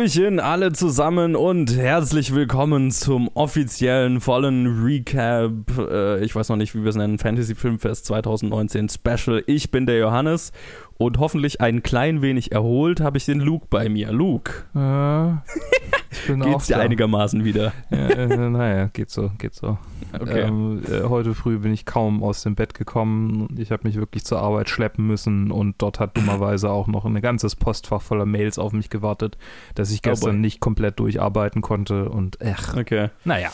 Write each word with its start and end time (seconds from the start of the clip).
Hallöchen 0.00 0.40
alle 0.40 0.72
zusammen 0.72 1.36
und 1.36 1.76
herzlich 1.76 2.34
willkommen 2.34 2.90
zum 2.90 3.28
offiziellen 3.34 4.22
vollen 4.22 4.82
Recap. 4.82 5.52
Äh, 5.76 6.24
ich 6.24 6.34
weiß 6.34 6.48
noch 6.48 6.56
nicht, 6.56 6.74
wie 6.74 6.82
wir 6.82 6.88
es 6.88 6.96
nennen. 6.96 7.18
Fantasy 7.18 7.54
Filmfest 7.54 8.06
2019 8.06 8.88
Special. 8.88 9.44
Ich 9.46 9.70
bin 9.70 9.84
der 9.84 9.98
Johannes 9.98 10.52
und 11.00 11.18
hoffentlich 11.18 11.62
ein 11.62 11.82
klein 11.82 12.20
wenig 12.20 12.52
erholt 12.52 13.00
habe 13.00 13.16
ich 13.16 13.24
den 13.24 13.40
Luke 13.40 13.66
bei 13.70 13.88
mir. 13.88 14.12
Luke. 14.12 14.52
Äh, 14.76 15.30
ich 16.12 16.26
bin 16.26 16.40
Geht's 16.40 16.66
dir 16.66 16.78
einigermaßen 16.78 17.42
wieder? 17.42 17.72
Ja, 17.90 18.08
äh, 18.10 18.50
naja, 18.50 18.90
geht 18.92 19.08
so, 19.10 19.30
geht 19.38 19.54
so. 19.54 19.78
Okay. 20.12 20.40
Ähm, 20.42 20.82
äh, 20.90 21.08
heute 21.08 21.34
früh 21.34 21.56
bin 21.58 21.72
ich 21.72 21.86
kaum 21.86 22.22
aus 22.22 22.42
dem 22.42 22.54
Bett 22.54 22.74
gekommen. 22.74 23.48
Ich 23.58 23.72
habe 23.72 23.88
mich 23.88 23.96
wirklich 23.96 24.24
zur 24.26 24.40
Arbeit 24.40 24.68
schleppen 24.68 25.06
müssen 25.06 25.50
und 25.50 25.76
dort 25.78 26.00
hat 26.00 26.18
dummerweise 26.18 26.70
auch 26.70 26.86
noch 26.86 27.06
ein 27.06 27.18
ganzes 27.22 27.56
Postfach 27.56 28.02
voller 28.02 28.26
Mails 28.26 28.58
auf 28.58 28.74
mich 28.74 28.90
gewartet, 28.90 29.38
dass 29.74 29.90
ich 29.90 30.00
Oh 30.00 30.10
gestern 30.10 30.32
boy. 30.32 30.40
nicht 30.40 30.60
komplett 30.60 31.00
durcharbeiten 31.00 31.62
konnte 31.62 32.10
und 32.10 32.36
ach, 32.44 32.76
Okay. 32.76 33.08
naja. 33.24 33.48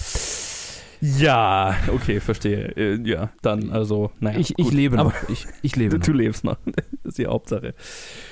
Ja, 1.00 1.76
okay, 1.92 2.20
verstehe. 2.20 2.72
Äh, 2.76 3.00
ja, 3.08 3.30
dann, 3.42 3.70
also, 3.70 4.10
naja. 4.20 4.38
Ich, 4.38 4.54
ich 4.58 4.72
lebe 4.72 4.98
Aber 4.98 5.10
noch. 5.10 5.28
Ich, 5.28 5.46
ich 5.62 5.76
lebe 5.76 5.98
Du 6.06 6.12
noch. 6.12 6.18
lebst 6.18 6.44
noch. 6.44 6.56
Das 6.64 6.84
ist 7.04 7.18
die 7.18 7.26
Hauptsache. 7.26 7.74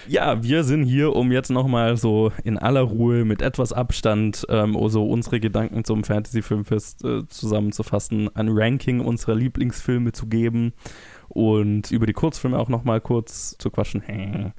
Ja, 0.09 0.42
wir 0.42 0.64
sind 0.64 0.84
hier, 0.84 1.14
um 1.14 1.32
jetzt 1.32 1.50
nochmal 1.50 1.96
so 1.96 2.32
in 2.42 2.59
aller 2.59 2.82
Ruhe 2.82 3.24
mit 3.24 3.42
etwas 3.42 3.73
Abstand 3.73 4.46
ähm, 4.48 4.77
so 4.88 5.06
unsere 5.06 5.40
Gedanken 5.40 5.84
zum 5.84 6.04
Fantasy 6.04 6.43
Filmfest 6.43 7.04
äh, 7.04 7.26
zusammenzufassen, 7.29 8.34
ein 8.34 8.48
Ranking 8.51 9.01
unserer 9.01 9.34
Lieblingsfilme 9.34 10.12
zu 10.12 10.26
geben 10.26 10.73
und 11.35 11.90
über 11.90 12.07
die 12.07 12.13
Kurzfilme 12.13 12.59
auch 12.59 12.68
nochmal 12.68 13.01
kurz 13.01 13.57
zu 13.59 13.71
quatschen. 13.71 14.02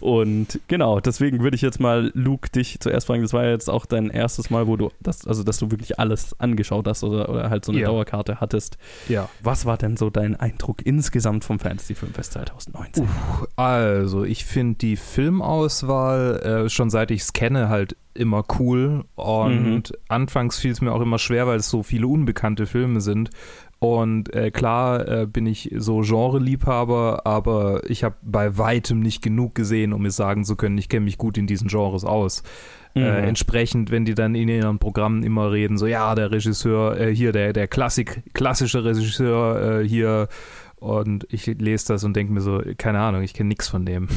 Und 0.00 0.60
genau, 0.68 1.00
deswegen 1.00 1.40
würde 1.42 1.54
ich 1.54 1.62
jetzt 1.62 1.80
mal 1.80 2.10
Luke 2.14 2.50
dich 2.50 2.80
zuerst 2.80 3.06
fragen, 3.06 3.22
das 3.22 3.32
war 3.32 3.44
ja 3.44 3.50
jetzt 3.50 3.70
auch 3.70 3.86
dein 3.86 4.10
erstes 4.10 4.50
Mal, 4.50 4.66
wo 4.66 4.76
du 4.76 4.90
das, 5.00 5.26
also 5.26 5.42
dass 5.42 5.58
du 5.58 5.70
wirklich 5.70 5.98
alles 5.98 6.38
angeschaut 6.40 6.86
hast 6.86 7.04
oder, 7.04 7.28
oder 7.28 7.50
halt 7.50 7.64
so 7.64 7.72
eine 7.72 7.80
Ja. 7.80 7.86
Dauerkarte 7.88 8.40
hattest. 8.40 8.76
Ja. 9.08 9.28
Was 9.42 9.66
war 9.66 9.78
denn 9.78 9.96
so 9.96 10.10
dein 10.10 10.36
Eindruck 10.36 10.84
insgesamt 10.84 11.44
vom 11.44 11.58
Fantasy 11.58 11.94
Filmfest 11.94 12.32
2019? 12.32 13.08
Also, 13.56 14.24
ich 14.24 14.44
finde 14.44 14.78
die 14.78 14.96
Filmauswahl 14.96 16.64
äh, 16.66 16.68
schon 16.68 16.90
seit 16.90 17.10
ich 17.10 17.22
es 17.22 17.32
kenne 17.32 17.68
halt 17.68 17.96
immer 18.14 18.44
cool 18.60 19.04
und 19.16 19.92
anfangs 20.08 20.58
fiel 20.58 20.70
es 20.70 20.80
mir 20.80 20.92
auch 20.92 21.00
immer 21.00 21.18
schwer, 21.18 21.48
weil 21.48 21.56
es 21.58 21.68
so 21.68 21.82
viele 21.82 22.06
unbekannte 22.06 22.66
Filme 22.66 23.00
sind. 23.00 23.30
Und 23.84 24.32
äh, 24.34 24.50
klar 24.50 25.06
äh, 25.06 25.26
bin 25.26 25.46
ich 25.46 25.70
so 25.76 26.00
Genre-Liebhaber, 26.00 27.26
aber 27.26 27.82
ich 27.88 28.02
habe 28.02 28.16
bei 28.22 28.56
weitem 28.56 29.00
nicht 29.00 29.22
genug 29.22 29.54
gesehen, 29.54 29.92
um 29.92 30.02
mir 30.02 30.10
sagen 30.10 30.44
zu 30.44 30.56
können, 30.56 30.78
ich 30.78 30.88
kenne 30.88 31.04
mich 31.04 31.18
gut 31.18 31.36
in 31.36 31.46
diesen 31.46 31.68
Genres 31.68 32.04
aus. 32.04 32.42
Äh, 32.96 33.00
Mhm. 33.00 33.28
entsprechend, 33.28 33.90
wenn 33.90 34.04
die 34.04 34.14
dann 34.14 34.36
in 34.36 34.48
ihren 34.48 34.78
Programmen 34.78 35.24
immer 35.24 35.50
reden, 35.50 35.76
so 35.78 35.86
ja, 35.86 36.14
der 36.14 36.30
Regisseur, 36.30 36.96
äh, 36.98 37.12
hier 37.14 37.32
der, 37.32 37.52
der 37.52 37.66
Klassik, 37.66 38.22
klassische 38.34 38.84
Regisseur 38.84 39.80
äh, 39.80 39.88
hier 39.88 40.28
und 40.84 41.26
ich 41.30 41.46
lese 41.46 41.88
das 41.94 42.04
und 42.04 42.14
denke 42.14 42.32
mir 42.32 42.40
so, 42.42 42.60
keine 42.76 43.00
Ahnung, 43.00 43.22
ich 43.22 43.32
kenne 43.32 43.48
nichts 43.48 43.68
von 43.68 43.86
dem. 43.86 44.08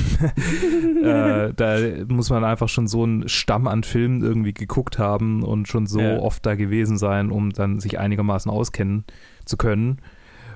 äh, 1.04 1.54
da 1.56 1.78
muss 2.08 2.30
man 2.30 2.44
einfach 2.44 2.70
schon 2.70 2.88
so 2.88 3.04
einen 3.04 3.30
Stamm 3.30 3.68
an 3.68 3.84
Filmen 3.84 4.22
irgendwie 4.22 4.54
geguckt 4.54 5.00
haben 5.00 5.44
und 5.44 5.68
schon 5.68 5.88
so 5.88 6.00
Ja. 6.02 6.18
oft 6.18 6.46
da 6.46 6.56
gewesen 6.56 6.98
sein, 6.98 7.32
um 7.32 7.52
dann 7.52 7.80
sich 7.80 8.00
einigermaßen 8.00 8.52
auskennen 8.52 9.06
zu 9.46 9.58
können 9.58 10.00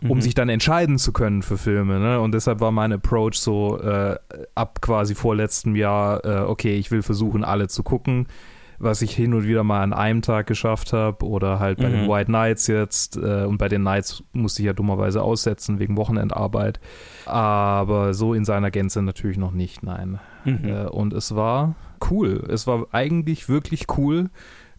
um 0.03 0.17
Mhm. 0.17 0.21
sich 0.21 0.33
dann 0.33 0.49
entscheiden 0.49 0.97
zu 0.97 1.13
können 1.13 1.43
für 1.43 1.59
Filme. 1.59 1.99
Ne? 1.99 2.19
Und 2.19 2.33
deshalb 2.33 2.59
war 2.59 2.71
mein 2.71 2.91
Approach 2.91 3.35
so 3.35 3.79
äh, 3.79 4.15
ab 4.55 4.81
quasi 4.81 5.13
vorletztem 5.13 5.75
Jahr, 5.75 6.25
äh, 6.25 6.39
okay, 6.39 6.75
ich 6.75 6.89
will 6.89 7.03
versuchen, 7.03 7.43
alle 7.43 7.67
zu 7.67 7.83
gucken, 7.83 8.25
was 8.81 9.01
ich 9.01 9.15
hin 9.15 9.33
und 9.33 9.45
wieder 9.45 9.63
mal 9.63 9.81
an 9.83 9.93
einem 9.93 10.21
Tag 10.21 10.47
geschafft 10.47 10.93
habe 10.93 11.25
oder 11.25 11.59
halt 11.59 11.77
bei 11.79 11.89
den 11.89 12.03
Mhm. 12.05 12.09
White 12.09 12.31
Nights 12.31 12.67
jetzt. 12.67 13.17
Äh, 13.17 13.45
und 13.45 13.57
bei 13.57 13.67
den 13.67 13.83
Nights 13.83 14.23
musste 14.33 14.61
ich 14.61 14.65
ja 14.67 14.73
dummerweise 14.73 15.21
aussetzen 15.21 15.79
wegen 15.79 15.97
Wochenendarbeit. 15.97 16.79
Aber 17.25 18.13
so 18.13 18.33
in 18.33 18.45
seiner 18.45 18.71
Gänze 18.71 19.01
natürlich 19.01 19.37
noch 19.37 19.51
nicht, 19.51 19.83
nein. 19.83 20.19
Mhm. 20.45 20.59
Äh, 20.63 20.85
und 20.87 21.13
es 21.13 21.35
war 21.35 21.75
cool. 22.09 22.43
Es 22.49 22.65
war 22.67 22.87
eigentlich 22.91 23.47
wirklich 23.49 23.85
cool. 23.97 24.29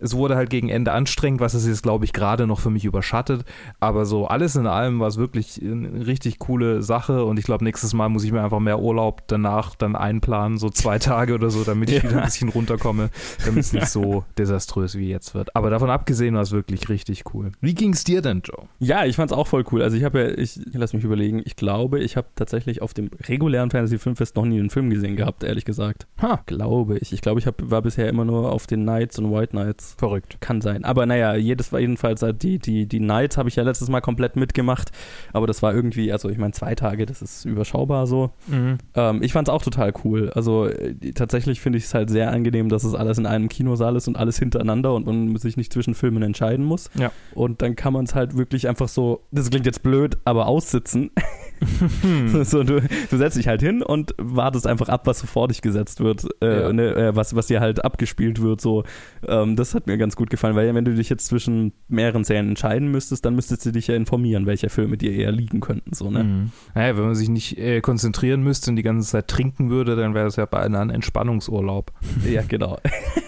Es 0.03 0.15
wurde 0.15 0.37
halt 0.37 0.51
gegen 0.51 0.69
Ende 0.69 0.93
anstrengend, 0.93 1.41
was 1.41 1.55
es 1.55 1.67
jetzt, 1.67 1.83
glaube 1.83 2.05
ich, 2.05 2.13
gerade 2.13 2.47
noch 2.47 2.61
für 2.61 2.71
mich 2.71 2.85
überschattet. 2.85 3.45
Aber 3.81 4.05
so 4.05 4.27
alles 4.27 4.57
in 4.57 4.67
allem 4.67 5.01
war 5.01 5.09
es 5.09 5.17
wirklich 5.17 5.61
eine 5.63 6.07
richtig 6.07 6.39
coole 6.39 6.83
Sache. 6.83 7.25
Und 7.25 7.39
ich 7.39 7.45
glaube, 7.45 7.65
nächstes 7.65 7.95
Mal 7.95 8.09
muss 8.09 8.25
ich 8.25 8.33
mir 8.33 8.43
einfach 8.43 8.59
mehr 8.61 8.81
Urlaub 8.81 9.23
danach 9.29 9.75
dann 9.77 9.97
einplanen, 9.97 10.59
so 10.59 10.69
zwei 10.71 10.99
Tage 10.99 11.35
oder 11.35 11.51
so, 11.51 11.65
damit 11.65 11.91
ich 11.91 12.03
Ja. 12.03 12.11
wieder 12.11 12.19
ein 12.19 12.25
bisschen 12.25 12.49
runterkomme, 12.49 13.11
damit 13.45 13.61
es 13.61 13.73
nicht 13.73 13.87
so 13.89 14.25
desaströs 14.39 14.97
wie 14.97 15.09
jetzt 15.09 15.35
wird. 15.35 15.55
Aber 15.57 15.71
davon 15.71 15.91
abgesehen 15.91 16.35
war 16.35 16.43
es 16.43 16.53
wirklich 16.53 16.89
richtig 16.89 17.25
cool. 17.35 17.53
Wie 17.61 17.75
ging 17.75 17.93
es 17.93 18.05
dir 18.05 18.23
denn, 18.23 18.43
Joe? 18.45 18.65
Ja, 18.81 19.05
ich 19.05 19.17
fand's 19.17 19.33
auch 19.33 19.47
voll 19.47 19.65
cool. 19.73 19.83
Also 19.83 19.97
ich 19.97 20.05
habe 20.05 20.21
ja, 20.21 20.29
ich 20.39 20.59
lass 20.73 20.93
mich 20.93 21.05
überlegen, 21.05 21.43
ich 21.45 21.57
glaube, 21.57 22.01
ich 22.01 22.17
habe 22.17 22.27
tatsächlich 22.35 22.83
auf 22.83 22.95
dem 22.95 23.11
regulären 23.29 23.71
Fantasy 23.71 23.99
Filmfest 23.99 24.37
noch 24.37 24.45
nie 24.45 24.59
einen 24.59 24.71
Film 24.71 24.91
gesehen 24.91 25.17
gehabt, 25.17 25.45
ehrlich 25.45 25.65
gesagt. 25.65 26.07
Ha, 26.21 26.41
Glaube 26.47 26.99
ich. 26.99 27.13
Ich 27.13 27.21
glaube, 27.21 27.39
ich 27.41 27.47
hab, 27.47 27.55
war 27.71 27.83
bisher 27.83 28.09
immer 28.09 28.25
nur 28.25 28.51
auf 28.53 28.67
den 28.67 28.85
Nights 28.85 29.19
und 29.19 29.31
White 29.33 29.55
Nights. 29.55 29.92
Verrückt. 29.99 30.39
Kann 30.41 30.61
sein. 30.61 30.85
Aber 30.85 31.07
naja, 31.07 31.35
jedes 31.35 31.73
war 31.73 31.81
jedenfalls 31.81 32.25
die, 32.41 32.59
die, 32.59 32.87
die 32.87 33.01
Nights 33.01 33.37
habe 33.37 33.49
ich 33.49 33.57
ja 33.57 33.63
letztes 33.63 33.89
Mal 33.89 34.01
komplett 34.01 34.37
mitgemacht. 34.37 34.91
Aber 35.33 35.47
das 35.47 35.63
war 35.63 35.75
irgendwie, 35.75 36.13
also 36.13 36.29
ich 36.29 36.39
meine, 36.39 36.53
zwei 36.53 36.75
Tage, 36.75 37.07
das 37.07 37.23
ist 37.23 37.45
überschaubar 37.45 38.07
so. 38.07 38.31
Mhm. 38.47 38.79
Ähm, 38.95 39.23
ich 39.23 39.33
fand's 39.33 39.51
auch 39.51 39.63
total 39.63 39.93
cool. 40.05 40.31
Also 40.31 40.67
äh, 40.67 40.95
tatsächlich 41.13 41.61
finde 41.61 41.79
ich 41.79 41.85
es 41.85 41.95
halt 41.95 42.11
sehr 42.11 42.31
angenehm, 42.31 42.69
dass 42.69 42.85
es 42.85 42.95
alles 42.95 43.19
in 43.19 43.27
einem 43.27 43.49
Kinosaal 43.49 43.97
ist 43.97 44.09
und 44.09 44.17
alles 44.17 44.39
hintereinander 44.39 44.95
und 44.95 45.07
man 45.07 45.37
sich 45.37 45.57
nicht 45.57 45.73
zwischen 45.73 45.95
Filmen 45.95 46.23
entscheiden 46.23 46.65
muss. 46.65 46.91
Ja. 46.95 47.11
Und 47.35 47.63
dann 47.63 47.77
kann 47.77 47.93
man 47.93 48.05
es 48.05 48.15
halt 48.15 48.37
wirklich 48.37 48.69
einfach 48.69 48.89
so, 48.89 49.23
das 49.31 49.51
klingt 49.51 49.67
jetzt 49.67 49.83
blöd, 49.83 50.19
aber 50.25 50.47
aussitzen. 50.47 51.11
so, 52.45 52.63
du, 52.63 52.81
du 53.11 53.17
setzt 53.17 53.37
dich 53.37 53.49
halt 53.49 53.63
hin 53.63 53.83
und 53.83 54.15
wartest 54.19 54.67
einfach 54.67 54.89
ab, 54.89 55.07
was 55.07 55.19
so 55.21 55.27
vor 55.27 55.49
dich 55.49 55.63
gesetzt 55.63 56.01
wird, 56.01 56.27
äh, 56.43 56.63
Ja. 56.63 56.73
ne, 56.73 56.95
äh, 56.95 57.17
was, 57.17 57.35
was 57.37 57.47
dir 57.47 57.61
halt 57.61 57.85
abgespielt 57.85 58.43
wird. 58.43 58.61
So, 58.61 58.85
ähm, 59.27 59.57
das 59.57 59.75
hat 59.75 59.87
mir 59.87 59.99
ganz 59.99 60.17
gut 60.17 60.31
gefallen, 60.31 60.55
weil 60.57 60.75
wenn 60.75 60.85
du 60.85 60.95
dich 60.95 61.09
jetzt 61.09 61.27
zwischen 61.27 61.73
mehreren 61.89 62.25
Serien 62.25 62.49
entscheiden 62.49 62.91
müsstest, 62.91 63.25
dann 63.25 63.35
müsstest 63.35 63.65
du 63.67 63.73
dich 63.73 63.87
ja 63.87 63.95
informieren, 63.95 64.47
welche 64.47 64.69
Filme 64.69 64.97
dir 64.97 65.13
eher 65.13 65.33
liegen 65.33 65.61
könnten. 65.61 65.93
So, 65.95 66.11
ne? 66.11 66.25
Mhm. 66.25 66.51
Naja, 66.75 66.97
wenn 66.97 67.05
man 67.05 67.15
sich 67.15 67.29
nicht 67.29 67.59
äh, 67.59 67.81
konzentrieren 67.81 68.43
müsste 68.43 68.71
und 68.71 68.77
die 68.77 68.83
ganze 68.83 69.09
Zeit 69.09 69.29
trinken 69.29 69.71
würde, 69.71 69.97
dann 69.97 70.15
wäre 70.15 70.25
das 70.27 70.37
ja 70.37 70.47
beinahe 70.47 70.83
ein 70.83 70.91
Entspannungsurlaub. 70.91 71.93
Ja, 72.31 72.43
genau. 72.47 72.79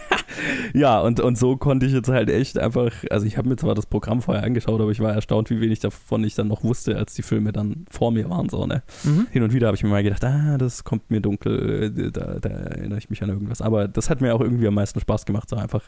ja, 0.75 1.01
und, 1.01 1.21
und 1.21 1.39
so 1.39 1.57
konnte 1.57 1.87
ich 1.87 1.93
jetzt 1.93 2.09
halt 2.09 2.29
echt 2.29 2.59
einfach, 2.59 2.93
also 3.09 3.27
ich 3.27 3.39
habe 3.39 3.49
mir 3.49 3.55
zwar 3.55 3.77
das 3.77 3.87
Programm 3.87 4.21
vorher 4.21 4.43
angeschaut, 4.43 4.81
aber 4.81 4.91
ich 4.91 4.99
war 4.99 5.15
erstaunt, 5.15 5.49
wie 5.51 5.61
wenig 5.61 5.79
davon 5.79 6.25
ich 6.25 6.35
dann 6.35 6.49
noch 6.49 6.65
wusste, 6.65 6.97
als 6.97 7.15
die 7.15 7.23
Filme 7.23 7.53
dann 7.53 7.87
vor 7.89 8.11
mir 8.11 8.29
waren. 8.29 8.49
So, 8.49 8.67
ne? 8.67 8.83
Hin 9.31 9.45
und 9.45 9.53
wieder 9.53 9.69
habe 9.69 9.77
ich 9.77 9.85
mir 9.85 9.91
mal 9.91 10.03
gedacht, 10.03 10.25
ah, 10.25 10.59
das 10.59 10.83
kommt 10.83 11.13
mir 11.13 11.21
dunkel, 11.21 11.93
äh, 11.97 12.11
da, 12.11 12.41
da 12.41 12.49
erinnere 12.49 12.99
ich 12.99 13.09
mich 13.09 13.23
an 13.23 13.29
irgendwas. 13.29 13.63
Aber 13.63 13.87
das 13.87 14.11
hat 14.11 14.21
mir 14.21 14.35
auch 14.35 14.41
irgendwie 14.41 14.67
am 14.67 14.75
meisten 14.75 14.99
Spaß 14.99 15.27
gemacht, 15.27 15.49
so 15.49 15.55
einfach 15.55 15.83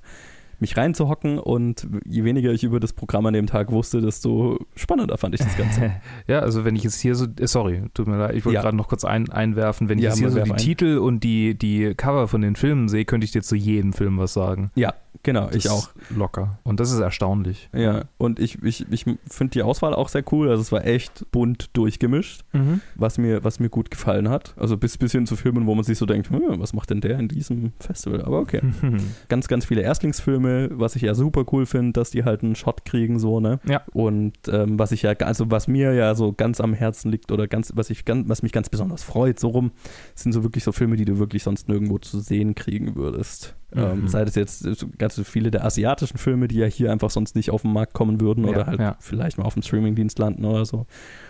mich 0.61 0.77
reinzuhocken 0.77 1.39
und 1.39 1.87
je 2.06 2.25
weniger 2.25 2.50
ich 2.53 2.65
über 2.65 2.81
das 2.81 2.93
Programm 2.93 3.27
an 3.27 3.34
dem 3.34 3.47
Tag 3.47 3.71
wusste, 3.72 4.00
desto 4.00 4.59
spannender 4.75 5.19
fand 5.19 5.34
ich 5.34 5.41
das 5.41 5.56
Ganze. 5.56 5.93
Ja, 6.27 6.41
also 6.41 6.65
wenn 6.65 6.75
ich 6.77 6.83
jetzt 6.84 7.00
hier 7.00 7.15
so, 7.15 7.27
äh, 7.39 7.47
sorry, 7.47 7.83
tut 7.94 8.06
mir 8.09 8.17
leid, 8.19 8.34
ich 8.34 8.44
wollte 8.44 8.55
Ja. 8.56 8.62
gerade 8.62 8.77
noch 8.77 8.89
kurz 8.89 9.05
ein, 9.05 9.31
einwerfen, 9.31 9.89
wenn 9.89 9.99
ich 9.99 10.05
Ja, 10.05 10.11
jetzt 10.11 10.19
hier 10.19 10.31
so 10.31 10.41
die 10.43 10.50
ein. 10.50 10.56
Titel 10.56 10.99
und 10.99 11.22
die, 11.25 11.56
die 11.56 11.95
Cover 11.95 12.27
von 12.28 12.41
den 12.41 12.57
Filmen 12.57 12.89
sehe, 12.89 13.04
könnte 13.04 13.25
ich 13.25 13.33
dir 13.33 13.42
zu 13.42 13.54
jedem 13.57 13.92
Film 13.92 14.19
was 14.19 14.33
sagen. 14.33 14.71
ja, 14.75 14.95
genau, 15.22 15.48
ich 15.51 15.65
Das 15.65 15.72
auch. 15.72 15.89
Locker. 16.10 16.59
Und 16.63 16.80
das 16.80 16.92
ist 16.92 17.01
erstaunlich. 17.01 17.68
Ja, 17.74 18.04
und 18.18 18.39
ich, 18.39 18.63
ich, 18.63 18.86
ich 18.91 19.04
finde 19.04 19.51
die 19.53 19.63
Auswahl 19.63 19.95
auch 19.95 20.09
sehr 20.09 20.24
cool. 20.33 20.48
Also 20.48 20.63
es 20.63 20.72
war 20.72 20.84
echt 20.84 21.30
bunt 21.33 21.71
durchgemischt. 21.77 22.45
Mhm. 22.53 22.80
was 22.95 23.18
mir, 23.18 23.45
was 23.45 23.60
mir 23.60 23.68
gut 23.68 23.91
gefallen 23.91 24.28
hat. 24.28 24.54
Also 24.57 24.77
bis, 24.77 24.97
bis 24.98 25.13
hin 25.13 25.27
zu 25.27 25.36
Filmen, 25.36 25.66
wo 25.66 25.74
man 25.74 25.84
sich 25.84 25.98
so 25.98 26.07
denkt, 26.07 26.30
hm, 26.30 26.60
was 26.60 26.72
macht 26.72 26.91
denn 26.91 27.01
der 27.01 27.18
in 27.18 27.28
diesem 27.28 27.72
Festival? 27.78 28.22
Aber 28.22 28.41
okay. 28.41 28.60
Ganz, 29.28 29.48
ganz 29.48 29.65
viele 29.65 29.83
Erstlingsfilme, 29.83 30.71
was 30.72 30.97
ich 30.97 31.03
ja 31.03 31.15
super 31.15 31.45
cool 31.53 31.66
finde, 31.66 31.92
dass 31.92 32.10
die 32.10 32.24
halt 32.24 32.42
einen 32.42 32.54
Shot 32.54 32.84
kriegen, 32.84 33.18
so, 33.18 33.41
ne? 33.41 33.60
Ja. 33.68 33.83
Und 33.92 34.36
ähm, 34.48 34.78
was 34.78 34.92
ich 34.92 35.03
ja, 35.03 35.13
also 35.13 35.51
was 35.51 35.68
mir 35.68 35.92
ja 35.95 36.15
so 36.15 36.33
ganz 36.33 36.60
am 36.60 36.74
Herzen 36.74 37.10
liegt 37.10 37.33
oder 37.33 37.47
ganz, 37.47 37.72
was 37.74 37.91
ich 37.91 38.04
ganz, 38.04 38.28
was 38.28 38.42
mich 38.42 38.53
ganz 38.53 38.68
besonders 38.68 39.03
freut, 39.03 39.39
so 39.39 39.48
rum, 39.48 39.72
sind 40.15 40.33
so 40.33 40.42
wirklich 40.42 40.65
so 40.65 40.72
Filme, 40.72 40.97
die 40.97 41.04
du 41.04 41.18
wirklich 41.18 41.42
sonst 41.42 41.68
nirgendwo 41.68 41.98
zu 41.98 42.21
sehen 42.21 42.54
kriegen 42.54 42.97
würdest. 42.97 43.54
Ähm, 43.77 44.03
Mhm. 44.03 44.09
sei 44.09 44.25
das 44.25 44.34
jetzt 44.34 44.61
so 44.61 44.87
ganz 44.99 45.15
so 45.17 45.25
viele 45.25 45.51
der 45.51 45.65
asiatischen 45.65 46.19
Filme, 46.19 46.49
die 46.49 46.57
ja 46.57 46.67
hier 46.67 46.93
einfach 46.93 47.11
sonst 47.11 47.37
nicht 47.37 47.51
auf 47.51 47.63
den 47.63 47.73
Markt 47.73 47.93
kommen 47.93 48.21
würden 48.21 48.45
Ja, 48.45 48.51
oder 48.51 48.67
halt 48.67 48.81
ja. 48.81 48.97
vielleicht 49.01 49.39
mal 49.39 49.45
auf 49.45 49.55
dem 49.55 49.63
Streamingdienst 49.63 50.19
landen 50.19 50.45
oder 50.45 50.65
so. 50.65 50.87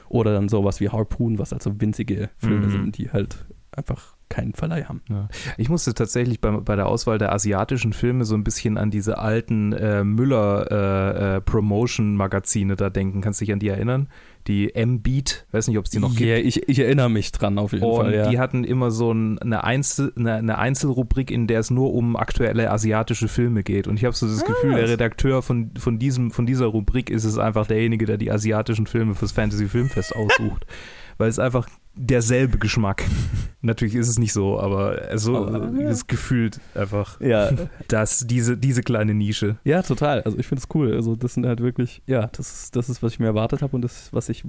Oder 0.09 0.33
dann 0.33 0.49
sowas 0.49 0.81
wie 0.81 0.89
Harpoon, 0.91 1.39
was 1.39 1.53
also 1.53 1.81
winzige 1.81 2.31
Filme 2.39 2.67
Mhm. 2.67 2.71
sind, 2.71 2.99
die 2.99 3.11
halt 3.11 3.45
einfach 3.73 4.15
keinen 4.29 4.55
Verleih 4.55 4.85
haben. 4.85 5.03
Ja. 5.09 5.29
Ich 5.57 5.69
musste 5.69 5.95
tatsächlich 5.95 6.41
bei, 6.41 6.51
bei 6.51 6.77
der 6.77 6.87
Auswahl 6.87 7.19
der 7.19 7.33
asiatischen 7.33 7.93
Filme 7.93 8.25
so 8.25 8.35
ein 8.35 8.43
bisschen 8.45 8.77
an 8.79 8.91
diese 8.91 9.19
alten 9.19 9.73
äh, 9.73 10.03
Müller-Promotion-Magazine 10.03 12.73
äh, 12.73 12.75
äh, 12.75 12.77
da 12.77 12.91
denken. 12.91 13.21
Kannst 13.21 13.41
du 13.41 13.45
dich 13.45 13.53
an 13.53 13.59
die 13.59 13.69
erinnern? 13.69 14.09
Die 14.47 14.75
M-Beat, 14.75 15.47
weiß 15.51 15.69
nicht, 15.69 15.79
ob 15.79 15.87
es 15.87 15.91
die 15.91 15.99
noch 15.99 16.19
yeah, 16.19 16.37
gibt. 16.37 16.57
Ich, 16.57 16.69
ich 16.69 16.79
erinnere 16.79 17.11
mich 17.11 17.33
dran 17.33 17.59
auf 17.59 17.73
jeden 17.73 17.85
und 17.85 17.97
Fall. 17.97 18.15
Ja. 18.15 18.31
Die 18.31 18.39
hatten 18.39 18.65
immer 18.65 18.91
so 18.91 19.13
ein, 19.13 19.39
eine, 19.39 19.65
Einzel, 19.65 20.13
eine, 20.17 20.35
eine, 20.35 20.59
Einzelrubrik, 20.59 21.31
in 21.31 21.47
der 21.47 21.61
es 21.61 21.71
nur 21.71 21.93
um 21.95 22.17
aktuelle 22.17 22.71
asiatische 22.71 23.29
Filme 23.29 23.63
geht. 23.63 23.89
Und 23.89 23.97
ich 23.97 24.05
habe 24.05 24.15
so 24.15 24.27
das 24.27 24.43
ah, 24.43 24.47
Gefühl, 24.47 24.75
der 24.75 24.89
Redakteur 24.89 25.43
von, 25.43 25.73
von, 25.79 25.99
diesem, 25.99 26.31
von 26.31 26.47
dieser 26.47 26.67
Rubrik 26.67 27.11
ist 27.11 27.25
es 27.25 27.39
einfach 27.39 27.67
derjenige, 27.67 28.07
der 28.07 28.19
die 28.19 28.31
asiatischen 28.31 28.87
Filme 28.87 29.15
fürs 29.15 29.33
Fantasy 29.33 29.67
Filmfest 29.67 30.15
aussucht. 30.15 30.67
Weil 31.19 31.29
es 31.29 31.39
einfach 31.39 31.69
derselbe 31.95 32.59
Geschmack. 32.59 33.05
Natürlich 33.63 33.95
ist 33.95 34.09
es 34.09 34.19
nicht 34.19 34.33
so, 34.33 34.61
aber 34.61 35.17
so 35.19 35.47
aber, 35.47 35.71
ja. 35.81 35.89
ist 35.89 36.09
gefühlt 36.09 36.61
einfach 36.75 37.21
ja. 37.21 37.51
dass 37.89 38.27
diese, 38.27 38.57
diese 38.57 38.83
kleine 38.83 39.15
Nische. 39.15 39.57
Ja, 39.65 39.83
total. 39.83 40.23
Also 40.23 40.39
ich 40.39 40.47
finde 40.47 40.63
es 40.63 40.75
cool. 40.75 40.93
Also 40.93 41.17
das 41.17 41.35
sind 41.35 41.47
halt 41.47 41.61
wirklich, 41.61 42.03
ja, 42.07 42.29
das 42.29 42.53
ist, 42.53 42.77
das 42.77 42.89
ist, 42.89 43.03
was 43.03 43.15
ich 43.15 43.19
mir 43.19 43.27
erwartet 43.27 43.63
habe 43.63 43.75
und 43.75 43.83
das, 43.83 44.13
was 44.13 44.29
ich 44.29 44.45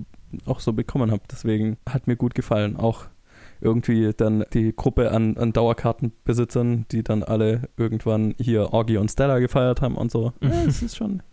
auch 0.46 0.60
so 0.60 0.74
bekommen 0.74 1.12
habe. 1.12 1.24
Deswegen 1.31 1.78
hat 1.88 2.06
mir 2.06 2.16
gut 2.16 2.36
gefallen. 2.36 2.75
Auch 2.75 3.06
irgendwie 3.62 4.12
dann 4.16 4.46
die 4.54 4.75
Gruppe 4.75 5.12
an, 5.12 5.38
an 5.38 5.54
Dauerkartenbesitzern, 5.54 6.86
die 6.92 7.04
dann 7.04 7.24
alle 7.24 7.70
irgendwann 7.78 8.36
hier 8.40 8.74
Orgi 8.74 8.98
und 8.98 9.10
Stella 9.10 9.40
gefeiert 9.40 9.81
haben 9.81 9.96
und 9.96 10.12
so. 10.12 10.34
Ja, 10.42 10.63
es 10.68 10.81
ist 10.81 10.98
schon, 10.98 11.24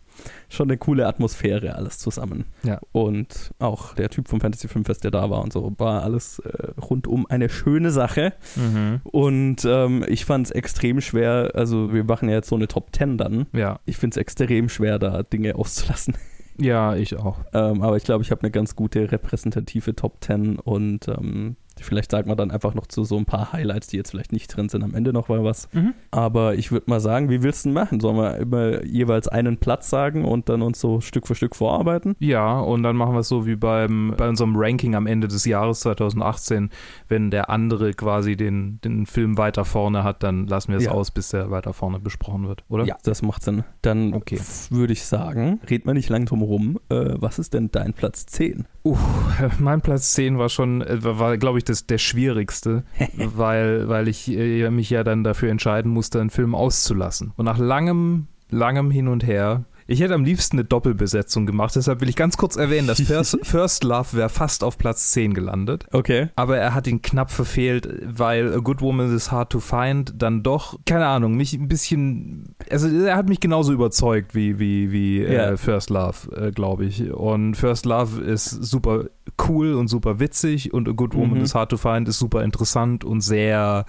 schon 0.49 0.69
eine 0.69 0.79
coole 0.79 1.07
Atmosphäre, 1.07 1.75
alles 1.75 1.99
zusammen. 1.99 2.47
Ja. 2.63 2.81
Und 2.93 3.53
auch 3.59 3.95
der 3.95 4.11
Typ 4.11 4.29
vom 4.29 4.41
Fantasy 4.41 4.69
Filmfest, 4.69 5.05
der 5.05 5.11
da 5.11 5.31
war 5.31 5.43
und 5.43 5.53
so, 5.53 5.73
war 5.79 6.03
alles 6.03 6.39
äh, 6.41 6.81
rundum 6.81 7.27
eine 7.29 7.49
schöne 7.49 7.91
Sache. 7.91 8.33
Mhm. 8.57 9.01
Und 9.05 9.65
ähm, 9.65 10.05
ich 10.09 10.25
fand 10.25 10.47
es 10.47 10.51
extrem 10.53 11.01
schwer, 11.01 11.53
also 11.55 11.93
wir 11.93 12.05
machen 12.05 12.29
ja 12.29 12.37
jetzt 12.37 12.49
so 12.49 12.57
eine 12.57 12.69
Top 12.69 12.95
10 12.95 13.19
dann. 13.19 13.47
Ja. 13.53 13.81
Ich 13.87 13.97
finde 13.97 14.15
es 14.15 14.17
extrem 14.19 14.69
schwer, 14.69 14.99
da 14.99 15.23
Dinge 15.23 15.57
auszulassen. 15.57 16.15
Ja, 16.59 16.95
ich 16.95 17.17
auch. 17.17 17.39
Ähm, 17.53 17.83
aber 17.83 17.97
ich 17.97 18.05
glaube, 18.05 18.23
ich 18.23 18.31
habe 18.31 18.43
eine 18.43 18.51
ganz 18.51 18.77
gute 18.77 19.11
repräsentative 19.11 19.97
Top 19.97 20.23
10 20.23 20.59
und 20.59 21.09
ähm, 21.09 21.57
Vielleicht 21.81 22.11
sagen 22.11 22.29
wir 22.29 22.37
dann 22.37 22.51
einfach 22.51 22.75
noch 22.75 22.87
zu 22.87 23.05
so 23.05 23.17
ein 23.17 23.27
paar 23.27 23.53
Highlights, 23.53 23.89
die 23.89 23.97
jetzt 23.97 24.11
vielleicht 24.11 24.33
nicht 24.33 24.49
drin 24.49 24.69
sind, 24.69 24.83
am 24.83 24.95
Ende 24.95 25.13
noch 25.13 25.29
mal 25.29 25.45
was. 25.45 25.69
Mhm. 25.73 25.95
Aber 26.11 26.55
ich 26.55 26.73
würde 26.73 26.89
mal 26.89 27.01
sagen, 27.01 27.31
wie 27.31 27.43
willst 27.43 27.65
du 27.65 27.69
denn 27.69 27.75
machen? 27.75 28.01
Sollen 28.01 28.17
wir 28.17 28.37
immer 28.37 28.85
jeweils 28.85 29.29
einen 29.29 29.59
Platz 29.59 29.91
sagen 29.91 30.25
und 30.25 30.49
dann 30.49 30.63
uns 30.63 30.81
so 30.81 31.01
Stück 31.01 31.27
für 31.27 31.35
Stück 31.35 31.57
vorarbeiten? 31.57 32.17
Ja, 32.19 32.59
und 32.61 32.83
dann 32.83 32.97
machen 32.97 33.15
wir 33.15 33.21
es 33.21 33.29
so 33.29 33.47
wie 33.47 33.57
beim, 33.57 34.15
bei 34.17 34.29
unserem 34.29 34.55
Ranking 34.57 34.95
am 34.95 35.07
Ende 35.07 35.29
des 35.29 35.45
Jahres 35.45 35.81
2018. 35.81 36.71
Wenn 37.09 37.31
der 37.31 37.51
andere 37.51 37.93
quasi 37.95 38.37
den, 38.37 38.81
den 38.83 39.07
Film 39.07 39.37
weiter 39.37 39.65
vorne 39.65 40.05
hat, 40.05 40.23
dann 40.23 40.47
lassen 40.47 40.73
wir 40.73 40.79
es 40.79 40.85
ja. 40.85 40.91
aus, 40.93 41.11
bis 41.11 41.31
der 41.31 41.51
weiter 41.51 41.73
vorne 41.73 41.99
besprochen 41.99 42.47
wird, 42.49 42.65
oder? 42.69 42.85
Ja, 42.85 42.97
das 43.03 43.23
macht 43.23 43.43
Sinn. 43.43 43.65
Dann 43.83 44.15
okay. 44.15 44.39
würde 44.71 44.93
ich 44.93 45.05
sagen, 45.05 45.61
red 45.69 45.87
mal 45.87 45.95
nicht 45.95 46.09
lang 46.09 46.27
drum 46.27 46.41
herum. 46.41 46.79
Äh, 46.89 47.15
was 47.17 47.39
ist 47.39 47.55
denn 47.55 47.71
dein 47.71 47.93
Platz 47.93 48.27
10? 48.27 48.67
Uh, 48.85 48.97
mein 49.59 49.81
Platz 49.81 50.13
10 50.13 50.39
war 50.39 50.49
schon, 50.49 50.83
äh, 50.83 50.99
war, 51.03 51.37
glaube 51.39 51.59
ich, 51.59 51.64
das, 51.69 51.87
der 51.87 51.99
schwierigste, 51.99 52.85
weil, 53.17 53.89
weil 53.89 54.09
ich 54.09 54.29
äh, 54.29 54.71
mich 54.71 54.91
ja 54.91 55.05
dann 55.05 55.25
dafür 55.25 55.51
entscheiden 55.51 55.91
musste, 55.91 56.21
einen 56.21 56.31
Film 56.31 56.55
auszulassen. 56.55 57.33
Und 57.37 57.45
nach 57.45 57.59
langem, 57.59 58.29
langem 58.51 58.91
Hin 58.91 59.09
und 59.09 59.27
Her 59.27 59.65
ich 59.87 60.01
hätte 60.01 60.15
am 60.15 60.25
liebsten 60.25 60.57
eine 60.57 60.65
Doppelbesetzung 60.65 61.47
gemacht, 61.47 61.77
deshalb 61.77 62.01
will 62.01 62.09
ich 62.09 62.17
ganz 62.17 62.37
kurz 62.37 62.57
erwähnen, 62.57 62.87
dass 62.87 63.01
First, 63.01 63.39
First 63.43 63.85
Love 63.85 64.17
wäre 64.17 64.29
fast 64.29 64.65
auf 64.65 64.79
Platz 64.79 65.11
10 65.11 65.35
gelandet. 65.35 65.87
Okay. 65.93 66.29
Aber 66.37 66.57
er 66.57 66.75
hat 66.75 66.87
ihn 66.87 67.03
knapp 67.03 67.31
verfehlt, 67.31 67.89
weil 68.05 68.55
A 68.55 68.59
Good 68.59 68.81
Woman 68.81 69.15
is 69.15 69.31
Hard 69.31 69.51
to 69.51 69.61
Find 69.61 70.15
dann 70.17 70.43
doch, 70.43 70.79
keine 70.87 71.07
Ahnung, 71.07 71.37
mich 71.37 71.53
ein 71.55 71.69
bisschen, 71.69 72.55
also 72.71 72.89
er 72.89 73.17
hat 73.17 73.29
mich 73.29 73.41
genauso 73.41 73.73
überzeugt 73.73 74.35
wie, 74.35 74.59
wie, 74.59 74.91
wie 74.91 75.19
yeah. 75.19 75.51
äh, 75.51 75.57
First 75.57 75.91
Love, 75.91 76.35
äh, 76.37 76.51
glaube 76.51 76.87
ich. 76.87 77.13
Und 77.13 77.55
First 77.55 77.85
Love 77.85 78.23
ist 78.23 78.51
super 78.51 79.05
cool 79.49 79.75
und 79.75 79.89
super 79.89 80.21
witzig 80.21 80.73
und 80.73 80.89
A 80.89 80.93
Good 80.93 81.15
Woman 81.15 81.39
mhm. 81.39 81.45
is 81.45 81.55
Hard 81.55 81.71
to 81.71 81.77
Find 81.77 82.09
ist 82.09 82.19
super 82.19 82.43
interessant 82.43 83.05
und 83.05 83.21
sehr 83.21 83.85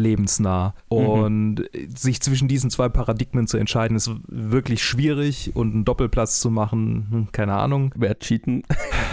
lebensnah. 0.00 0.74
Mhm. 0.90 0.96
Und 0.96 1.54
mhm. 1.58 1.96
sich 1.96 2.20
zwischen 2.20 2.48
diesen 2.48 2.70
zwei 2.70 2.88
Paradigmen 2.88 3.46
zu 3.46 3.56
entscheiden, 3.56 3.96
ist 3.96 4.10
wirklich 4.28 4.84
schwierig 4.84 5.52
und 5.54 5.74
einen 5.74 5.84
Doppelplatz 5.84 6.40
zu 6.40 6.50
machen, 6.50 7.06
hm, 7.10 7.28
keine 7.32 7.54
Ahnung. 7.54 7.92
Wer 7.96 8.18
cheaten? 8.18 8.62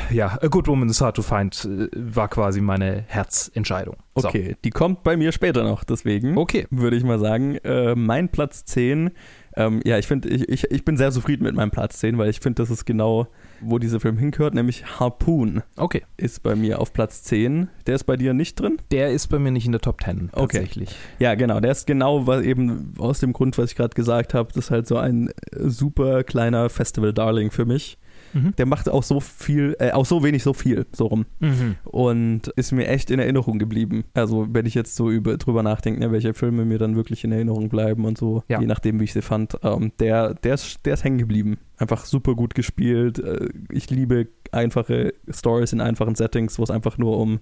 Ja, 0.09 0.37
A 0.41 0.47
Good 0.47 0.67
Woman 0.67 0.89
is 0.89 1.01
Hard 1.01 1.15
to 1.15 1.21
Find 1.21 1.65
äh, 1.65 1.87
war 1.95 2.27
quasi 2.27 2.61
meine 2.61 3.05
Herzentscheidung. 3.07 3.95
So. 4.15 4.27
Okay, 4.27 4.55
die 4.63 4.69
kommt 4.69 5.01
bei 5.03 5.17
mir 5.17 5.31
später 5.31 5.63
noch, 5.63 5.83
deswegen 5.85 6.37
okay. 6.37 6.67
würde 6.69 6.97
ich 6.97 7.03
mal 7.03 7.19
sagen, 7.19 7.55
äh, 7.63 7.95
mein 7.95 8.29
Platz 8.29 8.65
10 8.65 9.11
ähm, 9.55 9.81
ja, 9.85 9.97
ich 9.97 10.07
finde, 10.07 10.29
ich, 10.29 10.49
ich, 10.49 10.71
ich 10.71 10.85
bin 10.85 10.97
sehr 10.97 11.11
zufrieden 11.11 11.43
mit 11.43 11.55
meinem 11.55 11.71
Platz 11.71 11.99
10, 11.99 12.17
weil 12.17 12.29
ich 12.29 12.39
finde, 12.39 12.61
das 12.61 12.69
ist 12.69 12.85
genau, 12.85 13.27
wo 13.61 13.79
dieser 13.79 13.99
Film 13.99 14.17
hingehört, 14.17 14.53
nämlich 14.53 14.99
Harpoon. 14.99 15.61
Okay. 15.77 16.03
Ist 16.17 16.43
bei 16.43 16.55
mir 16.55 16.79
auf 16.79 16.93
Platz 16.93 17.23
10. 17.23 17.69
Der 17.85 17.95
ist 17.95 18.05
bei 18.05 18.17
dir 18.17 18.33
nicht 18.33 18.59
drin? 18.59 18.77
Der 18.91 19.11
ist 19.11 19.27
bei 19.27 19.39
mir 19.39 19.51
nicht 19.51 19.65
in 19.65 19.71
der 19.71 19.81
Top 19.81 20.01
10, 20.03 20.31
tatsächlich. 20.33 20.89
Okay. 20.89 21.23
Ja, 21.23 21.35
genau. 21.35 21.59
Der 21.59 21.71
ist 21.71 21.87
genau 21.87 22.27
weil 22.27 22.45
eben 22.45 22.93
aus 22.97 23.19
dem 23.19 23.33
Grund, 23.33 23.57
was 23.57 23.71
ich 23.71 23.75
gerade 23.75 23.93
gesagt 23.93 24.33
habe. 24.33 24.49
Das 24.53 24.65
ist 24.65 24.71
halt 24.71 24.87
so 24.87 24.97
ein 24.97 25.29
super 25.53 26.23
kleiner 26.23 26.69
Festival-Darling 26.69 27.51
für 27.51 27.65
mich. 27.65 27.97
Mhm. 28.33 28.55
Der 28.57 28.65
macht 28.65 28.89
auch 28.89 29.03
so 29.03 29.19
viel, 29.19 29.75
äh, 29.79 29.91
auch 29.91 30.05
so 30.05 30.23
wenig 30.23 30.43
so 30.43 30.53
viel, 30.53 30.85
so 30.91 31.07
rum. 31.07 31.25
Mhm. 31.39 31.75
Und 31.83 32.47
ist 32.49 32.71
mir 32.71 32.87
echt 32.87 33.11
in 33.11 33.19
Erinnerung 33.19 33.59
geblieben. 33.59 34.03
Also, 34.13 34.47
wenn 34.51 34.65
ich 34.65 34.73
jetzt 34.73 34.95
so 34.95 35.09
über, 35.09 35.37
drüber 35.37 35.63
nachdenke, 35.63 35.99
ne, 35.99 36.11
welche 36.11 36.33
Filme 36.33 36.65
mir 36.65 36.77
dann 36.77 36.95
wirklich 36.95 37.23
in 37.23 37.31
Erinnerung 37.31 37.69
bleiben 37.69 38.05
und 38.05 38.17
so, 38.17 38.43
ja. 38.47 38.59
je 38.59 38.67
nachdem, 38.67 38.99
wie 38.99 39.05
ich 39.05 39.13
sie 39.13 39.21
fand, 39.21 39.57
ähm, 39.63 39.91
der, 39.99 40.33
der 40.33 40.55
ist, 40.55 40.85
der 40.85 40.95
ist 40.95 41.03
hängen 41.03 41.17
geblieben. 41.17 41.57
Einfach 41.77 42.05
super 42.05 42.35
gut 42.35 42.55
gespielt. 42.55 43.19
Äh, 43.19 43.49
ich 43.71 43.89
liebe 43.89 44.27
einfache 44.51 45.13
Stories 45.29 45.73
in 45.73 45.81
einfachen 45.81 46.15
Settings, 46.15 46.59
wo 46.59 46.63
es 46.63 46.71
einfach 46.71 46.97
nur 46.97 47.17
um 47.17 47.39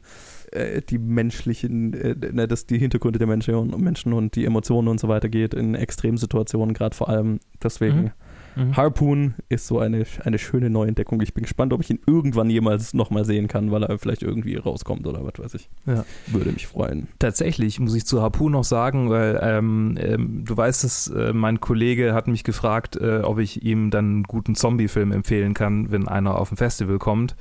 äh, 0.52 0.82
die 0.82 0.98
menschlichen, 0.98 1.94
äh, 1.94 2.16
ne, 2.32 2.48
das, 2.48 2.66
die 2.66 2.78
Hintergründe 2.78 3.20
der 3.20 3.28
Menschen 3.28 3.56
und, 3.56 3.78
Menschen 3.80 4.14
und 4.14 4.36
die 4.36 4.46
Emotionen 4.46 4.88
und 4.88 5.00
so 5.00 5.08
weiter 5.08 5.30
geht, 5.30 5.54
in 5.54 5.76
Extremsituationen 5.76 6.74
gerade 6.74 6.96
vor 6.96 7.10
allem. 7.10 7.40
Deswegen. 7.62 8.02
Mhm 8.02 8.12
Mhm. 8.56 8.76
Harpoon 8.76 9.34
ist 9.50 9.68
so 9.68 9.80
eine, 9.80 10.06
eine 10.24 10.40
schöne 10.40 10.70
Neuentdeckung. 10.70 11.22
Ich 11.22 11.34
bin 11.34 11.44
gespannt, 11.44 11.74
ob 11.74 11.82
ich 11.82 11.90
ihn 11.90 12.00
irgendwann 12.06 12.50
jemals 12.50 12.94
nochmal 12.94 13.26
sehen 13.26 13.48
kann, 13.48 13.72
weil 13.72 13.84
er 13.84 13.98
vielleicht 13.98 14.24
irgendwie 14.24 14.56
rauskommt 14.56 15.08
oder 15.08 15.24
was 15.26 15.44
weiß 15.44 15.54
ich. 15.56 15.70
Ja. 15.86 16.06
Würde 16.28 16.52
mich 16.52 16.68
freuen. 16.68 17.08
Tatsächlich 17.20 17.80
muss 17.80 17.96
ich 17.96 18.06
zu 18.06 18.22
Harpoon 18.22 18.52
noch 18.52 18.64
sagen, 18.64 19.10
weil 19.10 19.40
ähm, 19.42 19.98
ähm, 20.00 20.44
du 20.46 20.56
weißt 20.56 20.84
es, 20.84 21.08
äh, 21.08 21.34
mein 21.34 21.60
Kollege 21.60 22.14
hat 22.14 22.28
mich 22.28 22.44
gefragt, 22.44 22.96
äh, 22.96 23.22
ob 23.24 23.40
ich 23.40 23.64
ihm 23.64 23.90
dann 23.90 24.06
einen 24.06 24.24
guten 24.24 24.56
Zombie-Film 24.56 25.12
empfehlen 25.12 25.54
kann, 25.54 25.92
wenn 25.92 26.08
einer 26.08 26.38
auf 26.38 26.52
ein 26.52 26.58
Festival 26.58 27.00
kommt. 27.00 27.36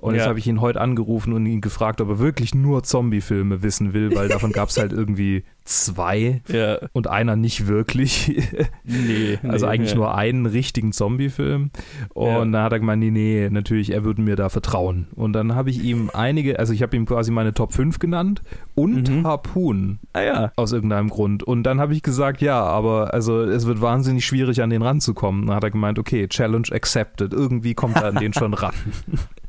Und 0.00 0.14
ja. 0.14 0.20
jetzt 0.20 0.28
habe 0.28 0.38
ich 0.38 0.46
ihn 0.46 0.62
heute 0.62 0.80
angerufen 0.80 1.34
und 1.34 1.44
ihn 1.44 1.60
gefragt, 1.60 2.00
ob 2.00 2.08
er 2.08 2.18
wirklich 2.18 2.54
nur 2.54 2.82
Zombie-Filme 2.82 3.62
wissen 3.62 3.92
will, 3.92 4.14
weil 4.14 4.28
davon 4.28 4.50
gab 4.50 4.70
es 4.70 4.78
halt 4.78 4.92
irgendwie 4.92 5.44
zwei 5.64 6.42
ja. 6.48 6.78
und 6.92 7.06
einer 7.06 7.36
nicht 7.36 7.66
wirklich. 7.66 8.48
Nee. 8.84 9.38
also 9.48 9.66
nee, 9.66 9.72
eigentlich 9.72 9.90
ja. 9.90 9.96
nur 9.96 10.14
einen 10.14 10.46
richtigen 10.46 10.92
Zombie-Film. 10.92 11.70
Und 12.14 12.52
dann 12.52 12.62
hat 12.62 12.72
er 12.72 12.80
gemeint, 12.80 13.00
nee, 13.00 13.10
nee, 13.10 13.48
natürlich, 13.50 13.92
er 13.92 14.04
würde 14.04 14.22
mir 14.22 14.36
da 14.36 14.48
vertrauen. 14.48 15.06
Und 15.14 15.32
dann 15.32 15.54
habe 15.54 15.70
ich 15.70 15.82
ihm 15.82 16.10
einige, 16.12 16.58
also 16.58 16.72
ich 16.72 16.82
habe 16.82 16.96
ihm 16.96 17.06
quasi 17.06 17.30
meine 17.30 17.54
Top 17.54 17.72
5 17.72 17.98
genannt 17.98 18.42
und 18.74 19.08
mhm. 19.08 19.26
Harpoon. 19.26 19.98
Ah 20.12 20.22
ja. 20.22 20.52
Aus 20.56 20.72
irgendeinem 20.72 21.08
Grund. 21.08 21.42
Und 21.42 21.62
dann 21.64 21.80
habe 21.80 21.94
ich 21.94 22.02
gesagt, 22.02 22.40
ja, 22.40 22.62
aber 22.62 23.14
also 23.14 23.42
es 23.42 23.66
wird 23.66 23.80
wahnsinnig 23.80 24.26
schwierig, 24.26 24.62
an 24.62 24.70
den 24.70 24.82
ranzukommen. 24.82 25.46
Dann 25.46 25.56
hat 25.56 25.64
er 25.64 25.70
gemeint, 25.70 25.98
okay, 25.98 26.28
Challenge 26.28 26.68
accepted. 26.72 27.32
Irgendwie 27.32 27.74
kommt 27.74 27.96
er 27.96 28.06
an 28.06 28.16
den 28.16 28.32
schon 28.34 28.54
ran. 28.54 28.74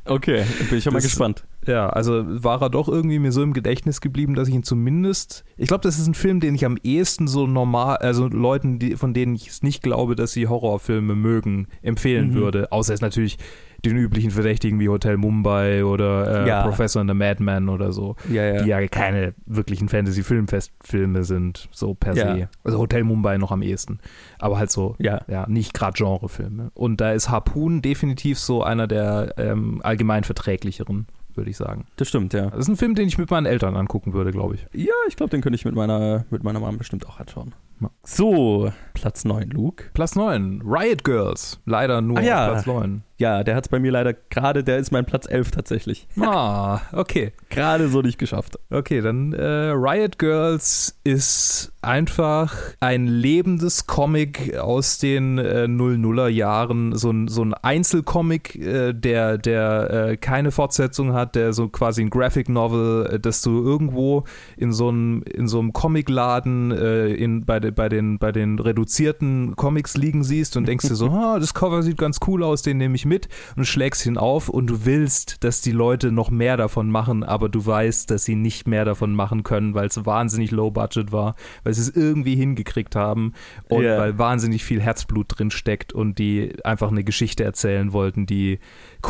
Okay, 0.04 0.44
bin 0.68 0.78
ich 0.78 0.84
schon 0.84 0.92
mal 0.92 1.02
gespannt. 1.02 1.44
Ja, 1.66 1.88
also 1.88 2.24
war 2.26 2.60
er 2.60 2.70
doch 2.70 2.88
irgendwie 2.88 3.18
mir 3.18 3.32
so 3.32 3.42
im 3.42 3.52
Gedächtnis 3.52 4.00
geblieben, 4.00 4.34
dass 4.34 4.48
ich 4.48 4.54
ihn 4.54 4.62
zumindest. 4.62 5.44
Ich 5.56 5.68
glaube, 5.68 5.82
das 5.82 5.98
ist 5.98 6.06
ein 6.06 6.14
Film, 6.14 6.40
den 6.40 6.54
ich 6.54 6.64
am 6.64 6.76
ehesten 6.82 7.28
so 7.28 7.46
normal, 7.46 7.98
also 7.98 8.26
Leuten, 8.28 8.78
die, 8.78 8.96
von 8.96 9.14
denen 9.14 9.34
ich 9.34 9.48
es 9.48 9.62
nicht 9.62 9.82
glaube, 9.82 10.16
dass 10.16 10.32
sie 10.32 10.48
Horrorfilme 10.48 11.14
mögen, 11.14 11.68
empfehlen 11.82 12.30
mhm. 12.30 12.34
würde. 12.34 12.72
Außer 12.72 12.92
es 12.92 13.00
natürlich 13.00 13.38
den 13.84 13.96
üblichen 13.96 14.30
Verdächtigen 14.30 14.78
wie 14.78 14.88
Hotel 14.88 15.16
Mumbai 15.16 15.84
oder 15.84 16.44
äh, 16.44 16.48
ja. 16.48 16.62
Professor 16.62 17.00
and 17.00 17.10
the 17.10 17.14
Madman 17.14 17.68
oder 17.68 17.92
so, 17.92 18.14
ja, 18.30 18.44
ja. 18.44 18.62
die 18.62 18.68
ja 18.68 18.86
keine 18.86 19.34
wirklichen 19.44 19.88
Fantasy-Filmfilme 19.88 21.24
sind, 21.24 21.68
so 21.72 21.94
per 21.94 22.14
se. 22.14 22.48
Also 22.62 22.78
Hotel 22.78 23.02
Mumbai 23.02 23.38
noch 23.38 23.50
am 23.50 23.62
ehesten. 23.62 23.98
Aber 24.38 24.58
halt 24.58 24.70
so, 24.70 24.94
ja, 24.98 25.22
ja 25.28 25.48
nicht 25.48 25.74
gerade 25.74 25.94
Genrefilme. 25.94 26.70
Und 26.74 27.00
da 27.00 27.12
ist 27.12 27.28
Harpoon 27.28 27.82
definitiv 27.82 28.38
so 28.38 28.62
einer 28.62 28.86
der 28.86 29.34
ähm, 29.36 29.80
allgemein 29.82 30.22
verträglicheren 30.22 31.06
würde 31.36 31.50
ich 31.50 31.56
sagen. 31.56 31.86
Das 31.96 32.08
stimmt, 32.08 32.32
ja. 32.32 32.50
Das 32.50 32.60
ist 32.60 32.68
ein 32.68 32.76
Film, 32.76 32.94
den 32.94 33.08
ich 33.08 33.18
mit 33.18 33.30
meinen 33.30 33.46
Eltern 33.46 33.76
angucken 33.76 34.12
würde, 34.12 34.30
glaube 34.30 34.54
ich. 34.54 34.66
Ja, 34.72 34.94
ich 35.08 35.16
glaube, 35.16 35.30
den 35.30 35.40
könnte 35.40 35.56
ich 35.56 35.64
mit 35.64 35.74
meiner, 35.74 36.24
mit 36.30 36.42
meiner 36.42 36.60
Mom 36.60 36.78
bestimmt 36.78 37.06
auch 37.06 37.18
anschauen. 37.18 37.54
So, 38.04 38.72
Platz 38.94 39.24
9, 39.24 39.50
Luke. 39.50 39.84
Platz 39.94 40.14
9, 40.14 40.62
Riot 40.64 41.04
Girls. 41.04 41.60
Leider 41.66 42.00
nur 42.00 42.18
Ach 42.18 42.22
ja. 42.22 42.50
Platz 42.50 42.66
9. 42.66 43.02
Ja, 43.18 43.44
der 43.44 43.54
hat 43.54 43.66
es 43.66 43.68
bei 43.68 43.78
mir 43.78 43.92
leider 43.92 44.14
gerade, 44.14 44.64
der 44.64 44.78
ist 44.78 44.90
mein 44.90 45.04
Platz 45.04 45.28
11 45.28 45.52
tatsächlich. 45.52 46.08
Ah, 46.20 46.80
okay. 46.92 47.32
Gerade 47.50 47.88
so 47.88 48.02
nicht 48.02 48.18
geschafft. 48.18 48.58
Okay, 48.68 49.00
dann 49.00 49.32
äh, 49.32 49.44
Riot 49.44 50.18
Girls 50.18 50.98
ist 51.04 51.72
einfach 51.82 52.52
ein 52.80 53.06
lebendes 53.06 53.86
Comic 53.86 54.56
aus 54.58 54.98
den 54.98 55.38
äh, 55.38 55.66
00er 55.68 56.28
Jahren. 56.28 56.96
So 56.96 57.10
ein, 57.10 57.28
so 57.28 57.44
ein 57.44 57.54
Einzelcomic, 57.54 58.56
äh, 58.56 58.92
der, 58.92 59.38
der 59.38 59.90
äh, 59.90 60.16
keine 60.16 60.50
Fortsetzung 60.50 61.12
hat, 61.12 61.34
der 61.36 61.52
so 61.52 61.68
quasi 61.68 62.02
ein 62.02 62.10
Graphic 62.10 62.48
Novel, 62.48 63.06
äh, 63.06 63.20
das 63.20 63.42
du 63.42 63.62
irgendwo 63.62 64.24
in 64.56 64.72
so 64.72 64.88
einem, 64.88 65.22
in 65.22 65.46
so 65.46 65.58
einem 65.58 65.72
Comicladen 65.72 66.72
äh, 66.72 67.08
in, 67.08 67.44
bei, 67.44 67.60
de, 67.60 67.71
bei, 67.72 67.88
den, 67.88 68.18
bei 68.18 68.32
den 68.32 68.58
reduzierten 68.58 69.56
Comics 69.56 69.96
liegen 69.96 70.24
siehst 70.24 70.56
und 70.56 70.66
denkst 70.68 70.88
dir 70.88 70.94
so, 70.94 71.06
ah, 71.10 71.38
das 71.38 71.54
Cover 71.54 71.82
sieht 71.82 71.98
ganz 71.98 72.18
cool 72.26 72.42
aus, 72.42 72.62
den 72.62 72.78
nehme 72.78 72.94
ich 72.94 73.04
mit 73.04 73.28
und 73.56 73.64
schlägst 73.66 74.06
ihn 74.06 74.16
auf 74.16 74.48
und 74.48 74.66
du 74.68 74.84
willst, 74.84 75.42
dass 75.44 75.60
die 75.60 75.72
Leute 75.72 76.12
noch 76.12 76.30
mehr 76.30 76.56
davon 76.56 76.90
machen, 76.90 77.24
aber 77.24 77.48
du 77.48 77.64
weißt, 77.64 78.10
dass 78.10 78.24
sie 78.24 78.34
nicht 78.34 78.66
mehr 78.66 78.84
davon 78.84 79.14
machen 79.14 79.42
können, 79.42 79.74
weil 79.74 79.86
es 79.86 80.04
wahnsinnig 80.06 80.50
low 80.50 80.70
budget 80.70 81.12
war, 81.12 81.34
weil 81.64 81.74
sie 81.74 81.82
es 81.82 81.90
irgendwie 81.90 82.36
hingekriegt 82.36 82.96
haben 82.96 83.32
und 83.68 83.82
Ja. 83.84 83.98
weil 83.98 84.18
wahnsinnig 84.18 84.64
viel 84.64 84.80
Herzblut 84.80 85.26
drin 85.38 85.50
steckt 85.50 85.92
und 85.92 86.18
die 86.18 86.52
einfach 86.64 86.90
eine 86.90 87.04
Geschichte 87.04 87.44
erzählen 87.44 87.92
wollten, 87.92 88.26
die 88.26 88.58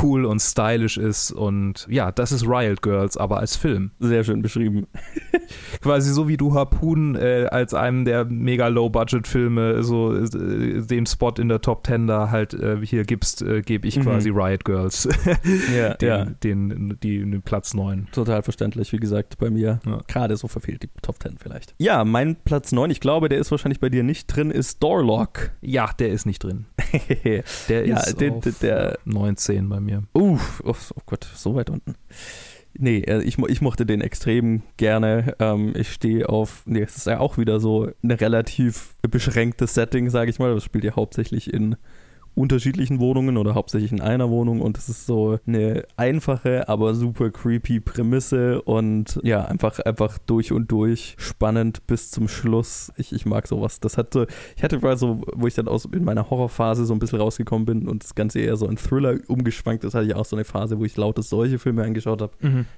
cool 0.02 0.25
und 0.25 0.40
stylish 0.40 0.96
ist 0.96 1.32
und 1.32 1.87
ja, 1.90 2.12
das 2.12 2.32
ist 2.32 2.46
Riot 2.46 2.82
Girls, 2.82 3.16
aber 3.16 3.38
als 3.38 3.56
Film. 3.56 3.90
Sehr 3.99 4.25
schön 4.25 4.42
beschrieben. 4.42 4.87
Quasi 5.82 6.12
so 6.12 6.28
wie 6.28 6.37
du 6.37 6.54
Harpoon 6.54 7.14
äh, 7.16 7.46
als 7.50 7.75
einem 7.75 8.04
der 8.04 8.25
mega 8.25 8.68
Low-Budget-Filme 8.68 9.82
so 9.82 10.14
äh, 10.14 10.80
den 10.82 11.06
Spot 11.06 11.32
in 11.38 11.49
der 11.49 11.61
Top 11.61 11.84
Ten 11.84 12.06
da 12.06 12.30
halt 12.30 12.54
äh, 12.54 12.78
hier 12.84 13.04
gibst, 13.04 13.42
äh, 13.42 13.62
gebe 13.62 13.87
ich 13.87 13.96
Mhm. 13.99 14.02
quasi 14.02 14.30
Riot 14.30 14.64
Girls 14.64 15.08
Ja, 15.76 15.94
den, 15.94 16.08
ja. 16.08 16.25
den, 16.25 16.99
die, 17.02 17.18
den 17.18 17.42
Platz 17.42 17.75
9. 17.75 18.08
Total 18.12 18.42
verständlich, 18.42 18.92
wie 18.92 18.96
gesagt, 18.99 19.38
bei 19.38 19.50
mir. 19.50 19.80
Ja. 19.84 20.00
Gerade 20.08 20.37
so 20.37 20.49
verfehlt 20.49 20.82
die 20.82 20.88
Top 21.02 21.22
10 21.22 21.37
vielleicht. 21.38 21.75
Ja, 21.78 22.04
mein 22.04 22.37
Platz 22.37 22.72
9, 22.72 22.90
ich 22.90 23.00
glaube, 23.00 23.28
der 23.28 23.38
ist 23.38 23.50
wahrscheinlich 23.50 23.80
bei 23.80 23.88
dir 23.88 24.02
nicht 24.02 24.26
drin, 24.28 24.50
ist 24.50 24.82
Doorlock. 24.82 25.50
Ja, 25.61 25.90
der 25.99 26.11
ist 26.11 26.26
nicht 26.26 26.42
drin. 26.42 26.66
Der 27.68 27.87
Ja, 27.87 27.99
ist 28.00 28.20
der- 28.20 28.32
auf 28.32 28.58
der- 28.61 28.99
19 29.04 29.68
bei 29.68 29.80
mir. 29.80 29.82
Uff, 30.12 30.62
oh, 30.65 30.75
oh 30.97 31.03
Gott, 31.07 31.25
so 31.35 31.55
weit 31.55 31.71
unten. 31.71 31.95
Nee, 32.75 33.01
äh, 33.01 33.23
ich, 33.23 33.39
ich 33.39 33.61
mochte 33.61 33.85
den 33.85 34.01
extrem 34.01 34.62
gerne. 34.77 35.37
Ähm, 35.39 35.73
ich 35.77 35.93
stehe 35.93 36.29
auf, 36.29 36.62
nee, 36.67 36.83
es 36.83 36.97
ist 36.97 37.07
ja 37.07 37.21
auch 37.21 37.37
wieder 37.39 37.61
so 37.61 37.91
ein 38.03 38.11
relativ 38.11 38.97
beschränktes 39.03 39.75
Setting, 39.75 40.11
sage 40.11 40.31
ich 40.31 40.39
mal. 40.39 40.55
Das 40.55 40.65
spielt 40.65 40.85
ja 40.85 40.97
hauptsächlich 40.97 41.53
in 41.53 41.77
unterschiedlichen 42.35 42.99
Wohnungen 42.99 43.37
oder 43.37 43.55
hauptsächlich 43.55 43.93
in 43.93 44.01
einer 44.01 44.31
Wohnung 44.31 44.61
und 44.61 44.79
es 44.79 44.89
ist 44.89 45.07
so 45.07 45.39
eine 45.47 45.85
einfache, 45.97 46.69
aber 46.69 46.95
super 46.95 47.31
creepy 47.31 47.81
Prämisse 47.81 48.62
und 48.62 49.21
ja, 49.23 49.45
einfach, 49.45 49.79
einfach 49.81 50.19
durch 50.19 50.53
und 50.53 50.71
durch 50.71 51.15
spannend 51.19 51.87
bis 51.87 52.11
zum 52.11 52.29
Schluss. 52.29 52.93
Ich, 52.97 53.12
ich 53.12 53.27
mag 53.27 53.47
sowas. 53.47 53.81
Das 53.81 53.99
hatte, 53.99 54.27
ich 54.57 54.62
hatte 54.62 54.79
mal 54.79 54.97
so, 54.97 55.23
wo 55.35 55.47
ich 55.47 55.55
dann 55.55 55.69
aus 55.69 55.85
in 55.85 56.05
meiner 56.05 56.31
Horrorphase 56.31 56.87
so 56.87 56.95
ein 56.95 56.99
bisschen 56.99 57.21
rausgekommen 57.21 57.67
bin 57.67 57.89
und 57.89 58.03
das 58.03 58.15
Ganze 58.15 58.41
eher 58.41 58.57
so 58.57 58.67
in 58.67 58.77
Thriller 58.77 59.19
umgeschwankt 59.29 59.85
ist, 59.85 59.95
hatte 59.95 60.07
ich 60.07 60.15
auch 60.15 60.25
so 60.25 60.37
eine 60.37 60.45
Phase, 60.45 60.79
wo 60.79 60.85
ich 60.85 60.97
lautes 60.97 61.29
solche 61.29 61.59
Filme 61.59 61.83
angeschaut 61.85 62.23
habe. 62.23 62.33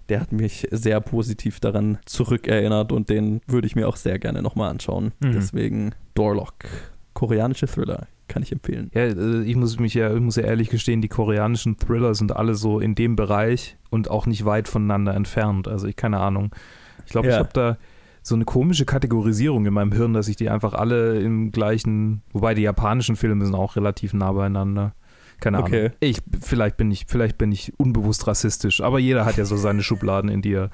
Der 0.08 0.20
hat 0.20 0.32
mich 0.32 0.66
sehr 0.70 1.00
positiv 1.00 1.60
daran 1.60 1.98
zurückerinnert 2.06 2.92
und 2.92 3.08
den 3.08 3.40
würde 3.46 3.66
ich 3.66 3.76
mir 3.76 3.88
auch 3.88 3.96
sehr 3.96 4.18
gerne 4.18 4.42
nochmal 4.42 4.70
anschauen. 4.70 5.12
Mhm. 5.20 5.32
Deswegen 5.32 5.94
Doorlock. 6.14 6.54
Koreanische 7.12 7.66
Thriller. 7.66 8.08
Kann 8.28 8.42
ich 8.42 8.52
empfehlen. 8.52 8.90
Ja, 8.94 9.02
äh, 9.02 9.42
ich 9.42 9.54
muss 9.56 9.78
mich 9.78 9.94
ja, 9.94 10.12
ich 10.14 10.20
muss 10.20 10.36
ja 10.36 10.44
ehrlich 10.44 10.70
gestehen, 10.70 11.02
die 11.02 11.08
koreanischen 11.08 11.76
Thriller 11.78 12.14
sind 12.14 12.34
alle 12.34 12.54
so 12.54 12.80
in 12.80 12.94
dem 12.94 13.16
Bereich 13.16 13.76
und 13.90 14.10
auch 14.10 14.26
nicht 14.26 14.44
weit 14.44 14.66
voneinander 14.68 15.14
entfernt. 15.14 15.68
Also 15.68 15.86
ich 15.86 15.96
keine 15.96 16.20
Ahnung. 16.20 16.50
Ich 17.04 17.12
glaube, 17.12 17.28
ich 17.28 17.34
Ja. 17.34 17.38
habe 17.40 17.50
da 17.52 17.76
so 18.22 18.34
eine 18.34 18.46
komische 18.46 18.86
Kategorisierung 18.86 19.66
in 19.66 19.74
meinem 19.74 19.92
Hirn, 19.92 20.14
dass 20.14 20.28
ich 20.28 20.36
die 20.36 20.48
einfach 20.48 20.72
alle 20.72 21.20
im 21.20 21.50
gleichen, 21.52 22.22
wobei 22.32 22.54
die 22.54 22.62
japanischen 22.62 23.16
Filme 23.16 23.44
sind 23.44 23.54
auch 23.54 23.76
relativ 23.76 24.14
nah 24.14 24.32
beieinander. 24.32 24.94
Keine 25.40 25.58
Ahnung. 25.58 25.68
Okay. 25.68 25.90
Ich 26.00 26.18
vielleicht 26.40 26.78
bin 26.78 26.90
ich 26.90 27.04
vielleicht 27.06 27.36
bin 27.36 27.52
ich 27.52 27.72
unbewusst 27.76 28.26
rassistisch, 28.26 28.80
aber 28.80 28.98
jeder 28.98 29.26
hat 29.26 29.36
ja 29.36 29.44
so 29.44 29.56
seine 29.56 29.82
Schubladen, 29.82 30.30
in 30.30 30.40
die 30.40 30.54
er 30.54 30.70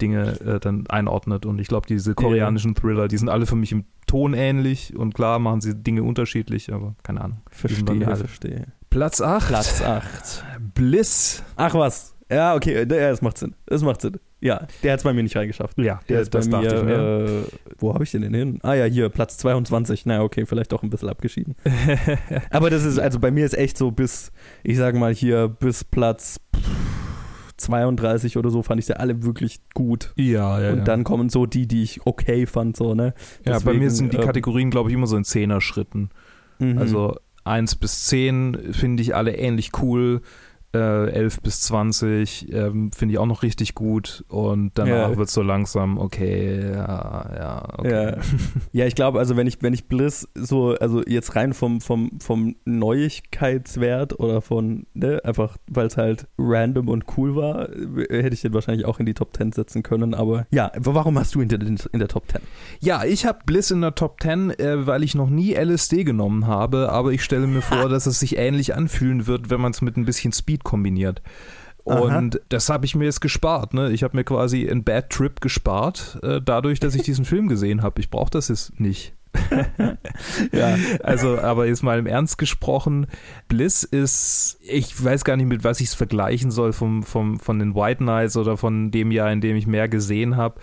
Dinge 0.00 0.40
äh, 0.40 0.60
dann 0.60 0.86
einordnet 0.88 1.46
und 1.46 1.60
ich 1.60 1.68
glaube, 1.68 1.86
diese 1.86 2.14
koreanischen 2.14 2.74
Thriller, 2.74 3.08
die 3.08 3.18
sind 3.18 3.28
alle 3.28 3.46
für 3.46 3.56
mich 3.56 3.72
im 3.72 3.84
Ton 4.06 4.34
ähnlich 4.34 4.96
und 4.96 5.14
klar 5.14 5.38
machen 5.38 5.60
sie 5.60 5.74
Dinge 5.74 6.02
unterschiedlich, 6.02 6.72
aber 6.72 6.94
keine 7.02 7.20
Ahnung. 7.20 7.38
Verstehe, 7.50 8.16
verstehe. 8.16 8.66
Platz 8.90 9.20
8. 9.20 9.48
Platz 9.48 9.82
8. 9.82 10.44
Bliss. 10.74 11.42
Ach 11.56 11.74
was. 11.74 12.16
Ja, 12.30 12.54
okay, 12.54 12.86
das 12.86 13.22
macht 13.22 13.38
Sinn. 13.38 13.54
Das 13.66 13.82
macht 13.82 14.00
Sinn. 14.00 14.18
Ja, 14.40 14.66
der 14.82 14.92
hat 14.92 15.00
es 15.00 15.04
bei 15.04 15.12
mir 15.12 15.22
nicht 15.22 15.36
reingeschafft. 15.36 15.76
Ja, 15.78 16.00
Der 16.08 16.20
ist 16.20 16.30
bei 16.30 16.38
das 16.38 16.48
mir, 16.48 16.62
ich 16.66 16.82
mir. 16.82 16.94
Äh, 16.94 17.42
wo 17.78 17.92
habe 17.92 18.04
ich 18.04 18.10
den 18.10 18.22
denn 18.22 18.32
hin? 18.34 18.58
Ah 18.62 18.74
ja, 18.74 18.84
hier, 18.86 19.08
Platz 19.10 19.36
22. 19.38 20.06
Na 20.06 20.22
okay, 20.22 20.46
vielleicht 20.46 20.72
auch 20.72 20.82
ein 20.82 20.90
bisschen 20.90 21.08
abgeschieden. 21.10 21.56
Aber 22.50 22.70
das 22.70 22.84
ist, 22.84 22.98
also 22.98 23.18
bei 23.18 23.30
mir 23.30 23.44
ist 23.44 23.56
echt 23.56 23.76
so 23.76 23.90
bis, 23.90 24.32
ich 24.62 24.78
sage 24.78 24.98
mal 24.98 25.12
hier, 25.12 25.48
bis 25.48 25.84
Platz 25.84 26.40
pff, 26.56 26.62
32 27.60 28.36
oder 28.36 28.50
so 28.50 28.62
fand 28.62 28.80
ich 28.80 28.86
sie 28.86 28.98
alle 28.98 29.22
wirklich 29.22 29.60
gut. 29.74 30.12
ja, 30.16 30.60
ja. 30.60 30.70
Und 30.72 30.78
ja. 30.78 30.84
dann 30.84 31.04
kommen 31.04 31.28
so 31.28 31.46
die, 31.46 31.66
die 31.66 31.82
ich 31.82 32.06
okay 32.06 32.46
fand, 32.46 32.76
so, 32.76 32.94
ne? 32.94 33.14
ja, 33.44 33.58
bei 33.58 33.72
mir 33.72 33.80
deswegen, 33.80 33.90
sind 33.90 34.12
die 34.12 34.18
ähm, 34.18 34.24
Kategorien, 34.24 34.70
glaube 34.70 34.90
ich, 34.90 34.94
immer 34.94 35.06
so 35.06 35.16
in 35.16 35.24
Zehner-Schritten. 35.24 36.10
Mhm. 36.58 36.78
Also 36.78 37.16
1 37.44 37.76
bis 37.76 38.06
10 38.06 38.72
finde 38.72 39.02
ich 39.02 39.14
alle 39.14 39.36
ähnlich 39.36 39.70
cool. 39.80 40.22
Äh, 40.72 41.10
11 41.10 41.40
bis 41.40 41.62
20 41.62 42.52
ähm, 42.52 42.92
finde 42.92 43.12
ich 43.14 43.18
auch 43.18 43.26
noch 43.26 43.42
richtig 43.42 43.74
gut. 43.74 44.24
Und 44.28 44.72
danach 44.76 45.10
Ja. 45.10 45.16
wird 45.16 45.28
es 45.28 45.34
so 45.34 45.42
langsam, 45.42 45.98
okay, 45.98 46.72
ja, 46.72 47.30
ja, 47.36 47.68
okay. 47.78 48.10
Ja. 48.14 48.16
ja, 48.72 48.86
ich 48.86 48.94
glaube, 48.94 49.18
also 49.18 49.36
wenn 49.36 49.46
ich, 49.46 49.60
wenn 49.62 49.74
ich 49.74 49.88
Bliss 49.88 50.28
so, 50.34 50.74
also 50.80 51.02
jetzt 51.06 51.34
rein 51.34 51.54
vom, 51.54 51.80
vom, 51.80 52.12
vom 52.20 52.54
Neuigkeitswert 52.64 54.18
oder 54.18 54.40
von, 54.42 54.86
ne, 54.94 55.20
einfach 55.24 55.56
weil 55.68 55.86
es 55.86 55.96
halt 55.96 56.26
random 56.38 56.88
und 56.88 57.04
cool 57.16 57.36
war, 57.36 57.68
äh, 57.70 58.22
hätte 58.22 58.34
ich 58.34 58.42
den 58.42 58.54
wahrscheinlich 58.54 58.86
auch 58.86 58.98
in 59.00 59.06
die 59.06 59.14
Top 59.14 59.36
10 59.36 59.52
setzen 59.52 59.82
können. 59.82 60.14
Aber 60.14 60.46
ja, 60.50 60.70
warum 60.78 61.18
hast 61.18 61.34
du 61.34 61.40
ihn 61.40 61.48
denn 61.48 61.60
in, 61.62 61.78
in 61.92 61.98
der 61.98 62.08
Top 62.08 62.30
10? 62.30 62.40
Ja, 62.80 63.04
ich 63.04 63.26
habe 63.26 63.40
Bliss 63.46 63.70
in 63.70 63.80
der 63.80 63.94
Top 63.94 64.20
10, 64.22 64.50
äh, 64.50 64.86
weil 64.86 65.02
ich 65.02 65.14
noch 65.14 65.30
nie 65.30 65.54
LSD 65.54 66.04
genommen 66.04 66.46
habe, 66.46 66.90
aber 66.90 67.12
ich 67.12 67.22
stelle 67.24 67.46
mir 67.46 67.62
vor, 67.62 67.88
dass 67.88 68.06
es 68.06 68.20
sich 68.20 68.36
ähnlich 68.36 68.74
anfühlen 68.74 69.26
wird, 69.26 69.50
wenn 69.50 69.60
man 69.60 69.72
es 69.72 69.82
mit 69.82 69.96
ein 69.96 70.04
bisschen 70.04 70.32
Speed 70.32 70.59
kombiniert. 70.64 71.22
Und 71.84 72.40
das 72.50 72.68
habe 72.68 72.86
ich 72.86 72.94
mir 72.94 73.06
jetzt 73.06 73.20
gespart. 73.20 73.74
Ne? 73.74 73.90
Ich 73.90 74.02
habe 74.02 74.16
mir 74.16 74.24
quasi 74.24 74.68
einen 74.68 74.84
Bad 74.84 75.10
Trip 75.10 75.40
gespart, 75.40 76.18
äh, 76.22 76.40
dadurch, 76.44 76.78
dass 76.78 76.94
ich 76.94 77.02
diesen 77.02 77.24
Film 77.26 77.48
gesehen 77.48 77.82
habe. 77.82 78.00
Ich 78.00 78.10
brauche 78.10 78.30
das 78.30 78.48
jetzt 78.48 78.78
nicht. 78.80 79.14
Ja. 80.52 80.76
Also, 81.02 81.38
aber 81.38 81.66
jetzt 81.66 81.82
mal 81.82 81.98
im 81.98 82.06
Ernst 82.06 82.38
gesprochen, 82.38 83.06
Bliss 83.48 83.84
ist, 83.84 84.58
ich 84.62 85.02
weiß 85.02 85.24
gar 85.24 85.36
nicht, 85.36 85.46
mit 85.46 85.64
was 85.64 85.80
ich 85.80 85.88
es 85.88 85.94
vergleichen 85.94 86.50
soll 86.50 86.72
vom, 86.72 87.02
vom, 87.02 87.38
von 87.38 87.58
den 87.58 87.74
White 87.74 87.98
Knights 87.98 88.36
oder 88.36 88.56
von 88.56 88.90
dem 88.90 89.10
Jahr, 89.10 89.30
in 89.32 89.40
dem 89.40 89.56
ich 89.56 89.66
mehr 89.66 89.88
gesehen 89.88 90.36
habe. 90.36 90.60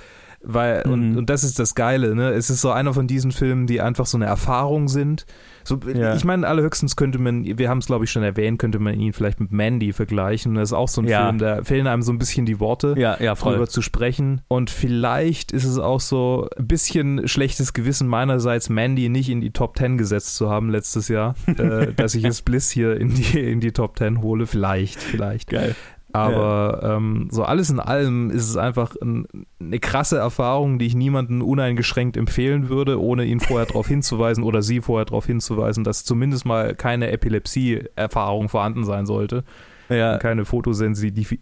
Weil, 0.50 0.84
und, 0.88 1.12
Mhm. 1.12 1.18
und 1.18 1.30
das 1.30 1.44
ist 1.44 1.60
das 1.60 1.76
Geile, 1.76 2.16
ne? 2.16 2.30
Es 2.32 2.50
ist 2.50 2.62
so 2.62 2.72
einer 2.72 2.94
von 2.94 3.06
diesen 3.06 3.32
Filmen, 3.34 3.68
die 3.68 3.82
einfach 3.82 4.06
so 4.06 4.18
eine 4.18 4.26
Erfahrung 4.26 4.88
sind. 4.88 5.26
So, 5.66 5.78
Ja. 5.94 6.16
Ich 6.16 6.24
meine, 6.24 6.48
allerhöchstens 6.48 6.96
könnte 6.96 7.20
man, 7.20 7.44
wir 7.58 7.68
haben 7.70 7.80
es 7.80 7.88
glaube 7.88 8.06
ich 8.06 8.12
schon 8.12 8.24
erwähnt, 8.24 8.58
könnte 8.58 8.80
man 8.80 8.98
ihn 8.98 9.12
vielleicht 9.12 9.42
mit 9.42 9.52
Mandy 9.52 9.92
vergleichen. 9.92 10.56
Das 10.56 10.70
ist 10.70 10.74
auch 10.74 10.88
so 10.88 11.02
ein 11.02 11.08
Ja. 11.10 11.26
Film, 11.26 11.40
da 11.40 11.64
fehlen 11.66 11.88
einem 11.88 12.02
so 12.02 12.14
ein 12.14 12.18
bisschen 12.18 12.46
die 12.46 12.62
Worte 12.62 12.96
Ja, 12.98 13.18
ja, 13.20 13.36
voll. 13.36 13.54
drüber 13.56 13.68
zu 13.68 13.82
sprechen. 13.82 14.40
Und 14.48 14.70
vielleicht 14.70 15.52
ist 15.52 15.66
es 15.66 15.78
auch 15.78 16.00
so 16.00 16.48
ein 16.58 16.66
bisschen 16.68 17.28
schlechtes 17.28 17.74
Gewissen 17.74 18.08
meinerseits, 18.08 18.70
Mandy 18.70 19.10
nicht 19.10 19.30
in 19.30 19.42
die 19.42 19.52
Top 19.52 19.78
10 19.78 19.98
gesetzt 19.98 20.38
zu 20.38 20.50
haben 20.50 20.70
letztes 20.70 21.10
Jahr, 21.10 21.36
äh, 21.58 21.92
dass 21.94 22.16
ich 22.16 22.24
jetzt 22.24 22.46
Bliss 22.46 22.70
hier 22.72 22.96
in 22.98 23.14
die, 23.14 23.38
in 23.52 23.60
die 23.60 23.74
Top 23.74 23.98
10 23.98 24.22
hole. 24.22 24.48
Vielleicht, 24.48 25.04
vielleicht. 25.04 25.50
Geil. 25.50 25.76
Aber 26.18 26.80
ähm, 26.84 27.28
so 27.32 27.44
alles 27.44 27.70
in 27.70 27.80
allem 27.80 28.30
ist 28.30 28.50
es 28.50 28.58
einfach 28.58 28.96
ein, 29.02 29.28
eine 29.60 29.80
krasse 29.80 30.18
Erfahrung, 30.18 30.80
die 30.80 30.86
ich 30.86 30.96
niemandem 30.96 31.42
uneingeschränkt 31.42 32.18
empfehlen 32.18 32.70
würde, 32.70 33.02
ohne 33.02 33.26
ihn 33.26 33.40
vorher 33.40 33.66
darauf 33.68 33.88
hinzuweisen 33.88 34.44
oder 34.44 34.62
sie 34.62 34.82
vorher 34.82 35.06
darauf 35.06 35.26
hinzuweisen, 35.26 35.84
dass 35.84 36.04
zumindest 36.04 36.46
mal 36.46 36.76
keine 36.76 37.12
Epilepsie-Erfahrung 37.12 38.50
vorhanden 38.50 38.84
sein 38.84 39.06
sollte 39.06 39.44
Ja, 39.90 40.18
keine 40.18 40.46
Fotosensitiv 40.46 41.34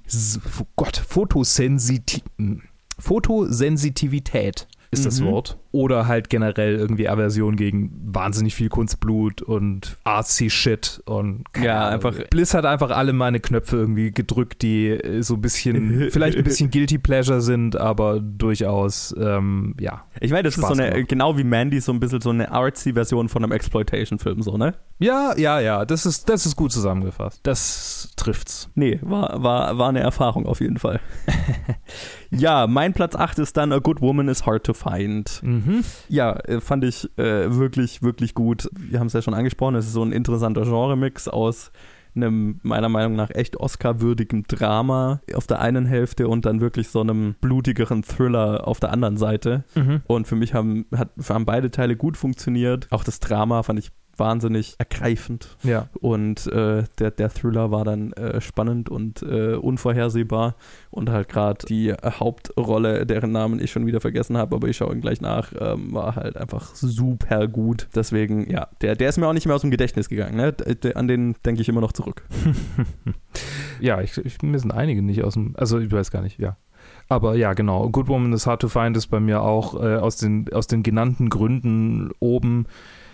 oh 0.59 0.65
Gott, 0.75 0.97
Fotosensiti 0.97 2.21
Fotosensitivität 2.97 4.67
ist 4.91 5.05
das 5.05 5.19
Mhm. 5.19 5.25
Wort. 5.25 5.57
Oder 5.75 6.07
halt 6.07 6.29
generell 6.29 6.75
irgendwie 6.75 7.09
Aversion 7.09 7.57
gegen 7.57 7.91
wahnsinnig 8.05 8.55
viel 8.55 8.69
Kunstblut 8.69 9.41
und 9.41 9.97
artsy 10.05 10.49
Shit 10.49 11.01
und 11.03 11.43
ja, 11.61 11.89
einfach 11.89 12.15
Bliss 12.29 12.53
hat 12.53 12.65
einfach 12.65 12.91
alle 12.91 13.11
meine 13.11 13.41
Knöpfe 13.41 13.75
irgendwie 13.75 14.11
gedrückt, 14.11 14.61
die 14.61 14.97
so 15.19 15.33
ein 15.33 15.41
bisschen, 15.41 16.09
vielleicht 16.11 16.37
ein 16.37 16.45
bisschen 16.45 16.71
guilty 16.71 16.97
pleasure 16.97 17.41
sind, 17.41 17.75
aber 17.75 18.21
durchaus, 18.21 19.13
ähm, 19.19 19.75
ja. 19.77 20.05
Ich 20.21 20.31
meine, 20.31 20.43
das 20.43 20.53
Spaß 20.53 20.71
ist 20.71 20.77
so 20.77 20.81
eine, 20.81 20.91
gemacht. 20.93 21.09
genau 21.09 21.37
wie 21.37 21.43
Mandy, 21.43 21.81
so 21.81 21.91
ein 21.91 21.99
bisschen 21.99 22.21
so 22.21 22.29
eine 22.29 22.49
artsy 22.49 22.93
Version 22.93 23.27
von 23.27 23.43
einem 23.43 23.51
Exploitation-Film, 23.51 24.43
so, 24.43 24.55
ne? 24.55 24.75
Ja, 24.99 25.33
ja, 25.35 25.59
ja, 25.59 25.83
das 25.83 26.05
ist, 26.05 26.29
das 26.29 26.45
ist 26.45 26.55
gut 26.55 26.71
zusammengefasst. 26.71 27.41
Das 27.43 28.13
trifft's. 28.15 28.69
Nee, 28.75 28.97
war, 29.01 29.43
war, 29.43 29.77
war 29.77 29.89
eine 29.89 29.99
Erfahrung 29.99 30.45
auf 30.45 30.61
jeden 30.61 30.77
Fall. 30.77 31.01
ja, 32.31 32.65
mein 32.65 32.93
Platz 32.93 33.13
8 33.13 33.39
ist 33.39 33.57
dann 33.57 33.73
A 33.73 33.79
Good 33.79 33.99
Woman 33.99 34.29
is 34.29 34.45
Hard 34.45 34.63
to 34.63 34.73
Find. 34.73 35.41
Mhm. 35.43 35.64
Ja, 36.09 36.33
äh, 36.33 36.61
fand 36.61 36.83
ich 36.83 37.09
äh, 37.17 37.55
wirklich, 37.55 38.01
wirklich 38.01 38.33
gut. 38.33 38.69
Wir 38.77 38.99
haben 38.99 39.07
es 39.07 39.13
ja 39.13 39.21
schon 39.21 39.33
angesprochen, 39.33 39.75
es 39.75 39.87
ist 39.87 39.93
so 39.93 40.03
ein 40.03 40.11
interessanter 40.11 40.63
Genre-Mix 40.63 41.27
aus 41.27 41.71
einem 42.15 42.59
meiner 42.63 42.89
Meinung 42.89 43.15
nach 43.15 43.29
echt 43.31 43.57
Oscar-würdigen 43.57 44.43
Drama 44.43 45.21
auf 45.33 45.47
der 45.47 45.59
einen 45.59 45.85
Hälfte 45.85 46.27
und 46.27 46.45
dann 46.45 46.61
wirklich 46.61 46.87
so 46.89 47.01
einem 47.01 47.35
blutigeren 47.41 48.03
Thriller 48.03 48.67
auf 48.67 48.79
der 48.79 48.91
anderen 48.91 49.17
Seite. 49.17 49.63
Mhm. 49.75 50.01
Und 50.07 50.27
für 50.27 50.35
mich 50.35 50.53
haben, 50.53 50.85
hat, 50.95 51.09
haben 51.27 51.45
beide 51.45 51.71
Teile 51.71 51.95
gut 51.95 52.17
funktioniert. 52.17 52.87
Auch 52.91 53.03
das 53.03 53.19
Drama 53.19 53.63
fand 53.63 53.79
ich 53.79 53.91
wahnsinnig 54.17 54.75
ergreifend. 54.77 55.57
Ja. 55.63 55.89
Und 55.99 56.47
äh, 56.47 56.83
der, 56.99 57.11
der 57.11 57.29
Thriller 57.29 57.71
war 57.71 57.83
dann 57.83 58.13
äh, 58.13 58.41
spannend 58.41 58.89
und 58.89 59.21
äh, 59.23 59.55
unvorhersehbar. 59.55 60.55
Und 60.91 61.09
halt 61.09 61.29
gerade 61.29 61.65
die 61.65 61.93
Hauptrolle, 61.93 63.05
deren 63.05 63.31
Namen 63.31 63.59
ich 63.59 63.71
schon 63.71 63.85
wieder 63.85 64.01
vergessen 64.01 64.37
habe, 64.37 64.55
aber 64.55 64.67
ich 64.67 64.77
schaue 64.77 64.93
ihn 64.93 65.01
gleich 65.01 65.21
nach, 65.21 65.51
ähm, 65.59 65.93
war 65.93 66.15
halt 66.15 66.37
einfach 66.37 66.73
super 66.75 67.47
gut. 67.47 67.87
Deswegen, 67.95 68.49
ja, 68.49 68.67
der, 68.81 68.95
der 68.95 69.09
ist 69.09 69.17
mir 69.17 69.27
auch 69.27 69.33
nicht 69.33 69.45
mehr 69.45 69.55
aus 69.55 69.61
dem 69.61 69.71
Gedächtnis 69.71 70.09
gegangen. 70.09 70.35
Ne? 70.35 70.55
An 70.95 71.07
den 71.07 71.35
denke 71.45 71.61
ich 71.61 71.69
immer 71.69 71.81
noch 71.81 71.91
zurück. 71.93 72.23
ja, 73.79 74.01
ich, 74.01 74.17
ich, 74.17 74.41
mir 74.41 74.59
sind 74.59 74.71
einige 74.71 75.01
nicht 75.01 75.23
aus 75.23 75.33
dem, 75.33 75.53
also 75.57 75.79
ich 75.79 75.91
weiß 75.91 76.11
gar 76.11 76.21
nicht, 76.21 76.39
ja. 76.39 76.57
Aber 77.07 77.35
ja, 77.35 77.53
genau. 77.53 77.89
Good 77.89 78.07
Woman 78.07 78.33
is 78.33 78.47
Hard 78.47 78.61
to 78.61 78.67
Find 78.67 78.97
ist 78.97 79.07
bei 79.07 79.19
mir 79.19 79.41
auch 79.41 79.75
äh, 79.75 79.95
aus, 79.97 80.17
den, 80.17 80.51
aus 80.51 80.67
den 80.67 80.83
genannten 80.83 81.29
Gründen 81.29 82.11
oben 82.19 82.65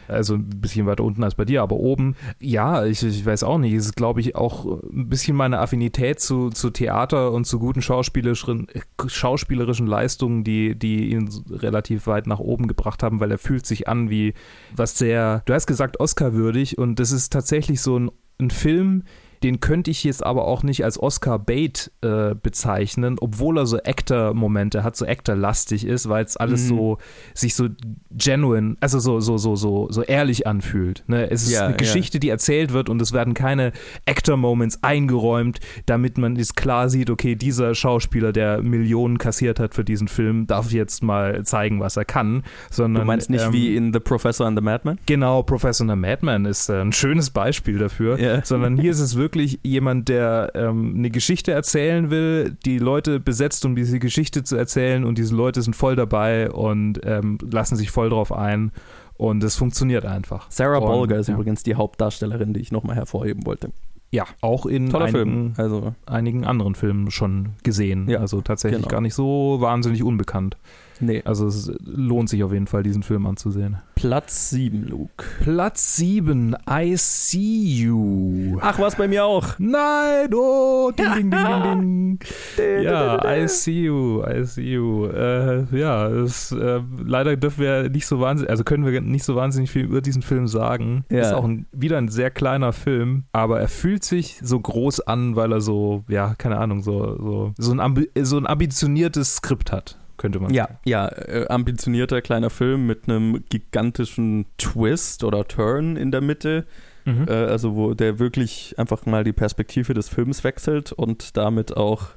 also 0.07 0.35
ein 0.35 0.49
bisschen 0.49 0.85
weiter 0.85 1.03
unten 1.03 1.23
als 1.23 1.35
bei 1.35 1.45
dir, 1.45 1.61
aber 1.61 1.75
oben, 1.75 2.15
ja, 2.39 2.85
ich, 2.85 3.03
ich 3.03 3.25
weiß 3.25 3.43
auch 3.43 3.57
nicht, 3.57 3.73
es 3.73 3.85
ist, 3.85 3.95
glaube 3.95 4.19
ich, 4.21 4.35
auch 4.35 4.65
ein 4.83 5.09
bisschen 5.09 5.35
meine 5.35 5.59
Affinität 5.59 6.19
zu, 6.19 6.49
zu 6.49 6.69
Theater 6.69 7.31
und 7.31 7.45
zu 7.45 7.59
guten 7.59 7.81
schauspielerischen, 7.81 8.67
schauspielerischen 9.07 9.87
Leistungen, 9.87 10.43
die, 10.43 10.75
die 10.77 11.11
ihn 11.11 11.29
relativ 11.49 12.07
weit 12.07 12.27
nach 12.27 12.39
oben 12.39 12.67
gebracht 12.67 13.03
haben, 13.03 13.19
weil 13.19 13.31
er 13.31 13.37
fühlt 13.37 13.65
sich 13.65 13.87
an 13.87 14.09
wie 14.09 14.33
was 14.75 14.97
sehr, 14.97 15.41
du 15.45 15.53
hast 15.53 15.67
gesagt, 15.67 15.99
Oscar-würdig. 15.99 16.77
Und 16.77 16.99
das 16.99 17.11
ist 17.11 17.31
tatsächlich 17.31 17.81
so 17.81 17.97
ein, 17.97 18.11
ein 18.39 18.49
Film, 18.49 19.03
den 19.43 19.59
könnte 19.59 19.89
ich 19.89 20.03
jetzt 20.03 20.23
aber 20.23 20.45
auch 20.45 20.61
nicht 20.61 20.83
als 20.83 21.01
Oscar 21.01 21.39
Bait 21.39 21.91
äh, 22.01 22.35
bezeichnen, 22.35 23.17
obwohl 23.19 23.57
er 23.57 23.65
so 23.65 23.77
Actor-Momente 23.77 24.83
hat, 24.83 24.95
so 24.95 25.05
Actor-lastig 25.05 25.85
ist, 25.85 26.07
weil 26.09 26.23
es 26.23 26.37
alles 26.37 26.65
mhm. 26.65 26.67
so 26.67 26.97
sich 27.33 27.55
so 27.55 27.69
genuine, 28.11 28.75
also 28.81 28.99
so, 28.99 29.19
so, 29.19 29.37
so, 29.37 29.55
so, 29.55 29.87
so 29.89 30.03
ehrlich 30.03 30.45
anfühlt. 30.45 31.03
Ne? 31.07 31.29
Es 31.31 31.43
ist 31.43 31.53
ja, 31.53 31.67
eine 31.67 31.75
Geschichte, 31.75 32.17
ja. 32.17 32.19
die 32.19 32.29
erzählt 32.29 32.71
wird 32.71 32.87
und 32.87 33.01
es 33.01 33.13
werden 33.13 33.33
keine 33.33 33.71
Actor-Moments 34.05 34.83
eingeräumt, 34.83 35.59
damit 35.87 36.19
man 36.19 36.35
es 36.35 36.53
klar 36.53 36.89
sieht, 36.89 37.09
okay, 37.09 37.35
dieser 37.35 37.73
Schauspieler, 37.73 38.33
der 38.33 38.61
Millionen 38.61 39.17
kassiert 39.17 39.59
hat 39.59 39.73
für 39.73 39.83
diesen 39.83 40.07
Film, 40.07 40.45
darf 40.45 40.71
jetzt 40.71 41.01
mal 41.01 41.43
zeigen, 41.45 41.79
was 41.79 41.97
er 41.97 42.05
kann. 42.05 42.43
Sondern, 42.69 43.01
du 43.01 43.07
meinst 43.07 43.31
nicht 43.31 43.45
ähm, 43.45 43.53
wie 43.53 43.75
in 43.75 43.91
The 43.91 43.99
Professor 43.99 44.45
and 44.45 44.57
the 44.57 44.63
Madman? 44.63 44.99
Genau, 45.07 45.41
Professor 45.41 45.89
and 45.89 45.91
the 45.91 45.99
Madman 45.99 46.45
ist 46.45 46.69
äh, 46.69 46.79
ein 46.81 46.93
schönes 46.93 47.31
Beispiel 47.31 47.79
dafür, 47.79 48.19
yeah. 48.19 48.41
sondern 48.43 48.77
hier 48.77 48.91
ist 48.91 48.99
es 48.99 49.15
wirklich 49.15 49.30
wirklich 49.31 49.59
jemand, 49.63 50.09
der 50.09 50.51
ähm, 50.55 50.93
eine 50.97 51.09
Geschichte 51.09 51.53
erzählen 51.53 52.09
will, 52.09 52.57
die 52.65 52.79
Leute 52.79 53.21
besetzt, 53.21 53.63
um 53.63 53.75
diese 53.77 53.97
Geschichte 53.99 54.43
zu 54.43 54.57
erzählen 54.57 55.05
und 55.05 55.17
diese 55.17 55.33
Leute 55.33 55.61
sind 55.61 55.73
voll 55.73 55.95
dabei 55.95 56.51
und 56.51 56.99
ähm, 57.05 57.37
lassen 57.49 57.77
sich 57.77 57.91
voll 57.91 58.09
drauf 58.09 58.33
ein 58.33 58.71
und 59.15 59.41
es 59.43 59.55
funktioniert 59.55 60.05
einfach. 60.05 60.47
Sarah 60.49 60.79
und, 60.79 60.87
Bolger 60.87 61.17
ist 61.17 61.27
ja. 61.27 61.35
übrigens 61.35 61.63
die 61.63 61.75
Hauptdarstellerin, 61.75 62.53
die 62.53 62.59
ich 62.59 62.73
nochmal 62.73 62.97
hervorheben 62.97 63.45
wollte. 63.45 63.71
Ja, 64.11 64.25
auch 64.41 64.65
in 64.65 64.93
einigen, 64.93 65.53
also. 65.55 65.95
einigen 66.05 66.43
anderen 66.43 66.75
Filmen 66.75 67.09
schon 67.11 67.51
gesehen. 67.63 68.09
Ja, 68.09 68.19
also 68.19 68.41
tatsächlich 68.41 68.81
genau. 68.81 68.91
gar 68.91 69.01
nicht 69.01 69.13
so 69.13 69.57
wahnsinnig 69.61 70.03
unbekannt. 70.03 70.57
Nee. 71.01 71.21
Also 71.25 71.47
es 71.47 71.71
lohnt 71.83 72.29
sich 72.29 72.43
auf 72.43 72.53
jeden 72.53 72.67
Fall, 72.67 72.83
diesen 72.83 73.03
Film 73.03 73.25
anzusehen. 73.25 73.77
Platz 73.95 74.51
7, 74.51 74.87
Luke. 74.87 75.25
Platz 75.41 75.95
7, 75.97 76.55
I 76.69 76.95
See 76.97 77.83
You. 77.83 78.57
Ach, 78.61 78.79
was 78.79 78.95
bei 78.95 79.07
mir 79.07 79.25
auch. 79.25 79.59
Nein, 79.59 80.33
oh, 80.33 80.91
ding, 80.91 81.13
ding, 81.13 81.31
ding, 81.31 82.19
ding, 82.57 82.83
Ja, 82.83 83.23
I 83.25 83.47
See 83.47 83.83
You, 83.85 84.23
I 84.23 84.43
See 84.43 84.73
You. 84.73 85.07
Äh, 85.07 85.65
ja, 85.71 86.07
es, 86.07 86.51
äh, 86.51 86.81
leider 87.03 87.35
dürfen 87.35 87.61
wir 87.61 87.89
nicht 87.89 88.05
so 88.05 88.19
wahnsinnig, 88.19 88.49
also 88.49 88.63
können 88.63 88.85
wir 88.85 89.01
nicht 89.01 89.23
so 89.23 89.35
wahnsinnig 89.35 89.71
viel 89.71 89.83
über 89.83 90.01
diesen 90.01 90.21
Film 90.21 90.47
sagen. 90.47 91.03
Ja. 91.09 91.21
Ist 91.21 91.33
auch 91.33 91.43
ein, 91.43 91.65
wieder 91.71 91.97
ein 91.97 92.09
sehr 92.09 92.31
kleiner 92.31 92.73
Film, 92.73 93.25
aber 93.31 93.59
er 93.59 93.67
fühlt 93.67 94.03
sich 94.03 94.39
so 94.41 94.59
groß 94.59 95.01
an, 95.01 95.35
weil 95.35 95.51
er 95.51 95.61
so, 95.61 96.03
ja, 96.07 96.35
keine 96.37 96.57
Ahnung, 96.57 96.81
so, 96.81 97.17
so, 97.17 97.53
so, 97.57 97.71
ein, 97.73 98.07
so 98.21 98.37
ein 98.37 98.47
ambitioniertes 98.47 99.37
Skript 99.37 99.71
hat 99.71 99.97
könnte 100.21 100.39
man 100.39 100.53
ja, 100.53 100.65
sagen. 100.65 100.79
Ja, 100.85 101.07
äh, 101.07 101.47
ambitionierter 101.49 102.21
kleiner 102.21 102.51
Film 102.51 102.85
mit 102.85 103.09
einem 103.09 103.43
gigantischen 103.49 104.45
Twist 104.57 105.23
oder 105.23 105.47
Turn 105.47 105.97
in 105.97 106.11
der 106.11 106.21
Mitte. 106.21 106.65
Mhm. 107.05 107.25
Äh, 107.27 107.31
also 107.31 107.75
wo 107.75 107.93
der 107.95 108.19
wirklich 108.19 108.75
einfach 108.77 109.05
mal 109.07 109.23
die 109.23 109.33
Perspektive 109.33 109.95
des 109.95 110.07
Films 110.07 110.43
wechselt 110.43 110.91
und 110.91 111.35
damit 111.35 111.75
auch 111.75 112.09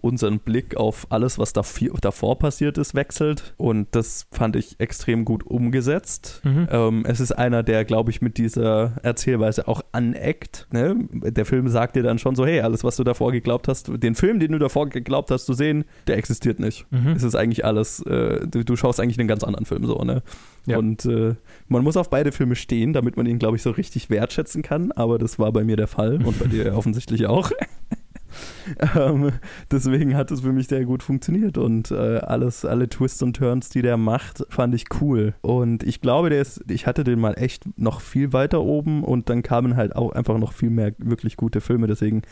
unseren 0.00 0.38
Blick 0.38 0.76
auf 0.76 1.06
alles, 1.10 1.38
was 1.38 1.52
davor 1.52 2.38
passiert 2.38 2.78
ist, 2.78 2.94
wechselt. 2.94 3.54
Und 3.56 3.88
das 3.92 4.26
fand 4.30 4.56
ich 4.56 4.78
extrem 4.78 5.24
gut 5.24 5.44
umgesetzt. 5.44 6.40
Mhm. 6.44 6.68
Ähm, 6.70 7.04
es 7.06 7.20
ist 7.20 7.32
einer, 7.32 7.62
der, 7.62 7.84
glaube 7.84 8.10
ich, 8.10 8.22
mit 8.22 8.38
dieser 8.38 8.92
Erzählweise 9.02 9.68
auch 9.68 9.82
aneckt. 9.92 10.66
Ne? 10.72 10.96
Der 11.12 11.44
Film 11.44 11.68
sagt 11.68 11.96
dir 11.96 12.02
dann 12.02 12.18
schon 12.18 12.36
so, 12.36 12.46
hey, 12.46 12.60
alles, 12.60 12.84
was 12.84 12.96
du 12.96 13.04
davor 13.04 13.32
geglaubt 13.32 13.68
hast, 13.68 13.90
den 13.92 14.14
Film, 14.14 14.38
den 14.38 14.52
du 14.52 14.58
davor 14.58 14.88
geglaubt 14.88 15.30
hast 15.30 15.46
zu 15.46 15.52
sehen, 15.52 15.84
der 16.06 16.16
existiert 16.16 16.60
nicht. 16.60 16.86
Mhm. 16.90 17.08
Es 17.08 17.22
ist 17.22 17.34
eigentlich 17.34 17.64
alles, 17.64 18.00
äh, 18.06 18.46
du, 18.46 18.64
du, 18.64 18.76
schaust 18.76 19.00
eigentlich 19.00 19.18
einen 19.18 19.28
ganz 19.28 19.42
anderen 19.42 19.66
Film 19.66 19.84
so, 19.86 19.98
ne? 20.04 20.22
Ja. 20.66 20.78
Und 20.78 21.06
äh, 21.06 21.34
man 21.68 21.82
muss 21.82 21.96
auf 21.96 22.10
beide 22.10 22.30
Filme 22.30 22.54
stehen, 22.54 22.92
damit 22.92 23.16
man 23.16 23.26
ihn, 23.26 23.38
glaube 23.38 23.56
ich, 23.56 23.62
so 23.62 23.70
richtig 23.70 24.10
wertschätzen 24.10 24.62
kann. 24.62 24.92
Aber 24.92 25.18
das 25.18 25.38
war 25.38 25.50
bei 25.50 25.64
mir 25.64 25.76
der 25.76 25.88
Fall 25.88 26.22
und 26.22 26.38
bei 26.38 26.46
dir 26.46 26.74
offensichtlich 26.76 27.26
auch. 27.26 27.50
ähm, 28.96 29.32
deswegen 29.70 30.16
hat 30.16 30.30
es 30.30 30.40
für 30.40 30.52
mich 30.52 30.68
sehr 30.68 30.84
gut 30.84 31.02
funktioniert 31.02 31.58
und 31.58 31.90
äh, 31.90 32.18
alles, 32.18 32.64
alle 32.64 32.88
Twists 32.88 33.22
und 33.22 33.36
Turns, 33.36 33.68
die 33.68 33.82
der 33.82 33.96
macht, 33.96 34.44
fand 34.48 34.74
ich 34.74 34.86
cool. 35.00 35.34
Und 35.40 35.82
ich 35.82 36.00
glaube, 36.00 36.30
der 36.30 36.40
ist, 36.40 36.64
ich 36.68 36.86
hatte 36.86 37.04
den 37.04 37.20
mal 37.20 37.34
echt 37.34 37.64
noch 37.78 38.00
viel 38.00 38.32
weiter 38.32 38.62
oben 38.62 39.04
und 39.04 39.28
dann 39.28 39.42
kamen 39.42 39.76
halt 39.76 39.96
auch 39.96 40.12
einfach 40.12 40.38
noch 40.38 40.52
viel 40.52 40.70
mehr 40.70 40.92
wirklich 40.98 41.36
gute 41.36 41.60
Filme. 41.60 41.86
Deswegen 41.86 42.22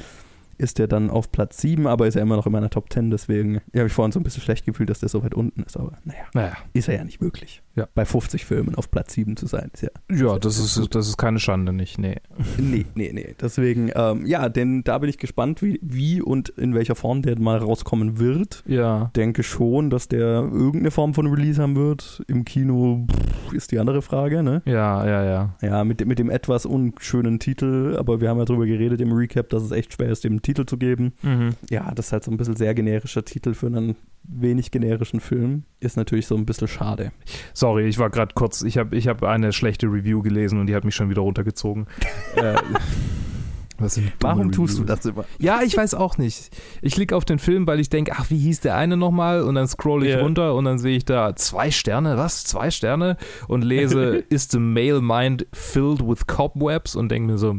ist 0.58 0.78
der 0.78 0.86
dann 0.86 1.10
auf 1.10 1.32
Platz 1.32 1.60
7, 1.60 1.86
aber 1.86 2.06
ist 2.06 2.16
er 2.16 2.22
immer 2.22 2.36
noch 2.36 2.46
in 2.46 2.52
meiner 2.52 2.70
Top 2.70 2.92
10, 2.92 3.10
deswegen 3.10 3.60
habe 3.74 3.86
ich 3.86 3.92
vorhin 3.92 4.12
so 4.12 4.20
ein 4.20 4.22
bisschen 4.22 4.42
schlecht 4.42 4.66
gefühlt, 4.66 4.90
dass 4.90 5.00
der 5.00 5.08
so 5.08 5.22
weit 5.22 5.34
unten 5.34 5.62
ist, 5.62 5.76
aber 5.76 5.92
naja, 6.04 6.24
naja. 6.34 6.56
ist 6.72 6.88
er 6.88 6.96
ja 6.96 7.04
nicht 7.04 7.20
möglich. 7.20 7.62
Ja. 7.74 7.86
Bei 7.94 8.04
50 8.04 8.44
Filmen 8.44 8.74
auf 8.74 8.90
Platz 8.90 9.12
7 9.12 9.36
zu 9.36 9.46
sein. 9.46 9.70
Ist 9.72 9.82
ja, 9.82 9.90
ja, 10.10 10.38
das, 10.38 10.58
ist, 10.58 10.94
das 10.94 11.08
ist 11.08 11.18
keine 11.18 11.38
Schande, 11.38 11.72
nicht, 11.72 11.98
nee. 11.98 12.16
Nee, 12.58 12.86
nee, 12.94 13.12
nee. 13.12 13.34
Deswegen, 13.40 13.90
ähm, 13.94 14.24
ja, 14.26 14.48
denn 14.48 14.82
da 14.82 14.98
bin 14.98 15.10
ich 15.10 15.18
gespannt, 15.18 15.62
wie, 15.62 15.78
wie 15.82 16.22
und 16.22 16.48
in 16.50 16.74
welcher 16.74 16.94
Form 16.94 17.22
der 17.22 17.38
mal 17.38 17.58
rauskommen 17.58 18.18
wird. 18.18 18.62
Ja. 18.66 19.10
Denke 19.14 19.42
schon, 19.42 19.90
dass 19.90 20.08
der 20.08 20.40
irgendeine 20.42 20.90
Form 20.90 21.14
von 21.14 21.26
Release 21.26 21.60
haben 21.60 21.76
wird. 21.76 22.22
Im 22.28 22.44
Kino 22.44 23.06
pff, 23.10 23.52
ist 23.52 23.72
die 23.72 23.78
andere 23.78 24.02
Frage, 24.02 24.42
ne? 24.42 24.62
Ja, 24.64 25.06
ja, 25.06 25.24
ja. 25.24 25.54
Ja, 25.62 25.84
mit, 25.84 26.04
mit 26.06 26.18
dem 26.18 26.30
etwas 26.30 26.66
unschönen 26.66 27.38
Titel, 27.38 27.96
aber 27.98 28.20
wir 28.20 28.28
haben 28.28 28.38
ja 28.38 28.44
darüber 28.44 28.66
geredet 28.66 29.00
im 29.00 29.12
Recap, 29.12 29.48
dass 29.50 29.62
es 29.62 29.70
echt 29.70 29.94
schwer 29.94 30.08
ist, 30.08 30.24
dem 30.24 30.42
Titel 30.46 30.64
zu 30.64 30.78
geben. 30.78 31.12
Mhm. 31.22 31.54
Ja, 31.70 31.92
das 31.94 32.06
ist 32.06 32.12
halt 32.12 32.24
so 32.24 32.30
ein 32.30 32.36
bisschen 32.36 32.56
sehr 32.56 32.72
generischer 32.74 33.24
Titel 33.24 33.52
für 33.54 33.66
einen 33.66 33.96
wenig 34.22 34.70
generischen 34.70 35.20
Film. 35.20 35.64
Ist 35.80 35.96
natürlich 35.96 36.26
so 36.26 36.36
ein 36.36 36.46
bisschen 36.46 36.68
schade. 36.68 37.10
Sorry, 37.52 37.86
ich 37.86 37.98
war 37.98 38.10
gerade 38.10 38.32
kurz, 38.34 38.62
ich 38.62 38.78
habe 38.78 38.96
ich 38.96 39.08
hab 39.08 39.22
eine 39.24 39.52
schlechte 39.52 39.86
Review 39.86 40.22
gelesen 40.22 40.60
und 40.60 40.68
die 40.68 40.74
hat 40.74 40.84
mich 40.84 40.94
schon 40.94 41.10
wieder 41.10 41.22
runtergezogen. 41.22 41.86
äh, 42.36 42.54
Warum 44.20 44.52
tust 44.52 44.78
du 44.78 44.84
das 44.84 45.04
immer? 45.04 45.26
Ja, 45.38 45.60
ich 45.62 45.76
weiß 45.76 45.94
auch 45.94 46.16
nicht. 46.16 46.50
Ich 46.80 46.94
klicke 46.94 47.14
auf 47.14 47.26
den 47.26 47.38
Film, 47.38 47.66
weil 47.66 47.78
ich 47.78 47.90
denke, 47.90 48.12
ach, 48.14 48.30
wie 48.30 48.38
hieß 48.38 48.60
der 48.60 48.76
eine 48.76 48.96
nochmal? 48.96 49.42
Und 49.42 49.56
dann 49.56 49.68
scroll 49.68 50.04
ich 50.04 50.14
yeah. 50.14 50.22
runter 50.22 50.54
und 50.54 50.64
dann 50.64 50.78
sehe 50.78 50.96
ich 50.96 51.04
da 51.04 51.36
zwei 51.36 51.70
Sterne, 51.70 52.16
was? 52.16 52.44
Zwei 52.44 52.70
Sterne? 52.70 53.18
Und 53.48 53.62
lese, 53.62 54.16
is 54.30 54.48
the 54.50 54.58
male 54.58 55.02
mind 55.02 55.46
filled 55.52 56.00
with 56.00 56.26
cobwebs? 56.26 56.96
Und 56.96 57.10
denke 57.10 57.32
mir 57.32 57.38
so, 57.38 57.58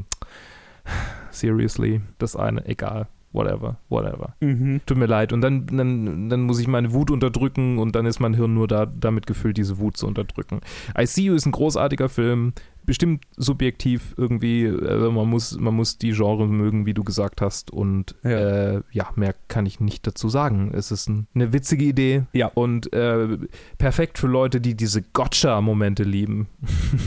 seriously, 1.40 2.02
das 2.18 2.36
eine, 2.36 2.66
egal 2.66 3.08
whatever, 3.34 3.78
whatever. 3.90 4.36
Mhm. 4.40 4.82
Tut 4.86 4.98
mir 4.98 5.06
leid. 5.06 5.32
Und 5.32 5.42
dann, 5.42 5.68
dann, 5.68 6.30
dann 6.30 6.42
muss 6.42 6.60
ich 6.60 6.68
meine 6.68 6.94
Wut 6.94 7.12
unterdrücken 7.12 7.78
und 7.78 7.96
dann 7.96 8.06
ist 8.06 8.20
mein 8.20 8.34
Hirn 8.34 8.54
nur 8.54 8.68
da, 8.68 8.86
damit 8.86 9.28
gefüllt, 9.28 9.58
diese 9.58 9.78
Wut 9.78 9.98
zu 9.98 10.08
unterdrücken. 10.08 10.62
I 11.00 11.06
See 11.06 11.24
You 11.24 11.36
ist 11.36 11.46
ein 11.46 11.52
großartiger 11.52 12.10
Film 12.10 12.54
bestimmt 12.88 13.26
subjektiv 13.36 14.16
irgendwie, 14.16 14.66
also 14.66 15.12
man 15.12 15.30
muss, 15.30 15.60
man 15.60 15.76
muss 15.76 15.98
die 15.98 16.14
Genre 16.14 16.48
mögen, 16.48 16.86
wie 16.86 16.94
du 16.94 17.04
gesagt 17.04 17.42
hast. 17.42 17.70
Und 17.70 18.16
ja, 18.24 18.78
äh, 18.78 18.82
ja 18.92 19.10
mehr 19.16 19.36
kann 19.50 19.66
ich 19.66 19.82
nicht 19.82 20.08
dazu 20.08 20.30
sagen. 20.30 20.72
Es 20.74 20.90
ist 20.90 21.10
ein, 21.10 21.28
eine 21.36 21.52
witzige 21.52 21.84
Idee 21.84 22.24
ja. 22.32 22.48
und 22.48 22.92
äh, 22.94 23.38
perfekt 23.78 24.18
für 24.18 24.28
Leute, 24.28 24.62
die 24.62 24.74
diese 24.74 25.04
Gotcha-Momente 25.04 26.04
lieben. 26.04 26.48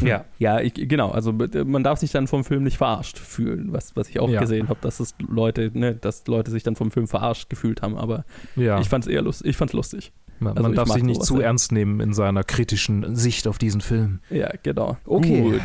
Ja, 0.02 0.24
ja, 0.38 0.60
ich, 0.60 0.74
genau. 0.74 1.10
Also 1.10 1.32
man 1.32 1.82
darf 1.82 1.98
sich 1.98 2.10
dann 2.10 2.26
vom 2.26 2.44
Film 2.44 2.62
nicht 2.62 2.76
verarscht 2.76 3.18
fühlen, 3.18 3.72
was, 3.72 3.96
was 3.96 4.08
ich 4.08 4.20
auch 4.20 4.28
ja. 4.28 4.40
gesehen 4.40 4.68
habe, 4.68 4.78
dass 4.82 5.00
es 5.00 5.14
Leute, 5.18 5.70
ne, 5.74 5.94
dass 5.94 6.26
Leute 6.26 6.50
sich 6.50 6.62
dann 6.62 6.76
vom 6.76 6.90
Film 6.90 7.06
verarscht 7.06 7.48
gefühlt 7.48 7.82
haben. 7.82 7.96
Aber 7.96 8.24
ja. 8.56 8.80
ich 8.80 8.88
fand 8.88 9.04
es 9.04 9.10
eher 9.10 9.22
lustig. 9.22 9.50
Ich 9.50 9.56
fand's 9.56 9.72
lustig. 9.72 10.12
Man, 10.40 10.56
also 10.56 10.62
man 10.62 10.74
darf 10.74 10.88
sich 10.88 11.02
nicht 11.02 11.22
zu 11.22 11.36
ja. 11.36 11.46
ernst 11.46 11.72
nehmen 11.72 12.00
in 12.00 12.12
seiner 12.12 12.44
kritischen 12.44 13.14
Sicht 13.14 13.46
auf 13.46 13.58
diesen 13.58 13.80
Film. 13.80 14.20
Ja, 14.30 14.50
genau. 14.62 14.96
Okay. 15.04 15.42
Gut. 15.42 15.62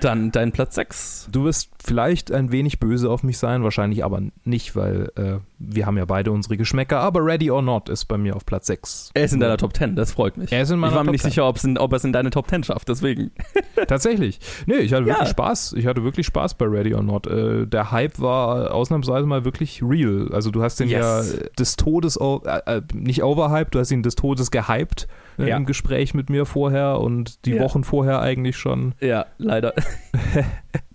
Dann 0.00 0.30
dein 0.32 0.52
Platz 0.52 0.74
6. 0.74 1.28
Du 1.32 1.44
wirst 1.44 1.70
vielleicht 1.82 2.32
ein 2.32 2.52
wenig 2.52 2.80
böse 2.80 3.10
auf 3.10 3.22
mich 3.22 3.38
sein, 3.38 3.62
wahrscheinlich 3.62 4.04
aber 4.04 4.20
nicht, 4.44 4.76
weil 4.76 5.10
äh, 5.16 5.38
wir 5.58 5.86
haben 5.86 5.96
ja 5.96 6.04
beide 6.04 6.32
unsere 6.32 6.56
Geschmäcker, 6.56 7.00
aber 7.00 7.24
Ready 7.24 7.50
or 7.50 7.62
Not 7.62 7.88
ist 7.88 8.04
bei 8.06 8.18
mir 8.18 8.36
auf 8.36 8.44
Platz 8.44 8.66
6. 8.66 9.10
Er 9.14 9.24
ist 9.24 9.32
in 9.32 9.40
deiner 9.40 9.56
Top 9.56 9.74
10, 9.74 9.96
das 9.96 10.12
freut 10.12 10.36
mich. 10.36 10.52
Er 10.52 10.62
ist 10.62 10.70
in 10.70 10.78
meiner 10.78 10.92
ich 10.92 10.96
war 10.96 11.04
mir 11.04 11.12
nicht 11.12 11.22
10. 11.22 11.30
sicher, 11.30 11.54
in, 11.64 11.78
ob 11.78 11.92
er 11.92 11.96
es 11.96 12.04
in 12.04 12.12
deine 12.12 12.30
Top 12.30 12.48
10 12.48 12.64
schafft, 12.64 12.88
deswegen. 12.88 13.30
Tatsächlich. 13.88 14.38
Nee, 14.66 14.76
ich 14.76 14.92
hatte 14.92 15.04
ja. 15.04 15.14
wirklich 15.14 15.30
Spaß. 15.30 15.74
Ich 15.74 15.86
hatte 15.86 16.04
wirklich 16.04 16.26
Spaß 16.26 16.54
bei 16.54 16.66
Ready 16.66 16.94
or 16.94 17.02
Not. 17.02 17.26
Äh, 17.26 17.66
der 17.66 17.90
Hype 17.90 18.20
war 18.20 18.74
ausnahmsweise 18.74 19.26
mal 19.26 19.44
wirklich 19.44 19.82
real. 19.82 20.28
Also 20.32 20.50
du 20.50 20.62
hast 20.62 20.78
den 20.78 20.90
yes. 20.90 21.32
ja 21.32 21.46
des 21.58 21.76
Todes, 21.76 22.16
äh, 22.16 22.60
äh, 22.66 22.82
nicht 22.92 23.22
overhyped, 23.22 23.74
du 23.74 23.78
hast 23.78 23.90
ihn 23.90 24.02
des 24.02 24.14
Todes 24.14 24.50
gehypt 24.50 25.08
äh, 25.38 25.48
ja. 25.48 25.56
im 25.56 25.64
Gespräch 25.64 26.12
mit 26.12 26.28
mir 26.28 26.44
vorher 26.44 27.00
und 27.00 27.46
die 27.46 27.52
ja. 27.52 27.62
Wochen 27.62 27.82
vorher 27.82 28.20
eigentlich 28.20 28.56
schon. 28.56 28.94
Ja, 29.00 29.26
leider. 29.38 29.72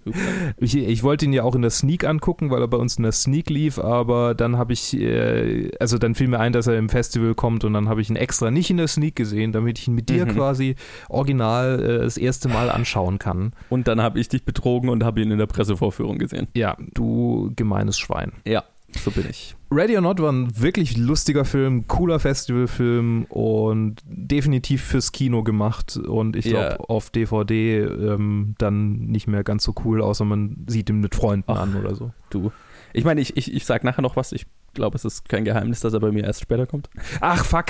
ich, 0.57 0.75
ich, 0.75 1.03
wollte 1.03 1.25
ihn 1.25 1.33
ja 1.33 1.43
auch 1.43 1.55
in 1.55 1.61
der 1.61 1.71
Sneak 1.71 2.05
angucken, 2.05 2.49
weil 2.49 2.61
er 2.61 2.67
bei 2.67 2.77
uns 2.77 2.97
in 2.97 3.03
der 3.03 3.11
Sneak 3.11 3.49
lief, 3.49 3.79
aber 3.79 4.33
dann 4.33 4.57
habe 4.57 4.73
ich, 4.73 4.99
äh, 4.99 5.71
also 5.79 5.97
dann 5.97 6.15
fiel 6.15 6.27
mir 6.27 6.39
ein, 6.39 6.53
dass 6.53 6.67
er 6.67 6.77
im 6.77 6.89
Festival 6.89 7.35
kommt 7.35 7.63
und 7.63 7.73
dann 7.73 7.89
habe 7.89 8.01
ich 8.01 8.09
ihn 8.09 8.15
extra 8.15 8.51
nicht 8.51 8.69
in 8.69 8.77
der 8.77 8.87
Sneak 8.87 9.15
gesehen, 9.15 9.51
damit 9.51 9.79
ich 9.79 9.87
ihn 9.87 9.95
mit 9.95 10.09
dir 10.09 10.25
mhm. 10.25 10.31
quasi 10.31 10.75
original 11.09 11.79
äh, 11.79 11.97
das 11.99 12.17
erste 12.17 12.49
Mal 12.49 12.69
anschauen 12.69 13.19
kann. 13.19 13.53
Und 13.69 13.87
dann 13.87 14.01
habe 14.01 14.19
ich 14.19 14.29
dich 14.29 14.43
betrogen 14.43 14.89
und 14.89 15.03
habe 15.03 15.21
ihn 15.21 15.31
in 15.31 15.37
der 15.37 15.47
Pressevorführung 15.47 16.17
gesehen. 16.17 16.47
Ja, 16.55 16.77
du 16.93 17.51
gemeines 17.55 17.99
Schwein. 17.99 18.33
Ja, 18.45 18.63
so 18.99 19.11
bin 19.11 19.25
ich. 19.29 19.55
Ready 19.71 19.95
or 19.95 20.01
Not 20.01 20.21
war 20.21 20.31
ein 20.31 20.59
wirklich 20.59 20.97
lustiger 20.97 21.45
Film, 21.45 21.87
cooler 21.87 22.19
Festivalfilm 22.19 23.25
und 23.29 23.97
definitiv 24.05 24.83
fürs 24.83 25.11
Kino 25.11 25.43
gemacht. 25.43 25.97
Und 25.97 26.35
ich 26.35 26.45
glaube, 26.45 26.65
yeah. 26.65 26.79
auf 26.81 27.09
DVD 27.09 27.79
ähm, 27.79 28.55
dann 28.57 29.07
nicht 29.07 29.27
mehr 29.27 29.43
ganz 29.43 29.63
so 29.63 29.73
cool, 29.85 30.01
außer 30.01 30.25
man 30.25 30.65
sieht 30.67 30.89
ihn 30.89 30.99
mit 30.99 31.15
Freunden 31.15 31.51
Ach, 31.51 31.61
an 31.61 31.75
oder 31.75 31.95
so. 31.95 32.11
Du. 32.29 32.51
Ich 32.93 33.05
meine, 33.05 33.21
ich, 33.21 33.37
ich, 33.37 33.53
ich 33.53 33.65
sag 33.65 33.83
nachher 33.83 34.01
noch 34.01 34.17
was. 34.17 34.33
Ich 34.33 34.45
glaube, 34.73 34.97
es 34.97 35.05
ist 35.05 35.29
kein 35.29 35.45
Geheimnis, 35.45 35.79
dass 35.79 35.93
er 35.93 35.99
bei 35.99 36.11
mir 36.11 36.25
erst 36.25 36.41
später 36.41 36.65
kommt. 36.65 36.89
Ach, 37.21 37.45
fuck. 37.45 37.67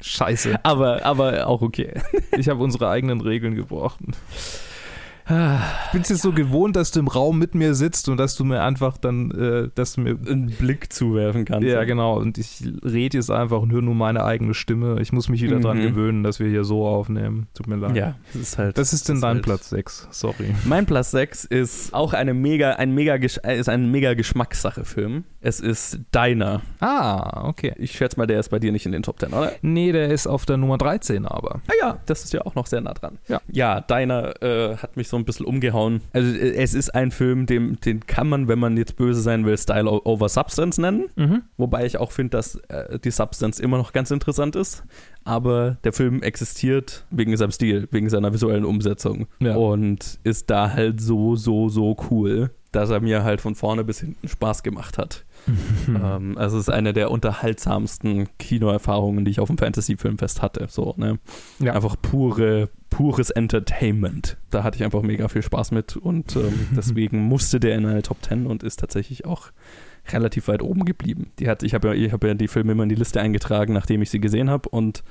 Scheiße. 0.00 0.64
Aber, 0.64 1.04
aber 1.04 1.46
auch 1.46 1.62
okay. 1.62 2.00
Ich 2.36 2.48
habe 2.48 2.62
unsere 2.62 2.88
eigenen 2.88 3.20
Regeln 3.20 3.54
gebrochen. 3.54 4.14
Ich 5.26 5.92
bin 5.92 6.02
es 6.02 6.08
jetzt 6.08 6.22
so 6.22 6.32
gewohnt, 6.32 6.76
dass 6.76 6.90
du 6.90 7.00
im 7.00 7.08
Raum 7.08 7.38
mit 7.38 7.54
mir 7.54 7.74
sitzt 7.74 8.08
und 8.08 8.16
dass 8.16 8.34
du 8.36 8.44
mir 8.44 8.62
einfach 8.62 8.98
dann, 8.98 9.30
äh, 9.30 9.68
dass 9.74 9.94
du 9.94 10.00
mir 10.00 10.10
einen 10.10 10.46
Blick 10.46 10.92
zuwerfen 10.92 11.44
kannst. 11.44 11.66
Ja, 11.66 11.84
genau. 11.84 12.18
Und 12.18 12.38
ich 12.38 12.62
rede 12.84 13.18
jetzt 13.18 13.30
einfach 13.30 13.60
und 13.60 13.72
höre 13.72 13.82
nur 13.82 13.94
meine 13.94 14.24
eigene 14.24 14.54
Stimme. 14.54 15.00
Ich 15.00 15.12
muss 15.12 15.28
mich 15.28 15.42
wieder 15.42 15.58
mhm. 15.58 15.62
daran 15.62 15.82
gewöhnen, 15.82 16.22
dass 16.22 16.40
wir 16.40 16.48
hier 16.48 16.64
so 16.64 16.86
aufnehmen. 16.86 17.46
Tut 17.54 17.66
mir 17.66 17.76
leid. 17.76 17.96
Ja, 17.96 18.16
das 18.32 18.42
ist 18.42 18.58
halt. 18.58 18.78
Das 18.78 18.92
ist 18.92 19.08
denn 19.08 19.20
dein 19.20 19.36
halt 19.36 19.44
Platz 19.44 19.70
6. 19.70 20.08
Sorry. 20.10 20.54
Mein 20.64 20.86
Platz 20.86 21.10
6 21.12 21.44
ist 21.44 21.94
auch 21.94 22.12
eine 22.12 22.34
mega, 22.34 22.72
ein 22.72 22.92
mega, 22.92 23.14
ist 23.14 23.38
ein 23.68 23.90
mega 23.90 24.14
Geschmackssache-Film. 24.14 25.24
Es 25.40 25.60
ist 25.60 26.00
Deiner. 26.12 26.60
Ah, 26.80 27.48
okay. 27.48 27.72
Ich 27.78 27.92
schätze 27.92 28.18
mal, 28.18 28.26
der 28.26 28.40
ist 28.40 28.50
bei 28.50 28.58
dir 28.58 28.72
nicht 28.72 28.86
in 28.86 28.92
den 28.92 29.02
Top 29.02 29.20
10, 29.20 29.32
oder? 29.32 29.52
Nee, 29.62 29.92
der 29.92 30.08
ist 30.10 30.26
auf 30.26 30.44
der 30.44 30.56
Nummer 30.56 30.76
13 30.76 31.26
aber. 31.26 31.60
Ah 31.68 31.72
ja, 31.80 31.98
das 32.06 32.24
ist 32.24 32.32
ja 32.32 32.42
auch 32.42 32.54
noch 32.54 32.66
sehr 32.66 32.80
nah 32.80 32.94
dran. 32.94 33.18
Ja, 33.28 33.40
ja 33.50 33.80
Deiner 33.80 34.42
äh, 34.42 34.76
hat 34.76 34.96
mich 34.96 35.08
so 35.08 35.16
ein 35.20 35.24
bisschen 35.24 35.46
umgehauen. 35.46 36.00
Also 36.12 36.30
äh, 36.36 36.54
es 36.54 36.74
ist 36.74 36.94
ein 36.94 37.10
Film, 37.10 37.46
dem, 37.46 37.80
den 37.80 38.06
kann 38.06 38.28
man, 38.28 38.48
wenn 38.48 38.58
man 38.58 38.76
jetzt 38.76 38.96
böse 38.96 39.20
sein 39.20 39.44
will, 39.44 39.56
Style 39.56 39.88
over 39.88 40.28
Substance 40.28 40.80
nennen. 40.80 41.06
Mhm. 41.16 41.42
Wobei 41.56 41.86
ich 41.86 41.98
auch 41.98 42.12
finde, 42.12 42.30
dass 42.30 42.56
äh, 42.68 42.98
die 42.98 43.10
Substance 43.10 43.60
immer 43.60 43.78
noch 43.78 43.92
ganz 43.92 44.10
interessant 44.10 44.56
ist. 44.56 44.84
Aber 45.24 45.76
der 45.84 45.92
Film 45.92 46.22
existiert 46.22 47.04
wegen 47.10 47.36
seinem 47.36 47.52
Stil, 47.52 47.88
wegen 47.90 48.08
seiner 48.08 48.32
visuellen 48.32 48.64
Umsetzung. 48.64 49.26
Ja. 49.40 49.56
Und 49.56 50.18
ist 50.24 50.50
da 50.50 50.72
halt 50.72 51.00
so, 51.00 51.36
so, 51.36 51.68
so 51.68 51.96
cool, 52.10 52.50
dass 52.72 52.90
er 52.90 53.00
mir 53.00 53.24
halt 53.24 53.40
von 53.40 53.54
vorne 53.54 53.84
bis 53.84 54.00
hinten 54.00 54.28
Spaß 54.28 54.62
gemacht 54.62 54.98
hat. 54.98 55.24
ähm, 55.88 56.36
also 56.38 56.56
es 56.58 56.68
ist 56.68 56.74
eine 56.74 56.92
der 56.92 57.10
unterhaltsamsten 57.10 58.28
Kinoerfahrungen, 58.38 59.24
die 59.24 59.30
ich 59.30 59.40
auf 59.40 59.48
dem 59.48 59.58
Fantasy-Filmfest 59.58 60.42
hatte. 60.42 60.66
So, 60.68 60.94
ne? 60.96 61.18
Ja. 61.58 61.74
Einfach 61.74 61.96
pure, 62.00 62.68
pures 62.90 63.30
Entertainment. 63.30 64.36
Da 64.50 64.62
hatte 64.62 64.76
ich 64.76 64.84
einfach 64.84 65.02
mega 65.02 65.28
viel 65.28 65.42
Spaß 65.42 65.72
mit 65.72 65.96
und 65.96 66.36
ähm, 66.36 66.68
deswegen 66.76 67.20
musste 67.20 67.60
der 67.60 67.76
in 67.76 67.86
eine 67.86 68.02
Top 68.02 68.22
10 68.22 68.46
und 68.46 68.62
ist 68.62 68.80
tatsächlich 68.80 69.24
auch 69.24 69.50
relativ 70.08 70.48
weit 70.48 70.62
oben 70.62 70.84
geblieben. 70.84 71.30
Die 71.38 71.48
hat, 71.48 71.62
ich 71.62 71.74
habe 71.74 71.96
ja, 71.96 72.12
hab 72.12 72.24
ja 72.24 72.34
die 72.34 72.48
Filme 72.48 72.72
immer 72.72 72.84
in 72.84 72.88
die 72.88 72.94
Liste 72.94 73.20
eingetragen, 73.20 73.72
nachdem 73.72 74.02
ich 74.02 74.10
sie 74.10 74.20
gesehen 74.20 74.50
habe 74.50 74.68
und 74.68 75.02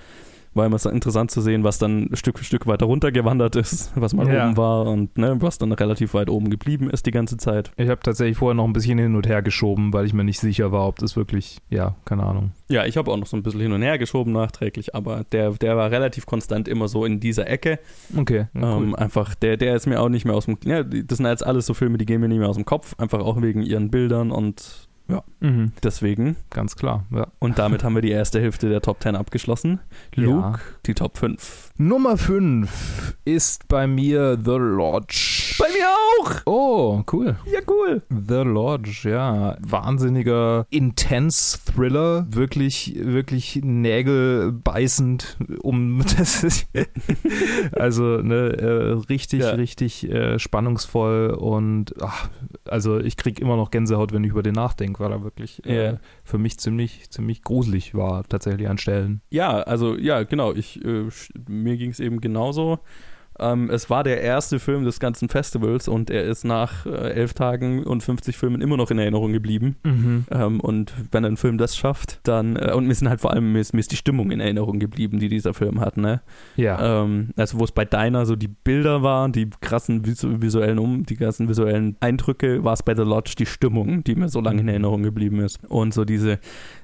war 0.60 0.66
immer 0.66 0.94
interessant 0.94 1.32
zu 1.32 1.42
sehen, 1.42 1.64
was 1.64 1.80
dann 1.80 2.10
Stück 2.14 2.38
für 2.38 2.46
Stück 2.46 2.68
weiter 2.68 2.86
runtergewandert 2.86 3.56
ist, 3.56 3.92
was 3.96 4.14
mal 4.14 4.28
ja. 4.32 4.46
oben 4.46 4.58
war 4.58 4.86
und 4.86 5.18
ne, 5.18 5.38
was 5.40 5.58
dann 5.58 5.72
relativ 5.72 6.14
weit 6.14 6.30
oben 6.30 6.50
geblieben 6.50 6.90
ist 6.90 7.06
die 7.06 7.12
ganze 7.12 7.38
Zeit. 7.38 7.72
Ich 7.78 7.90
habe 7.90 8.02
tatsächlich 8.02 8.38
vorher 8.38 8.54
noch 8.54 8.66
ein 8.66 8.74
bisschen 8.74 9.00
hin 9.00 9.16
und 9.16 9.28
her 9.28 9.42
geschoben, 9.42 9.94
weil 9.94 10.06
ich 10.06 10.14
mir 10.14 10.24
nicht 10.24 10.40
sicher 10.40 10.72
war, 10.72 10.88
ob 10.88 11.00
das 11.00 11.16
wirklich, 11.16 11.60
ja, 11.70 11.96
keine 12.06 12.24
Ahnung. 12.24 12.52
Ja, 12.68 12.86
ich 12.86 12.98
habe 12.98 13.12
auch 13.12 13.18
noch 13.18 13.28
so 13.28 13.38
ein 13.38 13.44
bisschen 13.44 13.62
hin 13.62 13.72
und 13.72 13.82
her 13.82 13.98
geschoben 13.98 14.34
nachträglich, 14.34 14.94
aber 14.94 15.24
der, 15.32 15.52
der 15.52 15.78
war 15.78 15.90
relativ 15.90 16.26
konstant 16.26 16.68
immer 16.68 16.88
so 16.88 17.06
in 17.06 17.20
dieser 17.20 17.48
Ecke. 17.50 17.80
Okay. 18.16 18.48
Ja, 18.54 18.76
cool. 18.76 18.84
ähm, 18.84 18.96
einfach, 18.96 19.34
der, 19.36 19.58
der 19.58 19.76
ist 19.76 19.88
mir 19.88 20.02
auch 20.02 20.10
nicht 20.10 20.26
mehr 20.26 20.36
aus 20.36 20.46
dem, 20.46 20.58
ja, 20.66 20.84
das 20.84 21.18
sind 21.18 21.26
jetzt 21.26 21.46
alles 21.46 21.66
so 21.66 21.74
Filme, 21.74 21.98
die 21.98 22.06
gehen 22.06 22.22
mir 22.22 22.28
nicht 22.28 22.40
mehr 22.40 22.50
aus 22.50 22.58
dem 22.58 22.66
Kopf, 22.66 22.96
einfach 22.98 23.20
auch 23.20 23.42
wegen 23.42 23.62
ihren 23.62 23.90
Bildern 23.90 24.32
und 24.32 24.89
ja, 25.10 25.24
mhm. 25.40 25.74
deswegen. 25.84 26.36
Ganz 26.50 26.76
klar, 26.76 27.06
ja. 27.12 27.28
Und 27.40 27.60
damit 27.60 27.84
haben 27.84 27.96
wir 27.96 28.02
die 28.02 28.12
erste 28.12 28.40
Hälfte 28.40 28.70
der 28.70 28.82
Top 28.82 29.02
10 29.02 29.16
abgeschlossen. 29.16 29.80
Luke, 30.16 30.40
ja. 30.40 30.60
die 30.86 30.94
Top 30.94 31.18
5. 31.18 31.69
Nummer 31.82 32.18
5 32.18 33.16
ist 33.24 33.70
bei 33.70 33.88
mir 33.88 34.38
The 34.44 34.58
Lodge. 34.58 35.56
Bei 35.60 35.68
mir 35.68 35.88
auch! 35.88 36.42
Oh, 36.46 37.04
cool. 37.14 37.38
Ja, 37.46 37.60
cool. 37.68 38.02
The 38.10 38.42
Lodge, 38.44 39.10
ja. 39.10 39.56
Wahnsinniger 39.62 40.66
Intense 40.72 41.58
Thriller. 41.64 42.28
Wirklich, 42.30 42.96
wirklich 43.02 43.62
nägelbeißend. 43.64 45.38
Um 45.62 46.04
das 46.18 46.66
also, 47.72 48.04
ne, 48.18 48.58
äh, 48.58 48.92
richtig, 49.10 49.42
ja. 49.42 49.52
richtig 49.52 50.10
äh, 50.10 50.38
spannungsvoll 50.38 51.30
und 51.30 51.94
ach, 52.02 52.30
also 52.66 53.00
ich 53.00 53.16
krieg 53.16 53.40
immer 53.40 53.56
noch 53.56 53.72
Gänsehaut, 53.72 54.12
wenn 54.12 54.24
ich 54.26 54.32
über 54.32 54.44
den 54.44 54.56
nachdenke, 54.56 55.02
weil 55.02 55.12
er 55.12 55.24
wirklich 55.24 55.66
äh, 55.66 55.74
yeah. 55.74 56.00
für 56.24 56.38
mich 56.38 56.58
ziemlich, 56.60 57.10
ziemlich 57.10 57.42
gruselig 57.42 57.96
war, 57.96 58.24
tatsächlich 58.28 58.68
an 58.68 58.78
Stellen. 58.78 59.22
Ja, 59.30 59.60
also 59.62 59.96
ja, 59.96 60.24
genau. 60.24 60.54
Ich, 60.54 60.84
äh, 60.84 61.06
mir 61.70 61.78
ging 61.78 61.92
es 61.92 62.00
eben 62.00 62.20
genauso. 62.22 62.80
Ähm, 63.40 63.70
es 63.70 63.90
war 63.90 64.04
der 64.04 64.22
erste 64.22 64.60
Film 64.60 64.86
des 64.86 65.00
ganzen 65.00 65.30
Festivals 65.30 65.88
und 65.88 66.10
er 66.10 66.24
ist 66.24 66.44
nach 66.44 66.86
äh, 66.86 67.12
elf 67.12 67.34
Tagen 67.34 67.84
und 67.84 68.04
50 68.04 68.38
Filmen 68.38 68.62
immer 68.62 68.78
noch 68.78 68.92
in 68.92 69.00
Erinnerung 69.00 69.32
geblieben. 69.32 69.76
Mhm. 69.84 70.26
Ähm, 70.32 70.60
und 70.60 70.94
wenn 71.12 71.26
ein 71.26 71.38
Film 71.38 71.58
das 71.58 71.76
schafft, 71.78 72.20
dann, 72.24 72.56
äh, 72.56 72.74
und 72.74 72.88
mir 72.88 72.96
sind 72.96 73.10
halt 73.10 73.22
vor 73.22 73.32
allem, 73.32 73.54
mir 73.54 73.60
ist, 73.60 73.74
mir 73.74 73.80
ist, 73.80 73.92
die 73.92 73.96
Stimmung 73.96 74.32
in 74.32 74.40
Erinnerung 74.40 74.80
geblieben, 74.80 75.20
die 75.20 75.30
dieser 75.30 75.54
Film 75.54 75.80
hat, 75.80 75.98
ne? 75.98 76.22
Ja. 76.56 77.04
Ähm, 77.04 77.30
also 77.36 77.60
wo 77.60 77.64
es 77.64 77.72
bei 77.72 77.86
Deiner 77.86 78.26
so 78.26 78.36
die 78.36 78.48
Bilder 78.48 79.04
waren, 79.04 79.32
die 79.32 79.50
krassen 79.62 80.06
visuellen 80.06 80.80
um, 80.80 81.06
die 81.06 81.16
krassen 81.16 81.50
visuellen 81.50 81.98
Eindrücke, 82.00 82.64
war 82.64 82.74
es 82.74 82.84
bei 82.84 82.96
The 82.96 83.04
Lodge 83.04 83.36
die 83.38 83.46
Stimmung, 83.46 84.04
die 84.04 84.16
mir 84.16 84.30
so 84.30 84.42
lange 84.42 84.60
in 84.60 84.66
mhm. 84.66 84.70
Erinnerung 84.70 85.04
geblieben 85.04 85.40
ist. 85.40 85.60
Und 85.70 85.94
so 85.94 86.06
diese 86.06 86.40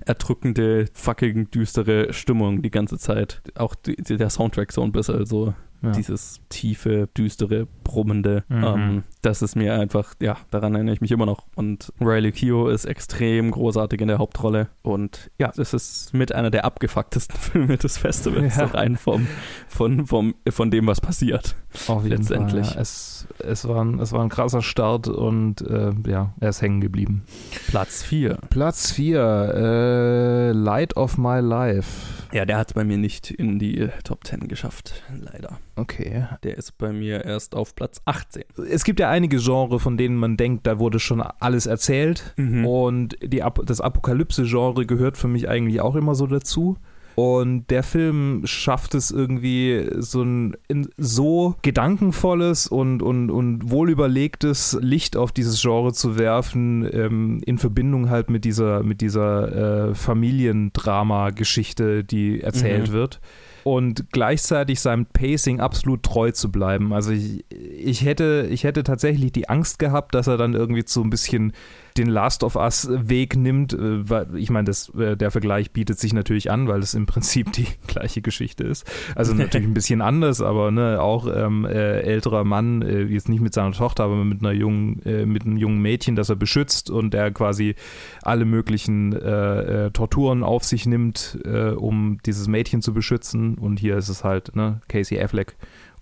erdrückende, 0.05 0.85
fucking 0.93 1.51
düstere 1.51 2.13
Stimmung 2.13 2.61
die 2.61 2.71
ganze 2.71 2.97
Zeit. 2.97 3.41
Auch 3.55 3.75
die, 3.75 3.95
der 3.95 4.29
Soundtrack 4.29 4.71
so 4.71 4.81
ein 4.81 4.91
bisschen 4.91 5.25
so 5.25 5.53
ja. 5.81 5.91
Dieses 5.91 6.41
tiefe, 6.49 7.07
düstere, 7.17 7.67
brummende. 7.83 8.43
Mhm. 8.47 8.63
Ähm, 8.63 9.03
das 9.25 9.41
ist 9.41 9.55
mir 9.55 9.73
einfach, 9.73 10.13
ja, 10.21 10.37
daran 10.51 10.75
erinnere 10.75 10.93
ich 10.93 11.01
mich 11.01 11.11
immer 11.11 11.25
noch. 11.25 11.45
Und 11.55 11.91
Riley 11.99 12.31
Keough 12.31 12.71
ist 12.71 12.85
extrem 12.85 13.49
großartig 13.49 13.99
in 13.99 14.07
der 14.07 14.19
Hauptrolle. 14.19 14.67
Und 14.83 15.31
ja, 15.39 15.51
das 15.55 15.73
ist 15.73 16.13
mit 16.13 16.33
einer 16.33 16.51
der 16.51 16.63
abgefucktesten 16.63 17.37
Filme 17.39 17.77
des 17.77 17.97
Festivals, 17.97 18.57
ja. 18.57 18.65
rein 18.65 18.95
vom, 18.97 19.27
von, 19.67 20.05
vom, 20.05 20.35
von 20.49 20.69
dem, 20.69 20.85
was 20.85 21.01
passiert. 21.01 21.55
Auf 21.87 22.03
jeden 22.03 22.17
Letztendlich. 22.17 22.67
Fall. 22.67 22.75
Ja. 22.75 22.81
Es, 22.81 23.27
es, 23.39 23.67
war 23.67 23.83
ein, 23.83 23.99
es 23.99 24.11
war 24.11 24.21
ein 24.21 24.29
krasser 24.29 24.61
Start 24.61 25.07
und 25.07 25.61
äh, 25.61 25.91
ja, 26.07 26.33
er 26.39 26.49
ist 26.49 26.61
hängen 26.61 26.81
geblieben. 26.81 27.23
Platz 27.67 28.03
4. 28.03 28.37
Platz 28.49 28.91
4, 28.91 29.19
äh, 29.19 30.51
Light 30.51 30.95
of 30.97 31.17
My 31.17 31.39
Life. 31.39 32.25
Ja, 32.31 32.45
der 32.45 32.57
hat 32.57 32.67
es 32.69 32.73
bei 32.73 32.83
mir 32.83 32.97
nicht 32.97 33.31
in 33.31 33.59
die 33.59 33.79
äh, 33.79 33.89
Top 34.03 34.25
10 34.25 34.47
geschafft, 34.47 35.03
leider. 35.09 35.57
Okay. 35.75 36.27
Der 36.43 36.57
ist 36.57 36.77
bei 36.77 36.91
mir 36.91 37.23
erst 37.25 37.55
auf 37.55 37.75
Platz 37.75 38.01
18. 38.05 38.43
Es 38.69 38.83
gibt 38.83 38.99
ja 38.99 39.09
einige 39.15 39.37
Genres, 39.37 39.81
von 39.81 39.97
denen 39.97 40.17
man 40.17 40.35
denkt, 40.37 40.67
da 40.67 40.77
wurde 40.77 40.99
schon 40.99 41.21
alles 41.21 41.65
erzählt. 41.65 42.33
Mhm. 42.37 42.65
Und 42.65 43.17
die, 43.23 43.41
das 43.65 43.81
Apokalypse-Genre 43.81 44.85
gehört 44.85 45.17
für 45.17 45.27
mich 45.29 45.49
eigentlich 45.49 45.81
auch 45.81 45.95
immer 45.95 46.13
so 46.15 46.27
dazu. 46.27 46.77
Und 47.15 47.67
der 47.69 47.81
Film 47.83 48.41
schafft 48.43 48.93
es 48.93 49.09
irgendwie, 49.09 49.87
so 49.99 50.21
ein 50.21 50.57
in 50.67 50.89
so 50.97 51.55
gedankenvolles 51.61 52.67
und, 52.67 53.01
und, 53.01 53.31
und 53.31 53.71
wohlüberlegtes 53.71 54.77
Licht 54.81 55.15
auf 55.15 55.31
dieses 55.31 55.61
Genre 55.61 55.93
zu 55.93 56.19
werfen, 56.19 56.85
ähm, 56.91 57.41
in 57.45 57.57
Verbindung 57.57 58.09
halt 58.09 58.29
mit 58.29 58.43
dieser, 58.43 58.83
mit 58.83 58.99
dieser 58.99 59.91
äh, 59.91 59.95
Familiendrama-Geschichte, 59.95 62.03
die 62.03 62.41
erzählt 62.41 62.89
Mhm. 62.89 62.93
wird. 62.93 63.21
Und 63.67 64.11
gleichzeitig 64.11 64.79
seinem 64.79 65.07
Pacing 65.07 65.59
absolut 65.59 66.03
treu 66.03 66.29
zu 66.29 66.51
bleiben. 66.51 66.93
Also 66.93 67.09
ich, 67.11 67.43
ich, 67.49 68.05
hätte, 68.05 68.47
ich 68.51 68.63
hätte 68.63 68.83
tatsächlich 68.83 69.31
die 69.31 69.49
Angst 69.49 69.79
gehabt, 69.79 70.13
dass 70.13 70.27
er 70.27 70.37
dann 70.37 70.53
irgendwie 70.53 70.83
so 70.85 71.01
ein 71.01 71.09
bisschen 71.09 71.51
den 71.97 72.07
Last 72.07 72.43
of 72.43 72.55
Us 72.55 72.87
Weg 72.91 73.35
nimmt. 73.35 73.73
äh, 73.73 74.09
weil- 74.09 74.35
Ich 74.35 74.49
meine, 74.49 74.65
das, 74.65 74.89
äh, 74.95 75.15
der 75.15 75.31
Vergleich 75.31 75.71
bietet 75.71 75.99
sich 75.99 76.13
natürlich 76.13 76.51
an, 76.51 76.67
weil 76.67 76.79
es 76.81 76.93
im 76.93 77.05
Prinzip 77.05 77.51
die 77.53 77.67
gleiche 77.87 78.21
Geschichte 78.21 78.63
ist. 78.65 78.85
Also 79.15 79.33
natürlich 79.33 79.67
ein 79.67 79.73
bisschen 79.73 80.01
anders, 80.01 80.41
aber 80.41 80.71
ne, 80.71 81.01
auch 81.01 81.27
ähm, 81.33 81.65
äh, 81.65 82.01
älterer 82.01 82.43
Mann, 82.43 82.81
äh, 82.81 83.03
jetzt 83.03 83.29
nicht 83.29 83.41
mit 83.41 83.53
seiner 83.53 83.71
Tochter, 83.71 84.03
aber 84.03 84.23
mit 84.25 84.41
einer 84.41 84.51
jungen, 84.51 85.01
äh, 85.05 85.25
mit 85.25 85.43
einem 85.45 85.57
jungen 85.57 85.81
Mädchen, 85.81 86.15
das 86.15 86.29
er 86.29 86.35
beschützt 86.35 86.89
und 86.89 87.13
der 87.13 87.31
quasi 87.31 87.75
alle 88.21 88.45
möglichen 88.45 89.13
äh, 89.13 89.91
Torturen 89.91 90.43
auf 90.43 90.63
sich 90.63 90.85
nimmt, 90.85 91.37
um 91.77 92.17
dieses 92.25 92.47
Mädchen 92.47 92.81
zu 92.81 92.93
beschützen. 92.93 93.55
Und 93.55 93.79
hier 93.79 93.97
ist 93.97 94.09
es 94.09 94.23
halt 94.23 94.55
ne, 94.55 94.81
Casey 94.87 95.19
Affleck 95.21 95.55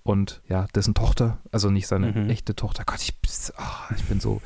und 0.03 0.41
ja, 0.49 0.67
dessen 0.75 0.93
Tochter, 0.93 1.38
also 1.51 1.69
nicht 1.69 1.88
seine 1.88 2.12
Mhm. 2.12 2.29
echte 2.29 2.56
Tochter. 2.56 2.84
Gott, 2.86 3.01
ich, 3.01 3.13
ah, 3.58 3.93
ich 3.95 4.03
bin 4.06 4.19
so 4.19 4.41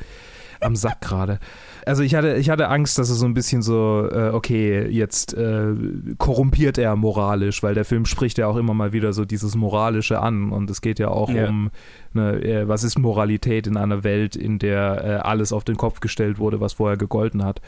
am 0.62 0.76
Sack 0.76 1.02
gerade. 1.02 1.39
Also 1.86 2.04
ich 2.04 2.15
hatte, 2.15 2.36
ich 2.36 2.50
hatte 2.50 2.67
Angst, 2.70 2.98
dass 2.98 3.10
es 3.10 3.17
so 3.20 3.26
ein 3.26 3.34
bisschen 3.34 3.62
so, 3.62 4.08
äh, 4.12 4.30
okay, 4.34 4.88
jetzt 4.89 5.34
äh, 5.34 5.74
korrumpiert 6.17 6.78
er 6.78 6.96
moralisch, 6.96 7.63
weil 7.63 7.74
der 7.76 7.86
Film 7.86 8.06
spricht 8.06 8.38
ja 8.38 8.48
auch 8.48 8.58
immer 8.58 8.74
mal 8.74 8.91
wieder 8.91 9.13
so 9.13 9.24
dieses 9.26 9.56
Moralische 9.56 10.20
an 10.20 10.52
und 10.52 10.70
es 10.70 10.82
geht 10.82 11.00
ja 11.00 11.08
auch 11.10 11.30
Ja. 11.30 11.48
um, 11.48 11.70
ne, 12.13 12.41
äh, 12.43 12.67
was 12.67 12.84
ist 12.84 12.98
Moralität 13.00 13.67
in 13.67 13.78
einer 13.78 14.04
Welt, 14.04 14.36
in 14.36 14.60
der 14.60 15.04
äh, 15.04 15.10
alles 15.28 15.54
auf 15.54 15.63
den 15.63 15.78
Kopf 15.78 16.00
gestellt 16.02 16.39
wurde, 16.39 16.60
was 16.60 16.74
vorher 16.74 16.98
gegolten 16.98 17.43
hat. 17.46 17.62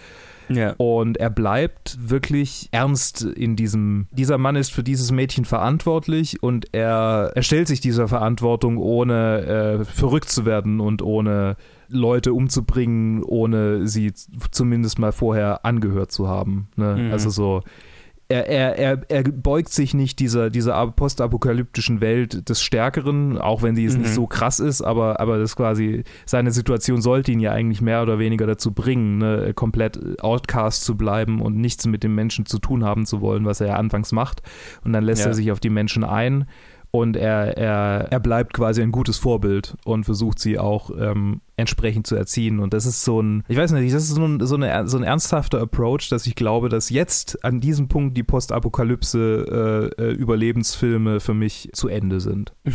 Ja. 0.50 0.74
Und 0.78 1.18
er 1.18 1.30
bleibt 1.30 1.98
wirklich 2.02 2.70
ernst 2.72 3.24
in 3.24 3.56
diesem. 3.56 4.08
Dieser 4.12 4.38
Mann 4.38 4.56
ist 4.56 4.72
für 4.72 4.84
dieses 4.84 5.12
Mädchen 5.12 5.46
verantwortlich 5.46 6.42
und 6.42 6.74
er, 6.74 7.32
er 7.36 7.44
stellt 7.44 7.68
sich 7.68 7.82
dieser 7.82 8.08
Verantwortung, 8.08 8.78
ohne 8.78 9.80
äh, 9.82 9.86
verrückt 9.86 10.30
zu 10.30 10.46
werden 10.46 10.80
und 10.80 11.02
ohne 11.02 11.56
Leute 11.88 12.34
umzubringen, 12.34 13.24
ohne 13.24 13.88
sie 13.88 14.14
zumindest 14.52 15.00
mal 15.00 15.12
vorher 15.12 15.66
angehört 15.66 16.12
zu 16.12 16.28
haben. 16.28 16.68
Ne? 16.76 16.96
Mhm. 16.96 17.12
Also 17.12 17.30
so. 17.30 17.64
Er, 18.32 18.48
er, 18.48 18.78
er, 18.78 19.02
er 19.10 19.24
beugt 19.24 19.70
sich 19.70 19.96
nicht 19.96 20.20
dieser, 20.20 20.52
dieser 20.52 20.76
ap- 20.76 20.96
postapokalyptischen 20.98 22.00
Welt 22.00 22.48
des 22.48 22.62
Stärkeren, 22.62 23.40
auch 23.40 23.64
wenn 23.64 23.74
die 23.74 23.86
es 23.86 23.98
nicht 23.98 24.12
Mhm. 24.12 24.14
so 24.14 24.28
krass 24.28 24.60
ist, 24.60 24.84
aber, 24.84 25.20
aber 25.20 25.40
das 25.40 25.56
quasi, 25.56 26.04
seine 26.28 26.52
Situation 26.52 27.02
sollte 27.02 27.32
ihn 27.32 27.40
ja 27.40 27.54
eigentlich 27.54 27.82
mehr 27.82 28.04
oder 28.04 28.20
weniger 28.20 28.46
dazu 28.46 28.72
bringen, 28.72 29.18
ne, 29.18 29.54
komplett 29.56 30.22
Outcast 30.22 30.84
zu 30.84 30.96
bleiben 30.96 31.42
und 31.42 31.58
nichts 31.58 31.88
mit 31.88 32.04
dem 32.04 32.14
Menschen 32.14 32.46
zu 32.46 32.60
tun 32.60 32.84
haben 32.86 33.08
zu 33.08 33.20
wollen, 33.22 33.46
was 33.46 33.62
er 33.62 33.68
ja 33.70 33.76
anfangs 33.78 34.12
macht. 34.12 34.44
Und 34.84 34.94
dann 34.94 35.04
lässt 35.04 35.22
Ja. 35.24 35.30
er 35.30 35.34
sich 35.34 35.52
auf 35.52 35.60
die 35.60 35.72
Menschen 35.72 36.04
ein 36.04 36.46
und 36.92 37.18
er, 37.18 37.58
er, 37.58 38.08
er 38.12 38.20
bleibt 38.20 38.54
quasi 38.54 38.82
ein 38.84 38.92
gutes 38.92 39.18
Vorbild 39.18 39.76
und 39.86 40.04
versucht 40.04 40.38
sie 40.40 40.60
auch 40.60 40.92
ähm, 41.00 41.42
entsprechend 41.60 42.08
zu 42.08 42.16
erziehen. 42.16 42.60
Und 42.60 42.74
das 42.74 42.86
ist 42.86 43.04
so 43.04 43.22
ein, 43.22 43.44
ich 43.48 43.58
weiß 43.58 43.72
nicht, 43.74 43.94
das 43.94 44.04
ist 44.04 44.16
so 44.16 44.26
ein, 44.26 44.40
so, 44.46 44.56
eine, 44.56 44.88
so 44.88 44.98
ein 44.98 45.04
ernsthafter 45.04 45.60
Approach, 45.62 46.10
dass 46.10 46.26
ich 46.26 46.34
glaube, 46.36 46.70
dass 46.70 46.90
jetzt 46.90 47.44
an 47.44 47.60
diesem 47.60 47.88
Punkt 47.88 48.18
die 48.18 48.24
Postapokalypse-Überlebensfilme 48.24 51.20
für 51.20 51.34
mich 51.34 51.70
zu 51.74 51.88
Ende 51.88 52.22
sind. 52.22 52.54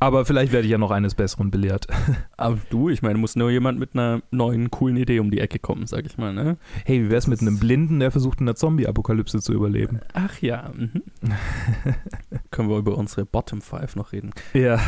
Aber 0.00 0.24
vielleicht 0.24 0.52
werde 0.52 0.66
ich 0.66 0.72
ja 0.72 0.78
noch 0.78 0.90
eines 0.90 1.14
Besseren 1.14 1.50
belehrt. 1.50 1.86
Aber 2.36 2.58
du, 2.70 2.88
ich 2.88 3.02
meine, 3.02 3.18
muss 3.18 3.36
nur 3.36 3.50
jemand 3.50 3.78
mit 3.78 3.90
einer 3.94 4.22
neuen, 4.30 4.70
coolen 4.70 4.96
Idee 4.96 5.20
um 5.20 5.30
die 5.30 5.40
Ecke 5.40 5.58
kommen, 5.58 5.86
sag 5.86 6.06
ich 6.06 6.16
mal, 6.16 6.32
ne? 6.32 6.56
Hey, 6.84 7.04
wie 7.04 7.10
wär's 7.10 7.26
mit 7.26 7.42
einem 7.42 7.58
Blinden, 7.58 8.00
der 8.00 8.10
versucht 8.10 8.40
in 8.40 8.46
der 8.46 8.56
Zombie-Apokalypse 8.56 9.40
zu 9.40 9.52
überleben? 9.52 10.00
Ach 10.14 10.40
ja. 10.40 10.72
Mhm. 10.74 11.02
Können 12.50 12.70
wir 12.70 12.78
über 12.78 12.96
unsere 12.96 13.26
Bottom 13.26 13.60
5 13.60 13.96
noch 13.96 14.12
reden? 14.12 14.30
Ja. 14.54 14.80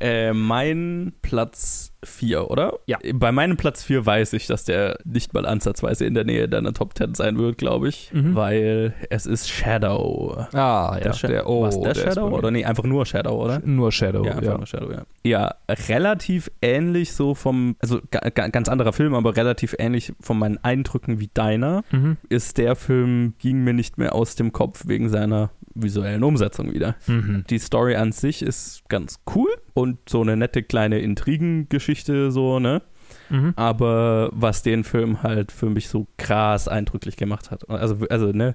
Äh, 0.00 0.32
mein 0.32 1.12
Platz 1.22 1.92
4, 2.04 2.50
oder? 2.50 2.78
Ja. 2.86 2.98
Bei 3.14 3.32
meinem 3.32 3.56
Platz 3.56 3.82
4 3.82 4.06
weiß 4.06 4.32
ich, 4.34 4.46
dass 4.46 4.64
der 4.64 4.98
nicht 5.04 5.34
mal 5.34 5.44
ansatzweise 5.46 6.04
in 6.04 6.14
der 6.14 6.24
Nähe 6.24 6.48
deiner 6.48 6.72
Top 6.72 6.96
10 6.96 7.14
sein 7.14 7.38
wird, 7.38 7.58
glaube 7.58 7.88
ich. 7.88 8.10
Mhm. 8.12 8.34
Weil 8.34 8.94
es 9.10 9.26
ist 9.26 9.48
Shadow. 9.50 10.46
Ah, 10.52 10.92
ja. 10.96 11.00
Der 11.00 11.12
Sha- 11.12 11.28
der, 11.28 11.48
oh, 11.48 11.68
der, 11.68 11.92
der 11.92 11.94
Shadow? 11.94 12.28
Oder 12.36 12.50
nee, 12.50 12.64
einfach 12.64 12.84
nur 12.84 13.04
Shadow, 13.06 13.42
oder? 13.44 13.60
Nur 13.64 13.90
Shadow, 13.92 14.24
ja, 14.24 14.40
ja. 14.40 14.56
nur 14.56 14.66
Shadow, 14.66 14.90
ja. 14.92 15.02
Ja, 15.24 15.54
relativ 15.88 16.50
ähnlich 16.62 17.12
so 17.12 17.34
vom, 17.34 17.76
also 17.80 18.00
ga, 18.10 18.20
ga, 18.30 18.48
ganz 18.48 18.68
anderer 18.68 18.92
Film, 18.92 19.14
aber 19.14 19.36
relativ 19.36 19.74
ähnlich 19.78 20.12
von 20.20 20.38
meinen 20.38 20.58
Eindrücken 20.62 21.20
wie 21.20 21.30
deiner, 21.34 21.82
Mhm. 21.90 22.16
ist 22.28 22.58
der 22.58 22.76
Film, 22.76 23.34
ging 23.38 23.64
mir 23.64 23.72
nicht 23.72 23.98
mehr 23.98 24.14
aus 24.14 24.36
dem 24.36 24.52
Kopf 24.52 24.84
wegen 24.86 25.08
seiner 25.08 25.50
visuellen 25.74 26.24
Umsetzung 26.24 26.72
wieder. 26.72 26.96
Mhm. 27.06 27.44
Die 27.50 27.58
Story 27.58 27.94
an 27.96 28.10
sich 28.12 28.42
ist 28.42 28.82
ganz 28.88 29.20
cool 29.34 29.48
und 29.78 29.98
so 30.08 30.20
eine 30.22 30.36
nette 30.36 30.62
kleine 30.62 30.98
Intrigengeschichte, 30.98 32.30
so, 32.30 32.58
ne? 32.58 32.82
Mhm. 33.30 33.52
Aber 33.56 34.30
was 34.32 34.62
den 34.62 34.84
Film 34.84 35.22
halt 35.22 35.52
für 35.52 35.70
mich 35.70 35.88
so 35.88 36.06
krass 36.16 36.68
eindrücklich 36.68 37.16
gemacht 37.16 37.50
hat. 37.50 37.68
Also, 37.70 37.96
also 38.10 38.32
ne, 38.32 38.54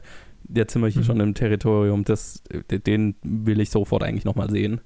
jetzt 0.53 0.73
sind 0.73 0.81
wir 0.81 0.89
hier 0.89 1.01
Mhm. 1.01 1.05
schon 1.05 1.19
im 1.21 1.33
Territorium, 1.33 2.03
das, 2.03 2.43
den 2.69 3.15
will 3.23 3.61
ich 3.61 3.69
sofort 3.69 4.03
eigentlich 4.03 4.25
nochmal 4.25 4.49
sehen. 4.49 4.81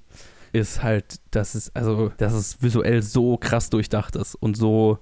Ist 0.52 0.82
halt, 0.82 1.20
dass 1.32 1.54
es, 1.54 1.74
also, 1.74 2.10
dass 2.16 2.32
es 2.32 2.62
visuell 2.62 3.02
so 3.02 3.36
krass 3.36 3.68
durchdacht 3.68 4.16
ist 4.16 4.34
und 4.34 4.56
so 4.56 4.98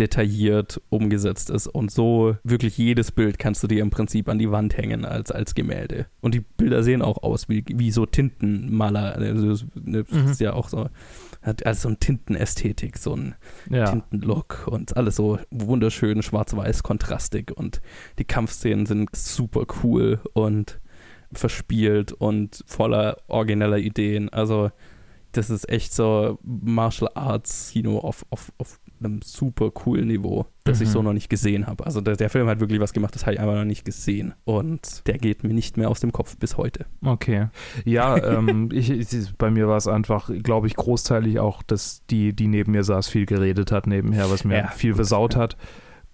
detailliert 0.00 0.80
umgesetzt 0.88 1.50
ist 1.50 1.66
und 1.66 1.90
so 1.90 2.36
wirklich 2.42 2.78
jedes 2.78 3.12
Bild 3.12 3.38
kannst 3.38 3.62
du 3.62 3.66
dir 3.66 3.82
im 3.82 3.90
Prinzip 3.90 4.28
an 4.28 4.38
die 4.38 4.50
Wand 4.50 4.76
hängen 4.76 5.04
als, 5.04 5.30
als 5.30 5.54
Gemälde. 5.54 6.06
Und 6.20 6.34
die 6.34 6.40
Bilder 6.40 6.82
sehen 6.82 7.02
auch 7.02 7.22
aus 7.22 7.48
wie, 7.48 7.64
wie 7.68 7.90
so 7.90 8.06
Tintenmaler. 8.06 9.16
Also, 9.16 9.50
das 9.50 9.64
Mhm. 10.10 10.30
ist 10.30 10.40
ja 10.40 10.54
auch 10.54 10.68
so, 10.68 10.88
hat 11.42 11.64
also 11.66 11.82
so 11.82 11.88
ein 11.90 12.00
Tintenästhetik, 12.00 12.98
so 12.98 13.14
ein 13.14 13.34
Ja. 13.70 13.84
Tintenlook 13.90 14.66
und 14.66 14.96
alles 14.96 15.16
so 15.16 15.38
wunderschön 15.50 16.22
schwarz-weiß 16.22 16.82
kontrastig 16.82 17.52
und 17.56 17.80
die 18.18 18.24
Kampfszenen 18.24 18.86
sind 18.86 19.14
super 19.14 19.66
cool 19.84 20.20
und 20.32 20.80
verspielt 21.32 22.12
und 22.12 22.64
voller 22.66 23.18
origineller 23.28 23.78
Ideen. 23.78 24.28
Also 24.30 24.70
das 25.32 25.48
ist 25.48 25.68
echt 25.68 25.92
so 25.92 26.40
Martial 26.42 27.08
Arts 27.14 27.70
Kino 27.72 27.98
auf, 28.00 28.26
auf, 28.30 28.52
auf 28.58 28.79
einem 29.04 29.20
super 29.22 29.70
coolen 29.70 30.08
Niveau, 30.08 30.46
das 30.64 30.80
ich 30.80 30.88
Mhm. 30.88 30.92
so 30.92 31.02
noch 31.02 31.12
nicht 31.12 31.28
gesehen 31.30 31.66
habe. 31.66 31.84
Also 31.86 32.00
der, 32.00 32.16
der 32.16 32.30
Film 32.30 32.48
hat 32.48 32.60
wirklich 32.60 32.80
was 32.80 32.92
gemacht, 32.92 33.14
das 33.14 33.22
habe 33.26 33.34
ich 33.34 33.40
einfach 33.40 33.54
noch 33.54 33.64
nicht 33.64 33.84
gesehen. 33.84 34.34
Und 34.44 35.06
der 35.06 35.18
geht 35.18 35.42
mir 35.44 35.54
nicht 35.54 35.76
mehr 35.76 35.88
aus 35.90 36.00
dem 36.00 36.12
Kopf 36.12 36.36
bis 36.36 36.56
heute. 36.56 36.86
Okay. 37.04 37.48
Ja, 37.84 38.16
ähm, 38.38 38.68
ich, 38.72 38.90
ich, 38.90 39.08
bei 39.38 39.50
mir 39.50 39.68
war 39.68 39.76
es 39.76 39.88
einfach, 39.88 40.30
glaube 40.42 40.66
ich, 40.66 40.76
großteilig 40.76 41.38
auch, 41.40 41.62
dass 41.62 42.04
die, 42.10 42.32
die 42.34 42.46
neben 42.48 42.72
mir 42.72 42.84
saß, 42.84 43.08
viel 43.08 43.26
geredet 43.26 43.72
hat 43.72 43.86
nebenher, 43.86 44.30
was 44.30 44.44
mir 44.44 44.56
Ja, 44.58 44.68
viel 44.68 44.90
gut, 44.92 44.96
versaut 44.96 45.34
ja. 45.34 45.40
hat. 45.40 45.56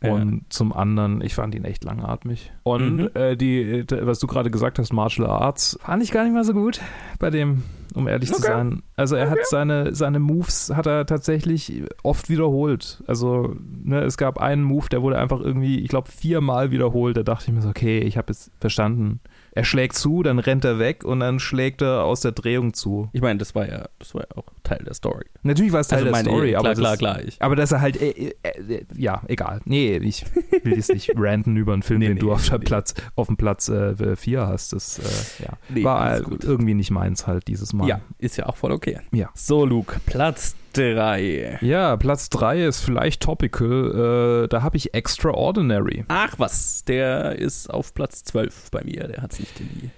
Ja. 0.07 0.13
Und 0.13 0.45
zum 0.49 0.73
anderen, 0.73 1.21
ich 1.21 1.35
fand 1.35 1.55
ihn 1.55 1.65
echt 1.65 1.85
langatmig. 1.85 2.53
Und 2.63 2.97
Mhm. 2.97 3.11
äh, 3.15 3.37
die, 3.37 3.61
äh, 3.61 3.85
was 4.07 4.19
du 4.19 4.27
gerade 4.27 4.51
gesagt 4.51 4.79
hast, 4.79 4.93
Martial 4.93 5.29
Arts, 5.29 5.79
fand 5.83 6.03
ich 6.03 6.11
gar 6.13 6.25
nicht 6.25 6.33
mal 6.35 6.45
so 6.45 6.53
gut 6.53 6.81
bei 7.19 7.31
dem, 7.31 7.63
um 7.95 8.09
ehrlich 8.09 8.29
zu 8.31 8.37
Okay. 8.37 8.47
sein. 8.53 8.83
Also 8.97 9.17
er 9.17 9.31
hat 9.31 9.39
seine, 9.49 9.95
seine 9.95 10.19
Moves, 10.19 10.73
hat 10.75 10.87
er 10.87 11.07
tatsächlich 11.07 11.83
oft 12.03 12.29
wiederholt. 12.29 13.03
Also 13.07 13.55
ne, 13.85 14.01
es 14.03 14.17
gab 14.17 14.39
einen 14.39 14.63
Move, 14.65 14.89
der 14.91 15.03
wurde 15.03 15.19
einfach 15.19 15.41
irgendwie, 15.41 15.81
ich 15.81 15.89
glaube, 15.89 16.11
viermal 16.11 16.71
wiederholt. 16.71 17.17
Da 17.17 17.23
dachte 17.23 17.47
ich 17.49 17.53
mir 17.55 17.63
so, 17.63 17.69
okay, 17.71 17.99
ich 18.01 18.17
habe 18.17 18.31
es 18.33 18.51
verstanden. 18.61 19.21
Er 19.53 19.65
schlägt 19.65 19.95
zu, 19.97 20.23
dann 20.23 20.39
rennt 20.39 20.65
er 20.67 20.79
weg 20.79 21.03
und 21.05 21.21
dann 21.21 21.39
schlägt 21.39 21.81
er 21.81 22.05
aus 22.05 22.21
der 22.21 22.33
Drehung 22.33 22.75
zu. 22.75 23.09
Ich 23.13 23.23
meine, 23.23 23.39
das 23.39 23.55
war 23.55 23.67
ja, 23.67 23.87
das 23.99 24.15
war 24.15 24.23
ja 24.23 24.37
auch 24.37 24.45
Teil 24.67 24.83
der 24.85 24.95
Story. 24.95 25.25
Natürlich 25.43 25.73
war 25.73 25.81
es 25.81 25.89
Teil 25.89 26.01
Also 26.07 26.13
der 26.13 26.23
Story, 26.23 26.51
klar, 26.51 26.61
aber, 26.61 26.75
klar, 26.75 26.91
das, 26.93 26.99
klar, 26.99 27.23
ich- 27.23 27.41
aber 27.43 27.57
dass 27.57 27.73
er 27.73 27.81
halt, 27.81 28.01
äh, 28.01 28.11
äh, 28.11 28.33
äh, 28.43 28.85
ja, 28.97 29.23
egal. 29.29 29.61
Nee, 29.65 29.97
ich 29.99 30.25
will 30.63 30.75
jetzt 30.77 30.93
nicht 30.93 31.13
ranten 31.17 31.57
über 31.57 31.73
einen 31.73 31.83
Film, 31.83 32.01
Nee, 32.01 32.09
den 32.09 32.15
nee, 32.15 32.21
du 32.21 32.33
auf, 32.33 32.51
nee. 32.51 32.59
Platz, 32.59 32.95
auf 33.15 33.29
dem 33.29 33.37
Platz 33.37 33.71
4 34.17 34.47
hast. 34.47 34.73
Das 34.73 34.99
äh, 34.99 35.45
ja. 35.45 35.85
War 35.85 36.19
äh, 36.19 36.23
gut. 36.23 36.45
irgendwie 36.45 36.75
nicht 36.75 36.91
meins 36.91 37.27
halt 37.27 37.49
dieses 37.49 37.73
Mal. 37.73 37.89
Ja, 37.89 38.01
ist 38.19 38.37
ja 38.37 38.47
auch 38.47 38.57
voll 38.57 38.73
okay. 38.73 39.01
Ja. 39.13 39.31
So, 39.35 39.65
Luke, 39.65 40.01
Platz 40.07 40.57
3. 40.75 41.59
Ja, 41.63 41.97
Platz 41.97 42.29
3 42.31 42.65
ist 42.65 42.81
vielleicht 42.81 43.23
topical. 43.23 44.45
Äh, 44.45 44.49
da 44.49 44.63
habe 44.63 44.77
ich 44.77 44.93
Extraordinary. 44.95 46.05
Ach 46.09 46.35
was, 46.39 46.85
der 46.85 47.39
ist 47.39 47.69
auf 47.71 47.95
Platz 47.95 48.25
12 48.25 48.71
bei 48.71 48.83
mir. 48.85 49.09
Der 49.09 49.23
hat 49.23 49.33
es 49.33 49.41
nicht 49.41 49.59
in 49.61 49.69
die 49.75 49.91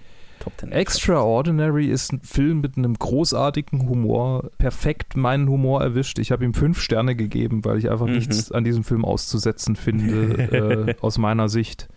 Top 0.50 0.58
10. 0.60 0.72
Extraordinary 0.72 1.86
ist 1.86 2.12
ein 2.12 2.20
Film 2.22 2.60
mit 2.60 2.76
einem 2.76 2.94
großartigen 2.94 3.88
Humor, 3.88 4.50
perfekt 4.58 5.16
meinen 5.16 5.48
Humor 5.48 5.82
erwischt. 5.82 6.18
Ich 6.18 6.30
habe 6.32 6.44
ihm 6.44 6.54
fünf 6.54 6.80
Sterne 6.80 7.16
gegeben, 7.16 7.64
weil 7.64 7.78
ich 7.78 7.90
einfach 7.90 8.06
Mhm. 8.06 8.12
nichts 8.14 8.52
an 8.52 8.64
diesem 8.64 8.84
Film 8.84 9.04
auszusetzen 9.04 9.76
finde, 9.76 10.88
äh, 10.88 10.94
aus 11.00 11.18
meiner 11.18 11.48
Sicht. 11.48 11.88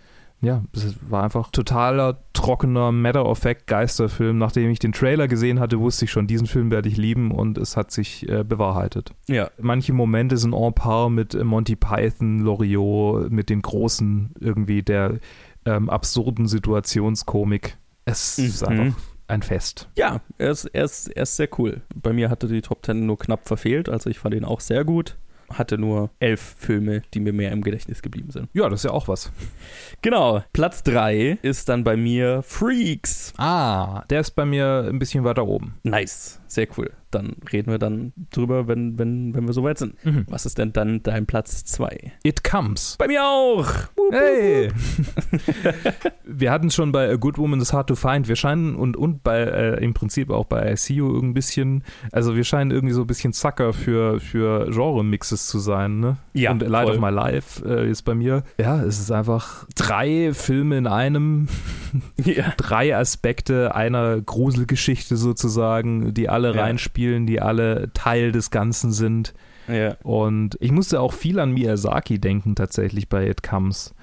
Ja, 0.43 0.63
es 0.73 0.95
war 1.07 1.23
einfach 1.23 1.51
totaler, 1.51 2.17
trockener, 2.33 2.91
Matter-of-Fact-Geisterfilm. 2.91 4.39
Nachdem 4.39 4.71
ich 4.71 4.79
den 4.79 4.91
Trailer 4.91 5.27
gesehen 5.27 5.59
hatte, 5.59 5.79
wusste 5.79 6.05
ich 6.05 6.11
schon, 6.11 6.25
diesen 6.25 6.47
Film 6.47 6.71
werde 6.71 6.89
ich 6.89 6.97
lieben 6.97 7.29
und 7.29 7.59
es 7.59 7.77
hat 7.77 7.91
sich 7.91 8.27
äh, 8.27 8.43
bewahrheitet. 8.43 9.11
Ja, 9.27 9.51
Manche 9.59 9.93
Momente 9.93 10.37
sind 10.37 10.53
en 10.55 10.73
par 10.73 11.11
mit 11.11 11.35
äh, 11.35 11.43
Monty 11.43 11.75
Python, 11.75 12.39
Loriot, 12.39 13.29
mit 13.31 13.49
den 13.51 13.61
großen 13.61 14.31
irgendwie 14.39 14.81
der 14.81 15.19
ähm, 15.65 15.91
absurden 15.91 16.47
Situationskomik. 16.47 17.77
Es 18.12 18.38
ist 18.39 18.62
Mhm. 18.69 18.80
einfach 18.80 19.00
ein 19.28 19.41
Fest. 19.41 19.88
ja 19.97 20.19
er, 20.38 20.52
ist, 20.52 20.65
er, 20.65 20.84
ist, 20.86 21.08
er 21.08 21.24
ist 21.24 21.36
sehr 21.38 21.47
cool. 21.58 21.82
Bei 21.95 22.12
mir 22.12 22.30
hatte 22.30 22.47
die 22.47 22.62
Top 22.62 22.86
10 22.86 23.06
nur 23.06 23.17
knapp 23.17 23.47
verfehlt, 23.47 23.88
also 23.88 24.10
ich 24.10 24.19
fand 24.19 24.36
ihn 24.36 24.43
auch 24.45 24.60
sehr 24.60 24.84
gut. 24.84 25.17
Hatte 25.54 25.78
nur 25.78 26.10
elf 26.19 26.56
Filme, 26.60 27.02
die 27.13 27.19
mir 27.21 27.34
mehr 27.34 27.52
im 27.52 27.62
Gedächtnis 27.62 28.02
geblieben 28.02 28.32
sind. 28.32 28.47
Ja, 28.54 28.69
das 28.69 28.82
ist 28.82 28.84
ja 28.86 28.91
auch 28.91 29.08
was. 29.10 29.32
Genau, 30.02 30.43
Platz 30.54 30.84
3 30.84 31.39
ist 31.41 31.67
dann 31.69 31.84
bei 31.84 31.95
mir 31.97 32.41
Freaks. 32.41 33.34
Ah, 33.38 34.04
der 34.10 34.21
ist 34.21 34.32
bei 34.32 34.45
mir 34.45 34.86
ein 34.89 34.97
bisschen 35.00 35.24
weiter 35.24 35.45
oben. 35.47 35.76
Nice, 35.84 36.39
sehr 36.53 36.67
cool. 36.77 36.91
Dann 37.11 37.35
reden 37.51 37.71
wir 37.71 37.77
dann 37.77 38.13
drüber, 38.31 38.67
wenn, 38.69 38.97
wenn, 38.97 39.35
wenn 39.35 39.45
wir 39.45 39.53
soweit 39.53 39.77
sind. 39.77 39.95
Was 40.29 40.45
ist 40.45 40.57
denn 40.57 40.71
dann 40.71 41.03
dein 41.03 41.25
Platz 41.25 41.65
2? 41.65 42.13
It 42.23 42.43
Comes. 42.43 42.95
Bei 42.97 43.07
mir 43.07 43.21
auch! 43.23 43.67
Wup, 43.97 44.13
Hey! 44.13 44.69
wir 46.23 46.51
hatten 46.51 46.67
es 46.67 46.75
schon 46.75 46.91
bei 46.91 47.09
A 47.11 47.15
Good 47.15 47.37
Woman 47.37 47.59
is 47.61 47.73
Hard 47.73 47.87
to 47.87 47.95
Find. 47.95 48.27
Wir 48.27 48.35
scheinen 48.35 48.75
und, 48.75 48.95
und 48.95 49.23
bei 49.23 49.39
äh, 49.41 49.83
im 49.83 49.93
Prinzip 49.93 50.29
auch 50.29 50.45
bei 50.45 50.71
I 50.71 50.75
See 50.77 50.93
You 50.95 51.19
ein 51.19 51.33
bisschen, 51.33 51.83
also 52.11 52.35
wir 52.35 52.43
scheinen 52.43 52.71
irgendwie 52.71 52.93
so 52.93 53.01
ein 53.01 53.07
bisschen 53.07 53.33
Sucker 53.33 53.73
für, 53.73 54.19
für 54.19 54.69
Genre-Mixes 54.71 55.47
zu 55.47 55.59
sein, 55.59 55.99
ne? 55.99 56.17
Ja, 56.33 56.51
und 56.51 56.61
Light 56.61 56.87
voll. 56.87 56.95
of 56.95 57.01
My 57.01 57.09
Life 57.09 57.65
äh, 57.67 57.89
ist 57.89 58.03
bei 58.03 58.15
mir. 58.15 58.43
Ja, 58.57 58.81
es 58.83 58.99
ist 58.99 59.11
einfach 59.11 59.65
drei 59.75 60.33
Filme 60.33 60.77
in 60.77 60.87
einem, 60.87 61.47
Ja. 62.23 62.53
drei 62.57 62.95
Aspekte 62.95 63.75
einer 63.75 64.21
Gruselgeschichte 64.21 65.17
sozusagen, 65.17 66.13
die 66.13 66.29
alle 66.29 66.40
Ja. 66.56 66.62
reinspielen, 66.63 67.25
die 67.27 67.41
alle 67.41 67.89
Teil 67.93 68.32
des 68.32 68.51
Ganzen 68.51 68.91
sind. 68.91 69.34
ja. 69.67 69.95
Und 70.04 70.58
ich 70.60 70.71
musste 70.71 70.99
auch 70.99 71.13
viel 71.13 71.39
an 71.39 71.51
Miyazaki 71.54 72.19
denken, 72.19 72.56
tatsächlich 72.56 73.08
bei 73.10 73.27
It 73.30 73.43
Comes. 73.43 73.93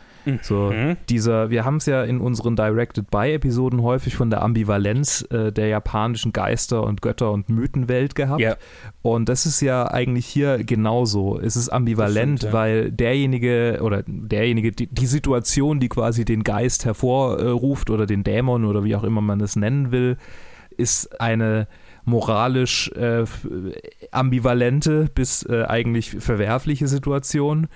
So, 0.43 0.71
Mhm. 0.75 0.97
dieser, 1.09 1.49
wir 1.49 1.65
haben 1.65 1.77
es 1.77 1.87
ja 1.87 2.03
in 2.05 2.21
unseren 2.21 2.55
Directed 2.55 3.11
By-Episoden 3.11 3.83
häufig 3.83 4.15
von 4.15 4.29
der 4.29 4.43
Ambivalenz 4.43 5.27
äh, 5.31 5.53
der 5.53 5.69
japanischen 5.69 6.35
Geister- 6.35 6.83
und 6.83 7.01
Götter- 7.01 7.33
und 7.33 7.49
Mythenwelt 7.49 8.15
gehabt. 8.15 8.41
Ja. 8.43 8.57
Und 9.01 9.31
das 9.31 9.47
ist 9.47 9.63
ja 9.63 9.91
eigentlich 9.91 10.27
hier 10.27 10.63
genauso. 10.65 11.41
Es 11.41 11.57
ist 11.57 11.71
ambivalent, 11.71 12.41
stimmt, 12.41 12.53
ja. 12.53 12.59
weil 12.59 12.93
derjenige 12.93 13.79
oder 13.81 14.03
derjenige, 14.07 14.73
die, 14.73 14.89
die 14.89 15.07
Situation, 15.07 15.81
die 15.81 15.89
quasi 15.89 16.27
den 16.27 16.45
Geist 16.45 16.85
hervorruft 16.85 17.89
oder 17.89 18.05
den 18.05 18.23
Dämon 18.23 18.67
oder 18.67 18.85
wie 18.85 18.97
auch 18.97 19.05
immer 19.05 19.23
man 19.23 19.41
es 19.41 19.57
nennen 19.57 19.93
will, 19.93 20.19
ist 20.77 21.21
eine 21.23 21.69
moralisch 22.09 22.91
äh, 22.93 23.25
ambivalente 24.11 25.09
bis 25.15 25.43
äh, 25.45 25.65
eigentlich 25.65 26.11
verwerfliche 26.11 26.89
Situation. 26.89 27.69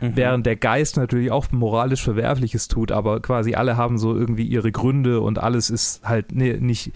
Mhm. 0.00 0.12
Während 0.16 0.46
der 0.46 0.56
Geist 0.56 0.96
natürlich 0.96 1.30
auch 1.30 1.50
moralisch 1.52 2.02
Verwerfliches 2.02 2.68
tut, 2.68 2.90
aber 2.92 3.20
quasi 3.20 3.54
alle 3.54 3.76
haben 3.76 3.98
so 3.98 4.16
irgendwie 4.16 4.44
ihre 4.46 4.72
Gründe 4.72 5.20
und 5.20 5.38
alles 5.38 5.68
ist 5.68 6.02
halt 6.04 6.34
ne, 6.34 6.58
nicht 6.58 6.92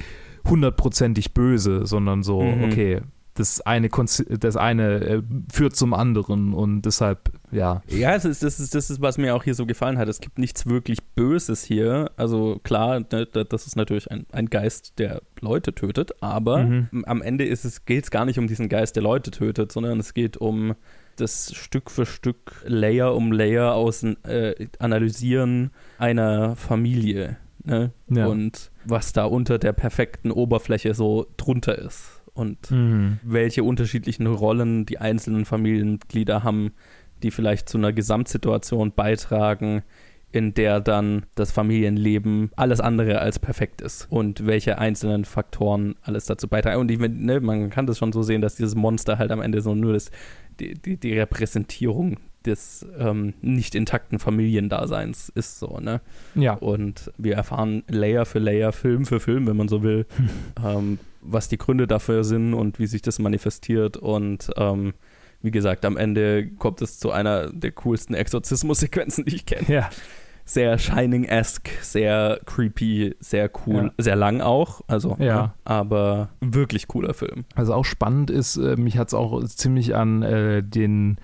hundertprozentig 0.49 1.35
böse, 1.35 1.87
sondern 1.87 2.23
so, 2.23 2.43
Mhm. 2.43 2.65
okay, 2.65 3.01
das 3.35 3.61
eine, 3.61 3.89
das 3.89 4.57
eine 4.57 4.95
äh, 5.01 5.23
führt 5.53 5.75
zum 5.75 5.93
anderen 5.93 6.55
und 6.55 6.83
deshalb, 6.83 7.31
ja. 7.51 7.83
Ja, 7.89 8.15
es 8.15 8.25
ist, 8.25 8.43
das, 8.45 8.61
ist, 8.61 8.75
das 8.77 8.91
ist, 8.91 9.01
was 9.01 9.19
mir 9.19 9.35
auch 9.35 9.43
hier 9.43 9.55
so 9.57 9.67
gefallen 9.67 9.99
hat. 9.99 10.09
Es 10.09 10.21
gibt 10.21 10.39
nichts 10.39 10.67
wirklich 10.67 11.03
Böses 11.17 11.65
hier. 11.65 12.13
Also 12.17 12.61
klar, 12.63 13.01
ne, 13.01 13.27
da- 13.27 13.43
das 13.45 13.67
ist 13.67 13.75
natürlich 13.77 14.11
ein, 14.11 14.25
ein 14.33 14.47
Geist, 14.51 14.99
der 15.01 15.21
Leute 15.41 15.75
tötet, 15.75 16.13
aber 16.23 16.59
Mhm. 16.65 17.05
am 17.07 17.23
Ende 17.23 17.49
es, 17.49 17.85
geht 17.85 18.05
es 18.05 18.11
gar 18.13 18.25
nicht 18.25 18.39
um 18.39 18.47
diesen 18.47 18.69
Geist, 18.69 18.95
der 18.95 19.03
Leute 19.03 19.31
tötet, 19.33 19.73
sondern 19.73 19.99
es 19.99 20.15
geht 20.15 20.37
um 20.37 20.75
das 21.17 21.53
Stück 21.55 21.91
für 21.91 22.07
Stück, 22.07 22.53
Layer 22.67 23.15
um 23.15 23.31
Layer 23.33 23.75
aus 23.75 24.03
äh, 24.03 24.69
Analysieren 24.79 25.71
einer 25.99 26.57
Familie. 26.57 27.37
Ne? 27.65 27.93
Ja. 28.11 28.27
Und 28.27 28.71
was 28.85 29.13
da 29.13 29.25
unter 29.25 29.59
der 29.59 29.73
perfekten 29.73 30.31
Oberfläche 30.31 30.93
so 30.95 31.27
drunter 31.37 31.79
ist. 31.79 32.14
Und 32.35 32.71
Mhm. 32.71 33.19
welche 33.23 33.63
unterschiedlichen 33.65 34.27
Rollen 34.27 34.87
die 34.87 34.99
einzelnen 34.99 35.45
Familienmitglieder 35.45 36.43
haben, 36.43 36.73
die 37.23 37.31
vielleicht 37.31 37.69
zu 37.69 37.79
einer 37.79 37.93
Gesamtsituation 37.93 38.93
beitragen, 38.93 39.83
in 40.33 40.53
der 40.53 40.81
dann 40.81 41.27
das 41.37 41.53
Familienleben 41.53 42.51
alles 42.57 42.81
andere 42.81 43.21
als 43.21 43.39
perfekt 43.39 43.81
ist 43.81 44.11
und 44.11 44.47
welche 44.47 44.79
einzelnen 44.79 45.25
Faktoren 45.25 45.95
alles 46.03 46.27
dazu 46.27 46.49
beitragen. 46.49 46.81
Und 46.81 46.91
ich, 46.91 46.99
ne, 46.99 47.39
man 47.39 47.71
kann 47.71 47.87
das 47.87 47.99
schon 47.99 48.13
so 48.13 48.23
sehen, 48.23 48.41
dass 48.41 48.57
dieses 48.57 48.75
Monster 48.75 49.19
halt 49.19 49.31
am 49.31 49.41
Ende 49.41 49.61
so 49.61 49.77
nur 49.77 49.93
das, 49.93 50.11
die, 50.59 50.75
die, 50.75 50.97
die 50.97 51.17
Repräsentierung 51.17 52.19
des 52.47 52.87
ähm, 52.99 53.35
nicht 53.41 53.75
intakten 53.75 54.19
Familiendaseins 54.19 55.29
ist 55.35 55.59
so, 55.59 55.79
ne? 55.81 56.01
Ja. 56.35 56.55
Und 56.55 57.11
wir 57.19 57.35
erfahren 57.35 57.83
Layer 57.89 58.25
für 58.27 58.39
Layer, 58.39 58.73
Film 58.73 59.05
für 59.07 59.21
Film, 59.21 59.47
wenn 59.47 59.57
man 59.57 59.69
so 59.69 59.83
will, 59.83 60.07
ähm, 60.65 60.99
was 61.23 61.49
die 61.49 61.59
Gründe 61.59 61.87
dafür 61.87 62.25
sind 62.25 62.55
und 62.55 62.79
wie 62.79 62.87
sich 62.87 63.03
das 63.03 63.19
manifestiert. 63.19 63.97
Und 63.97 64.51
ähm, 64.57 64.95
wie 65.43 65.51
gesagt, 65.51 65.85
am 65.85 65.97
Ende 65.97 66.47
kommt 66.47 66.81
es 66.83 66.99
zu 66.99 67.11
einer 67.11 67.51
der 67.53 67.73
coolsten 67.73 68.15
Exorzismus-Sequenzen, 68.15 69.25
die 69.25 69.37
ich 69.37 69.47
kenne. 69.47 69.67
Ja. 69.69 69.91
Sehr 70.47 70.77
Shining-esque, 70.79 71.71
sehr 71.81 72.39
creepy, 72.45 73.17
sehr 73.19 73.51
cool, 73.67 73.85
Ja. 73.85 73.91
sehr 73.97 74.17
lang 74.17 74.43
auch. 74.43 74.83
Also, 74.89 75.17
Ja. 75.19 75.43
ne, 75.43 75.53
aber 75.65 76.29
wirklich 76.43 76.87
cooler 76.87 77.15
Film. 77.15 77.47
Also 77.55 77.73
auch 77.73 77.87
spannend 77.87 78.31
ist, 78.31 78.57
äh, 78.59 78.77
mich 78.77 78.99
hat 78.99 79.09
es 79.09 79.15
auch 79.15 79.43
ziemlich 79.45 79.95
an 79.95 80.23
äh, 80.23 80.63
den 80.63 81.17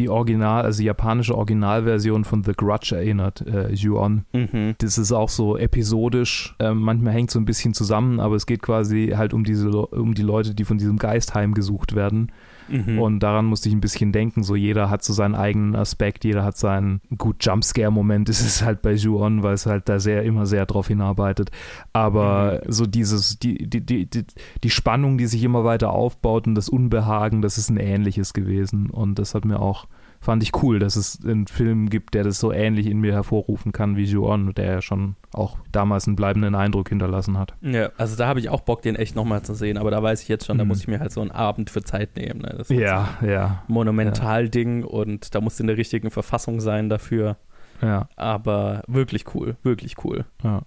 die 0.00 0.08
Original, 0.08 0.64
also 0.64 0.78
die 0.78 0.86
japanische 0.86 1.36
Originalversion 1.36 2.24
von 2.24 2.42
The 2.42 2.52
Grudge 2.56 2.96
erinnert, 2.96 3.46
äh, 3.46 3.70
Ju-On. 3.72 4.24
Mhm. 4.32 4.74
Das 4.78 4.98
ist 4.98 5.12
auch 5.12 5.28
so 5.28 5.56
episodisch, 5.56 6.54
äh, 6.58 6.72
manchmal 6.72 7.12
hängt 7.12 7.30
so 7.30 7.38
ein 7.38 7.44
bisschen 7.44 7.74
zusammen, 7.74 8.18
aber 8.18 8.34
es 8.34 8.46
geht 8.46 8.62
quasi 8.62 9.12
halt 9.14 9.34
um 9.34 9.44
diese 9.44 9.70
um 9.70 10.14
die 10.14 10.22
Leute, 10.22 10.54
die 10.54 10.64
von 10.64 10.78
diesem 10.78 10.98
Geist 10.98 11.34
heimgesucht 11.34 11.94
werden. 11.94 12.32
Mhm. 12.70 12.98
Und 12.98 13.20
daran 13.20 13.46
musste 13.46 13.68
ich 13.68 13.74
ein 13.74 13.80
bisschen 13.80 14.12
denken, 14.12 14.42
so 14.42 14.54
jeder 14.54 14.90
hat 14.90 15.02
so 15.02 15.12
seinen 15.12 15.34
eigenen 15.34 15.76
Aspekt, 15.76 16.24
jeder 16.24 16.44
hat 16.44 16.56
seinen, 16.56 17.00
gut, 17.18 17.44
Jumpscare-Moment 17.44 18.28
ist 18.28 18.40
es 18.40 18.62
halt 18.62 18.82
bei 18.82 18.92
Ju-On, 18.92 19.42
weil 19.42 19.54
es 19.54 19.66
halt 19.66 19.88
da 19.88 19.98
sehr, 19.98 20.22
immer 20.22 20.46
sehr 20.46 20.66
drauf 20.66 20.88
hinarbeitet. 20.88 21.50
Aber 21.92 22.60
so 22.68 22.86
dieses, 22.86 23.38
die, 23.38 23.68
die, 23.68 23.80
die, 23.80 24.06
die, 24.06 24.24
die 24.62 24.70
Spannung, 24.70 25.18
die 25.18 25.26
sich 25.26 25.42
immer 25.42 25.64
weiter 25.64 25.90
aufbaut 25.90 26.46
und 26.46 26.54
das 26.54 26.68
Unbehagen, 26.68 27.42
das 27.42 27.58
ist 27.58 27.70
ein 27.70 27.76
ähnliches 27.76 28.32
gewesen. 28.32 28.90
Und 28.90 29.18
das 29.18 29.34
hat 29.34 29.44
mir 29.44 29.60
auch, 29.60 29.86
fand 30.20 30.42
ich 30.42 30.62
cool, 30.62 30.78
dass 30.78 30.96
es 30.96 31.18
einen 31.24 31.46
Film 31.46 31.88
gibt, 31.88 32.12
der 32.14 32.24
das 32.24 32.38
so 32.38 32.52
ähnlich 32.52 32.86
in 32.86 33.00
mir 33.00 33.12
hervorrufen 33.14 33.72
kann 33.72 33.96
wie 33.96 34.04
Ju-On, 34.04 34.52
der 34.54 34.66
ja 34.66 34.82
schon 34.82 35.16
auch 35.32 35.56
damals 35.72 36.06
einen 36.06 36.16
bleibenden 36.16 36.54
Eindruck 36.54 36.90
hinterlassen 36.90 37.38
hat. 37.38 37.54
Ja, 37.62 37.88
also 37.96 38.16
da 38.16 38.26
habe 38.26 38.38
ich 38.40 38.50
auch 38.50 38.60
Bock, 38.60 38.82
den 38.82 38.96
echt 38.96 39.16
nochmal 39.16 39.42
zu 39.42 39.54
sehen, 39.54 39.78
aber 39.78 39.90
da 39.90 40.02
weiß 40.02 40.22
ich 40.22 40.28
jetzt 40.28 40.44
schon, 40.46 40.58
da 40.58 40.64
Mhm. 40.64 40.68
muss 40.68 40.80
ich 40.80 40.88
mir 40.88 41.00
halt 41.00 41.10
so 41.12 41.20
einen 41.22 41.30
Abend 41.30 41.70
für 41.70 41.82
Zeit 41.82 42.16
nehmen. 42.16 42.40
Ne? 42.42 42.54
Das 42.58 42.70
ist 42.70 42.78
Ja, 42.78 43.08
ja, 43.26 43.62
ein 43.66 43.72
Monumentalding 43.72 44.84
und 44.84 45.34
da 45.34 45.40
muss 45.40 45.58
in 45.60 45.66
der 45.68 45.76
richtigen 45.76 46.10
Verfassung 46.10 46.60
sein 46.60 46.88
dafür. 46.88 47.36
Ja, 47.82 48.08
Aber 48.16 48.82
wirklich 48.86 49.34
cool, 49.34 49.56
wirklich 49.62 49.96
cool. 50.04 50.24
ja. 50.42 50.62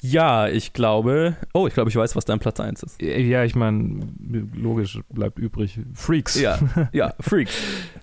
Ja, 0.00 0.48
ich 0.48 0.74
glaube. 0.74 1.36
Oh, 1.54 1.66
ich 1.66 1.72
glaube, 1.72 1.88
ich 1.88 1.96
weiß, 1.96 2.14
was 2.14 2.26
dein 2.26 2.38
Platz 2.38 2.60
1 2.60 2.82
ist. 2.82 3.00
Ja, 3.00 3.42
ich 3.44 3.54
meine, 3.54 4.06
logisch 4.54 5.00
bleibt 5.08 5.38
übrig. 5.38 5.80
Freaks. 5.94 6.38
Ja, 6.38 6.58
ja, 6.92 7.14
Freaks. 7.20 7.54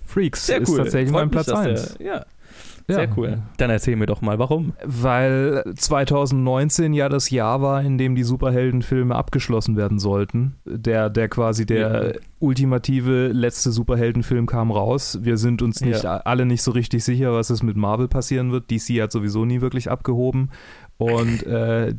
Freaks 0.06 0.47
Sehr 0.47 0.62
ist 0.62 0.69
cool. 0.69 0.78
tatsächlich 0.78 1.12
Freut 1.12 1.19
mein 1.19 1.28
mich, 1.28 1.32
Platz 1.34 1.45
dass 1.45 1.60
1. 1.60 1.97
Der, 1.97 2.06
ja. 2.06 2.26
Sehr 2.88 3.06
Ja. 3.06 3.10
cool. 3.17 3.38
Dann 3.58 3.70
erzähl 3.70 3.96
mir 3.96 4.06
doch 4.06 4.22
mal, 4.22 4.39
warum. 4.39 4.74
Weil 4.86 5.63
2019 5.76 6.94
ja 6.94 7.10
das 7.10 7.30
Jahr 7.30 7.62
war, 7.62 7.82
in 7.82 7.98
dem 7.98 8.15
die 8.15 8.24
Superheldenfilme 8.24 9.15
abgeschlossen 9.15 9.78
werden 9.78 10.00
sollten. 10.00 10.56
Der, 10.65 11.10
der 11.10 11.30
quasi 11.30 11.65
der 11.65 11.80
Ja. 12.13 12.20
ultimative 12.39 13.28
letzte 13.28 13.72
Superheldenfilm 13.72 14.46
kam 14.46 14.72
raus. 14.72 15.20
Wir 15.22 15.38
sind 15.38 15.62
uns 15.62 15.82
nicht 15.82 16.04
Ja. 16.04 16.17
alle 16.17 16.46
nicht 16.46 16.62
so 16.63 16.72
richtig 16.72 17.04
sicher, 17.04 17.34
was 17.34 17.50
es 17.50 17.63
mit 17.63 17.78
Marvel 17.78 18.08
passieren 18.08 18.52
wird. 18.52 18.70
DC 18.72 19.02
hat 19.02 19.12
sowieso 19.12 19.46
nie 19.46 19.62
wirklich 19.62 19.90
abgehoben. 19.90 20.50
Und 20.98 21.44
äh, 21.48 21.96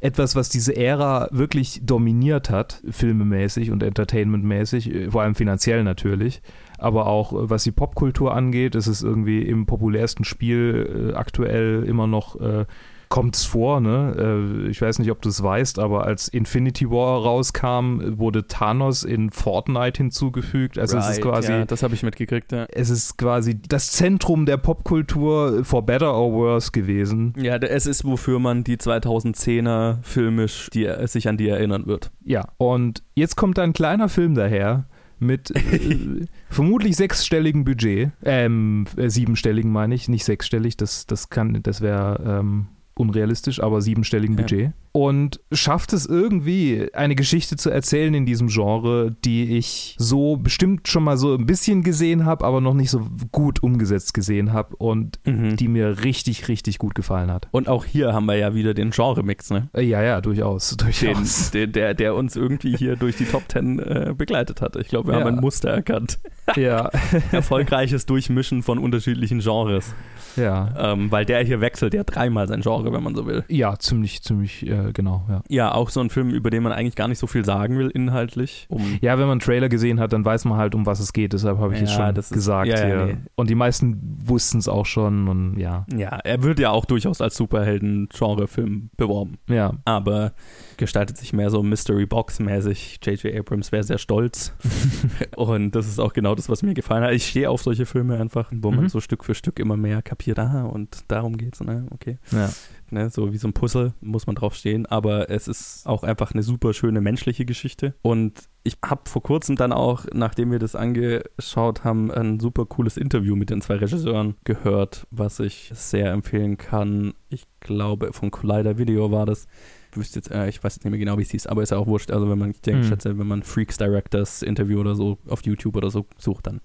etwas, 0.00 0.36
was 0.36 0.48
diese 0.50 0.76
Ära 0.76 1.28
wirklich 1.30 1.80
dominiert 1.84 2.50
hat, 2.50 2.82
filmemäßig 2.90 3.70
und 3.70 3.82
entertainmentmäßig, 3.82 4.94
äh, 4.94 5.10
vor 5.10 5.22
allem 5.22 5.34
finanziell 5.34 5.84
natürlich, 5.84 6.42
aber 6.82 7.06
auch 7.06 7.32
äh, 7.32 7.50
was 7.50 7.64
die 7.64 7.72
Popkultur 7.72 8.34
angeht, 8.34 8.74
ist 8.74 8.86
es 8.86 9.02
irgendwie 9.02 9.42
im 9.42 9.66
populärsten 9.66 10.24
Spiel 10.24 11.10
äh, 11.12 11.14
aktuell 11.14 11.84
immer 11.84 12.06
noch. 12.06 12.40
Äh, 12.40 12.66
Kommt 13.08 13.36
es 13.36 13.44
vor, 13.44 13.82
ne? 13.82 14.64
Äh, 14.66 14.70
ich 14.70 14.80
weiß 14.80 14.98
nicht, 14.98 15.10
ob 15.10 15.20
du 15.20 15.28
es 15.28 15.42
weißt, 15.42 15.78
aber 15.78 16.06
als 16.06 16.28
Infinity 16.28 16.88
War 16.88 17.22
rauskam, 17.22 18.00
wurde 18.18 18.46
Thanos 18.46 19.04
in 19.04 19.30
Fortnite 19.30 19.98
hinzugefügt. 19.98 20.78
Also 20.78 20.96
es 20.96 21.04
ist 21.04 21.16
Right, 21.16 21.22
quasi 21.22 21.52
Ja, 21.52 21.64
das 21.66 21.82
habe 21.82 21.92
ich 21.92 22.02
mitgekriegt, 22.04 22.52
ja. 22.52 22.64
es 22.72 22.88
ist 22.88 23.18
quasi 23.18 23.60
das 23.68 23.92
Zentrum 23.92 24.46
der 24.46 24.56
Popkultur 24.56 25.62
for 25.62 25.84
better 25.84 26.14
or 26.14 26.32
worse 26.32 26.70
gewesen. 26.72 27.34
Ja, 27.36 27.56
es 27.56 27.84
ist, 27.84 28.06
wofür 28.06 28.38
man 28.38 28.64
die 28.64 28.78
2010er 28.78 29.98
filmisch 30.00 30.70
die, 30.72 30.90
sich 31.04 31.28
an 31.28 31.36
die 31.36 31.48
erinnern 31.50 31.84
wird. 31.84 32.12
Ja, 32.24 32.48
und 32.56 33.02
jetzt 33.14 33.36
kommt 33.36 33.58
ein 33.58 33.74
kleiner 33.74 34.08
Film 34.08 34.34
daher 34.34 34.86
mit 35.22 35.50
äh, 35.50 36.26
vermutlich 36.50 36.96
sechsstelligen 36.96 37.64
Budget. 37.64 38.10
Ähm, 38.24 38.86
äh, 38.96 39.08
siebenstelligen 39.08 39.72
meine 39.72 39.94
ich, 39.94 40.08
nicht 40.08 40.24
sechsstellig, 40.24 40.76
das, 40.76 41.06
das 41.06 41.30
kann, 41.30 41.62
das 41.62 41.80
wäre 41.80 42.40
ähm, 42.40 42.66
unrealistisch, 42.94 43.62
aber 43.62 43.80
siebenstelligen 43.80 44.36
Ja. 44.36 44.42
Budget. 44.42 44.72
Und 44.94 45.40
schafft 45.52 45.94
es 45.94 46.04
irgendwie, 46.04 46.88
eine 46.92 47.14
Geschichte 47.14 47.56
zu 47.56 47.70
erzählen 47.70 48.12
in 48.12 48.26
diesem 48.26 48.48
Genre, 48.48 49.16
die 49.24 49.56
ich 49.56 49.96
so 49.98 50.36
bestimmt 50.36 50.86
schon 50.86 51.02
mal 51.04 51.16
so 51.16 51.34
ein 51.34 51.46
bisschen 51.46 51.82
gesehen 51.82 52.26
habe, 52.26 52.44
aber 52.44 52.60
noch 52.60 52.74
nicht 52.74 52.90
so 52.90 53.06
gut 53.32 53.62
umgesetzt 53.62 54.12
gesehen 54.12 54.52
habe 54.52 54.76
und 54.76 55.18
Die 55.24 55.56
die 55.56 55.68
mir 55.68 56.04
richtig, 56.04 56.48
richtig 56.48 56.76
gut 56.78 56.94
gefallen 56.94 57.30
hat. 57.30 57.48
und 57.52 57.68
auch 57.68 57.86
hier 57.86 58.12
haben 58.12 58.26
wir 58.26 58.36
ja 58.36 58.54
wieder 58.54 58.74
den 58.74 58.90
Genre-Mix, 58.90 59.48
ne? 59.50 59.68
Äh, 59.72 59.82
Ja, 59.82 60.02
ja, 60.02 60.20
durchaus. 60.20 60.76
Den, 60.76 60.86
durchaus. 60.88 61.50
der, 61.52 61.66
der, 61.68 61.94
der 61.94 62.14
uns 62.14 62.36
irgendwie 62.36 62.76
hier 62.76 62.96
durch 62.96 63.16
die 63.16 63.24
Top 63.24 63.48
Ten 63.48 63.78
äh, 63.78 64.12
begleitet 64.14 64.60
hat. 64.60 64.76
Ich 64.76 64.88
glaube, 64.88 65.08
wir 65.08 65.14
Ja. 65.18 65.24
haben 65.24 65.36
ein 65.36 65.40
Muster 65.40 65.70
erkannt. 65.70 66.18
ja, 66.56 66.90
Erfolgreiches 67.32 68.04
Durchmischen 68.04 68.62
von 68.62 68.78
unterschiedlichen 68.78 69.38
Genres. 69.40 69.94
Ja. 70.36 70.92
Ähm, 70.92 71.10
weil 71.10 71.24
der 71.24 71.42
hier 71.44 71.60
wechselt 71.60 71.94
ja 71.94 72.04
dreimal 72.04 72.48
sein 72.48 72.60
Genre, 72.60 72.92
wenn 72.92 73.02
man 73.02 73.14
so 73.14 73.26
will. 73.26 73.44
Ja, 73.48 73.78
ziemlich, 73.78 74.22
ziemlich, 74.22 74.66
äh, 74.66 74.92
genau, 74.92 75.24
ja. 75.28 75.42
Ja, 75.48 75.74
auch 75.74 75.90
so 75.90 76.00
ein 76.00 76.10
Film, 76.10 76.30
über 76.30 76.50
den 76.50 76.62
man 76.62 76.72
eigentlich 76.72 76.96
gar 76.96 77.08
nicht 77.08 77.18
so 77.18 77.26
viel 77.26 77.44
sagen 77.44 77.78
will, 77.78 77.88
inhaltlich. 77.88 78.66
Um 78.68 78.98
Ja, 79.00 79.12
wenn 79.18 79.26
man 79.26 79.32
einen 79.32 79.40
Trailer 79.40 79.68
gesehen 79.68 80.00
hat, 80.00 80.12
dann 80.12 80.24
weiß 80.24 80.44
man 80.44 80.58
halt, 80.58 80.74
um 80.74 80.86
was 80.86 81.00
es 81.00 81.12
geht. 81.12 81.32
Deshalb 81.32 81.58
habe 81.58 81.74
ich 81.74 81.80
Ja, 81.80 81.84
es 81.86 81.92
schon 81.92 82.14
das 82.14 82.26
ist- 82.26 82.32
gesagt 82.34 82.68
ja, 82.68 82.78
ja, 82.80 82.86
hier. 82.86 83.06
nee. 83.06 83.16
Und 83.34 83.50
die 83.50 83.54
meisten 83.54 83.98
wussten 84.24 84.58
es 84.58 84.68
auch 84.68 84.86
schon 84.86 85.28
und 85.28 85.58
ja. 85.58 85.86
ja, 85.96 86.08
er 86.24 86.42
wird 86.42 86.58
ja 86.58 86.70
auch 86.70 86.84
durchaus 86.84 87.20
als 87.20 87.36
Superhelden-Genre-Film 87.36 88.90
beworben. 88.96 89.38
Ja, 89.48 89.74
aber 89.84 90.32
gestaltet 90.76 91.16
sich 91.16 91.32
mehr 91.32 91.50
so 91.50 91.62
Mystery 91.62 92.06
Box-mäßig. 92.06 93.00
J.J. 93.04 93.36
Abrams 93.38 93.72
wäre 93.72 93.82
sehr 93.84 93.98
stolz. 93.98 94.54
und 95.36 95.72
das 95.74 95.86
ist 95.86 95.98
auch 96.00 96.12
genau 96.12 96.34
das, 96.34 96.48
was 96.48 96.62
mir 96.62 96.74
gefallen 96.74 97.04
hat. 97.04 97.12
Ich 97.12 97.28
stehe 97.28 97.50
auf 97.50 97.62
solche 97.62 97.86
Filme 97.86 98.18
einfach, 98.18 98.50
wo 98.52 98.70
man 98.70 98.84
Mhm. 98.84 98.88
so 98.88 99.00
Stück 99.00 99.24
für 99.24 99.34
Stück 99.34 99.58
immer 99.58 99.76
mehr 99.76 100.02
kapiert, 100.02 100.21
ah, 100.36 100.62
und 100.64 101.04
darum 101.08 101.36
geht's, 101.36 101.60
ne, 101.60 101.86
okay. 101.90 102.18
ja. 102.30 102.50
Ne, 102.90 103.08
so 103.08 103.32
wie 103.32 103.38
so 103.38 103.48
ein 103.48 103.54
Puzzle 103.54 103.94
muss 104.02 104.26
man 104.26 104.36
drauf 104.36 104.54
stehen, 104.54 104.84
aber 104.84 105.30
es 105.30 105.48
ist 105.48 105.86
auch 105.86 106.02
einfach 106.02 106.32
eine 106.32 106.42
super 106.42 106.74
schöne 106.74 107.00
menschliche 107.00 107.46
Geschichte. 107.46 107.94
Und 108.02 108.48
ich 108.64 108.76
habe 108.84 109.08
vor 109.08 109.22
kurzem 109.22 109.56
dann 109.56 109.72
auch, 109.72 110.04
nachdem 110.12 110.50
wir 110.52 110.58
das 110.58 110.76
angeschaut 110.76 111.84
haben, 111.84 112.10
ein 112.10 112.38
super 112.38 112.66
cooles 112.66 112.98
Interview 112.98 113.34
mit 113.34 113.48
den 113.48 113.62
zwei 113.62 113.76
Regisseuren 113.76 114.36
gehört, 114.44 115.06
was 115.10 115.40
ich 115.40 115.70
sehr 115.74 116.12
empfehlen 116.12 116.58
kann. 116.58 117.14
Ich 117.30 117.46
glaube, 117.60 118.12
von 118.12 118.30
Collider 118.30 118.76
Video 118.76 119.10
war 119.10 119.24
das. 119.24 119.46
Ich 119.90 119.96
wüsste 119.98 120.18
jetzt, 120.18 120.30
äh, 120.30 120.48
ich 120.48 120.62
weiß 120.62 120.74
jetzt 120.76 120.84
nicht 120.84 120.90
mehr 120.90 120.98
genau, 121.00 121.16
wie 121.18 121.22
es 121.22 121.30
hieß, 121.30 121.46
aber 121.46 121.62
ist 121.62 121.70
ja 121.70 121.78
auch 121.78 121.86
wurscht. 121.86 122.10
Also 122.10 122.28
wenn 122.30 122.38
man, 122.38 122.50
ich 122.50 122.60
denke, 122.60 122.84
Mhm. 122.84 122.88
schätze, 122.88 123.18
wenn 123.18 123.26
man 123.26 123.42
Freaks 123.42 123.78
Directors 123.78 124.42
Interview 124.42 124.80
oder 124.80 124.94
so 124.94 125.18
auf 125.28 125.42
YouTube 125.44 125.76
oder 125.76 125.90
so 125.90 126.06
sucht, 126.18 126.46
dann 126.46 126.60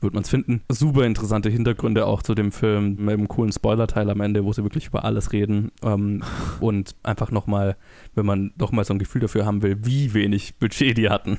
wird 0.00 0.14
man 0.14 0.22
es 0.22 0.30
finden. 0.30 0.62
Super 0.70 1.04
interessante 1.04 1.50
Hintergründe 1.50 2.06
auch 2.06 2.22
zu 2.22 2.34
dem 2.34 2.52
Film 2.52 2.96
mit 2.96 3.14
einem 3.14 3.28
coolen 3.28 3.52
Spoiler-Teil 3.52 4.10
am 4.10 4.20
Ende, 4.20 4.44
wo 4.44 4.52
sie 4.52 4.62
wirklich 4.62 4.86
über 4.86 5.04
alles 5.04 5.32
reden. 5.32 5.70
Ähm, 5.82 6.22
und 6.60 6.94
einfach 7.02 7.30
nochmal, 7.30 7.76
wenn 8.14 8.26
man 8.26 8.52
nochmal 8.56 8.84
so 8.84 8.94
ein 8.94 8.98
Gefühl 8.98 9.22
dafür 9.22 9.46
haben 9.46 9.62
will, 9.62 9.78
wie 9.84 10.14
wenig 10.14 10.56
Budget 10.58 10.96
die 10.96 11.08
hatten. 11.08 11.38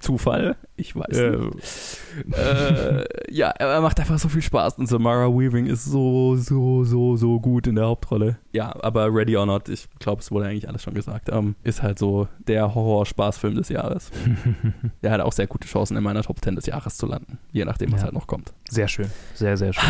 Zufall? 0.00 0.56
Ich 0.76 0.96
weiß 0.96 1.16
Ja. 1.18 1.30
nicht. 1.30 1.98
Äh, 2.36 3.04
ja, 3.30 3.48
er 3.50 3.80
macht 3.80 4.00
einfach 4.00 4.18
so 4.18 4.28
viel 4.28 4.42
Spaß 4.42 4.78
und 4.78 4.86
Samara 4.86 5.26
Weaving 5.28 5.66
ist 5.66 5.84
so, 5.84 6.36
so, 6.36 6.84
so, 6.84 7.16
so 7.16 7.38
gut 7.40 7.66
in 7.66 7.76
der 7.76 7.86
Hauptrolle. 7.86 8.38
Ja, 8.52 8.74
aber 8.82 9.12
Ready 9.14 9.36
or 9.36 9.46
Not, 9.46 9.68
ich 9.68 9.88
glaube, 9.98 10.20
es 10.22 10.30
wurde 10.30 10.46
eigentlich 10.46 10.68
alles 10.68 10.82
schon 10.82 10.94
gesagt, 10.94 11.28
ähm, 11.30 11.54
ist 11.62 11.82
halt 11.82 11.98
so 11.98 12.28
der 12.46 12.74
Horror-Spaßfilm 12.74 13.54
des 13.54 13.68
Jahres. 13.68 14.10
Der 15.02 15.10
hat 15.12 15.20
auch 15.20 15.32
sehr 15.32 15.46
gute 15.46 15.68
Chancen, 15.68 15.96
in 15.96 16.02
meiner 16.02 16.22
Top 16.22 16.42
10 16.42 16.56
des 16.56 16.66
Jahres 16.66 16.96
zu 16.96 17.06
landen, 17.06 17.38
je 17.52 17.64
nachdem, 17.64 17.92
was 17.92 18.00
Ja. 18.00 18.04
halt 18.06 18.14
noch 18.14 18.26
kommt. 18.26 18.52
Sehr 18.68 18.88
schön. 18.88 19.10
Sehr, 19.34 19.56
sehr 19.56 19.72
schön. 19.72 19.82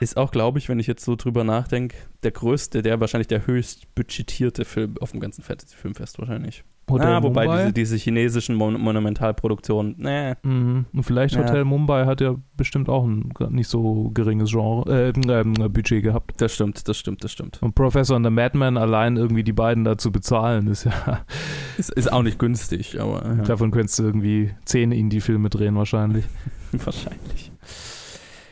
Ist 0.00 0.16
auch, 0.16 0.30
glaube 0.30 0.58
ich, 0.58 0.68
wenn 0.68 0.78
ich 0.78 0.86
jetzt 0.86 1.04
so 1.04 1.14
drüber 1.14 1.44
nachdenke, 1.44 1.94
der 2.22 2.30
größte, 2.30 2.82
der 2.82 3.00
wahrscheinlich 3.00 3.28
der 3.28 3.46
höchst 3.46 3.94
budgetierte 3.94 4.64
Film 4.64 4.96
auf 4.98 5.10
dem 5.10 5.20
ganzen 5.20 5.42
Fantasy-Filmfest 5.42 6.18
wahrscheinlich. 6.18 6.64
Hotel 6.90 7.06
ah, 7.06 7.22
wobei 7.22 7.46
diese, 7.46 7.72
diese 7.72 7.96
chinesischen 7.96 8.56
Mon 8.56 8.80
Monumentalproduktionen, 8.80 9.94
nee. 9.98 10.34
Mhm. 10.42 10.86
Und 10.92 11.02
vielleicht 11.04 11.34
Ja. 11.34 11.42
Hotel 11.42 11.64
Mumbai 11.64 12.04
hat 12.06 12.20
ja 12.20 12.34
bestimmt 12.56 12.88
auch 12.88 13.04
ein 13.04 13.32
nicht 13.50 13.68
so 13.68 14.10
geringes 14.12 14.50
Genre, 14.50 14.90
äh, 14.90 15.12
ähm, 15.28 15.54
Budget 15.72 16.02
gehabt. 16.02 16.40
Das 16.40 16.54
stimmt, 16.54 16.88
das 16.88 16.96
stimmt, 16.96 17.22
das 17.22 17.30
stimmt. 17.30 17.62
Und 17.62 17.74
Professor 17.74 18.16
und 18.16 18.24
the 18.24 18.30
Madman 18.30 18.76
allein 18.76 19.16
irgendwie 19.16 19.44
die 19.44 19.52
beiden 19.52 19.84
dazu 19.84 20.10
bezahlen, 20.10 20.66
ist 20.66 20.84
ja, 20.84 21.20
Ist, 21.78 21.90
ist 21.90 22.12
auch 22.12 22.22
nicht 22.22 22.38
günstig, 22.38 23.00
aber 23.00 23.24
ja, 23.24 23.44
davon 23.44 23.70
könntest 23.70 23.98
du 23.98 24.02
irgendwie 24.02 24.50
zehn 24.64 24.92
Indie-Filme 24.92 25.48
drehen 25.48 25.76
wahrscheinlich. 25.76 26.24
wahrscheinlich. 26.72 27.52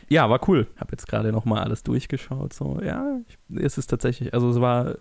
Ja, 0.09 0.29
war 0.29 0.47
cool. 0.49 0.67
Habe 0.77 0.91
jetzt 0.91 1.07
gerade 1.07 1.31
nochmal 1.31 1.63
alles 1.63 1.83
durchgeschaut. 1.83 2.53
So, 2.53 2.79
ja, 2.83 3.19
ich, 3.27 3.37
es 3.61 3.77
ist 3.77 3.87
tatsächlich, 3.87 4.33
also 4.33 4.49
es 4.49 4.59
war 4.59 4.95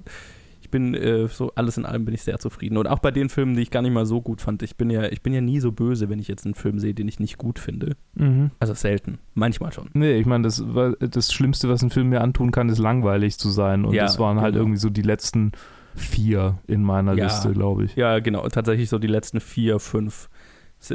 ich 0.61 0.71
bin 0.71 0.93
äh, 0.95 1.29
so 1.29 1.51
alles 1.55 1.79
in 1.79 1.87
allem 1.87 2.05
bin 2.05 2.15
ich 2.15 2.23
sehr 2.23 2.39
zufrieden. 2.39 2.77
Und 2.77 2.87
auch 2.89 2.99
bei 2.99 3.11
den 3.11 3.31
Filmen, 3.31 3.55
die 3.55 3.63
ich 3.63 3.71
gar 3.71 3.81
nicht 3.81 3.93
mal 3.93 4.05
so 4.05 4.21
gut 4.21 4.43
fand. 4.43 4.63
Ich 4.63 4.77
bin 4.77 4.91
ja, 4.91 5.05
ich 5.05 5.23
bin 5.23 5.33
ja 5.33 5.41
nie 5.41 5.61
so 5.61 5.73
böse, 5.73 6.11
wenn 6.11 6.19
ich 6.19 6.29
jetzt 6.29 6.45
einen 6.45 6.55
Film 6.55 6.79
sehe, 6.79 6.93
den 6.93 7.09
ich 7.09 7.19
nicht 7.21 7.39
gut 7.39 7.59
finde. 7.59 7.97
Mhm. 8.15 8.51
Also 8.61 8.75
selten. 8.75 9.19
Manchmal 9.33 9.73
schon. 9.73 9.89
Nee, 9.95 10.19
ich 10.19 10.27
meine, 10.27 10.45
das, 10.45 10.63
das 11.01 11.33
Schlimmste, 11.33 11.71
was 11.71 11.83
ein 11.83 11.89
Film 11.89 12.11
mir 12.11 12.21
antun 12.21 12.51
kann, 12.51 12.69
ist 12.69 12.79
langweilig 12.79 13.39
zu 13.39 13.49
sein. 13.49 13.87
Und 13.87 13.95
Ja, 13.95 14.03
das 14.03 14.19
waren 14.19 14.41
halt 14.43 14.53
genau. 14.55 14.65
irgendwie 14.65 14.81
so 14.81 14.91
die 14.91 15.03
letzten 15.03 15.53
vier 15.95 16.59
in 16.67 16.83
meiner 16.83 17.15
Ja. 17.15 17.25
Liste, 17.25 17.53
glaube 17.53 17.85
ich. 17.85 17.97
Ja, 17.97 18.19
genau. 18.19 18.47
Tatsächlich 18.49 18.91
so 18.91 18.99
die 18.99 19.07
letzten 19.07 19.41
vier, 19.41 19.79
fünf 19.79 20.29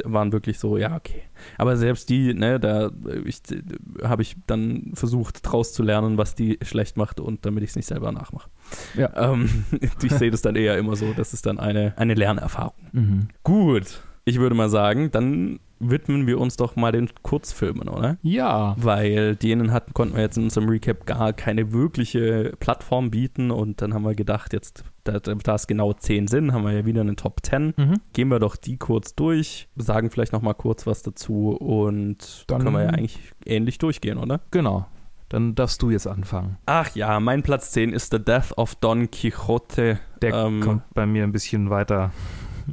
waren 0.06 0.32
wirklich 0.32 0.60
so, 0.60 0.78
ja, 0.78 0.96
okay. 0.96 1.24
Aber 1.58 1.76
selbst 1.78 2.10
die, 2.10 2.34
ne, 2.34 2.60
da 2.60 2.88
äh, 2.88 3.20
ich, 3.26 3.42
äh, 3.52 4.08
habe 4.08 4.22
ich 4.22 4.36
dann 4.48 4.92
versucht, 4.94 5.40
draus 5.44 5.74
zu 5.74 5.84
lernen, 5.84 6.18
was 6.18 6.36
die 6.36 6.58
schlecht 6.62 6.98
macht 6.98 7.20
und 7.20 7.46
damit 7.46 7.64
ich 7.64 7.72
es 7.72 7.76
nicht 7.76 7.88
selber 7.88 8.12
nachmache. 8.12 8.50
Ja. 8.96 9.12
Ähm, 9.16 9.66
ich 10.02 10.12
sehe 10.12 10.32
das 10.32 10.42
dann 10.42 10.56
eher 10.56 10.78
immer 10.78 10.96
so, 10.96 11.14
das 11.14 11.34
ist 11.34 11.46
dann 11.46 11.60
eine, 11.60 11.94
eine 11.98 12.14
Lernerfahrung. 12.14 12.74
Mhm. 12.92 13.28
Gut, 13.44 14.02
ich 14.26 14.40
würde 14.40 14.56
mal 14.56 14.70
sagen, 14.70 15.12
dann 15.12 15.60
widmen 15.90 16.28
wir 16.28 16.40
uns 16.40 16.58
doch 16.58 16.76
mal 16.76 16.92
den 16.92 17.10
Kurzfilmen, 17.22 17.90
oder? 17.90 18.18
Ja. 18.22 18.76
Weil 18.78 19.36
denen 19.36 19.72
hatten, 19.72 19.94
konnten 19.94 20.16
wir 20.16 20.24
jetzt 20.24 20.38
in 20.38 20.46
unserem 20.46 20.70
Recap 20.70 21.06
gar 21.06 21.34
keine 21.34 21.72
wirkliche 21.72 22.54
Plattform 22.60 23.12
bieten 23.12 23.52
und 23.52 23.82
dann 23.82 23.94
haben 23.94 24.04
wir 24.04 24.16
gedacht, 24.16 24.54
jetzt, 24.54 24.84
da, 25.04 25.20
da 25.20 25.56
es 25.56 25.68
genau 25.68 25.94
10 25.94 26.28
sind, 26.28 26.54
haben 26.54 26.64
wir 26.64 26.72
ja 26.72 26.86
wieder 26.86 27.02
eine 27.02 27.16
Top 27.16 27.40
10. 27.44 27.74
Mhm. 27.78 27.96
Gehen 28.14 28.30
wir 28.30 28.40
doch 28.40 28.56
die 28.56 28.78
kurz 28.78 29.16
durch, 29.16 29.68
sagen 29.76 30.10
vielleicht 30.10 30.34
noch 30.34 30.42
mal 30.42 30.54
kurz 30.54 30.88
was 30.88 31.04
dazu 31.04 31.52
und 31.52 32.46
dann 32.48 32.64
können 32.64 32.76
wir 32.76 32.84
ja 32.84 32.90
eigentlich 32.90 33.20
ähnlich 33.46 33.78
durchgehen, 33.78 34.18
oder? 34.18 34.42
Genau. 34.52 34.86
Dann 35.30 35.56
darfst 35.56 35.82
du 35.82 35.90
jetzt 35.90 36.06
anfangen. 36.06 36.58
Ach 36.68 36.96
ja, 36.96 37.20
mein 37.20 37.42
Platz 37.42 37.72
10 37.72 37.92
ist 37.92 38.12
The 38.12 38.24
Death 38.24 38.56
of 38.56 38.76
Don 38.76 39.10
Quixote. 39.10 40.00
Der 40.22 40.34
Ähm, 40.34 40.62
kommt 40.62 40.94
bei 40.94 41.08
mir 41.08 41.24
ein 41.24 41.32
bisschen 41.32 41.72
weiter 41.72 42.12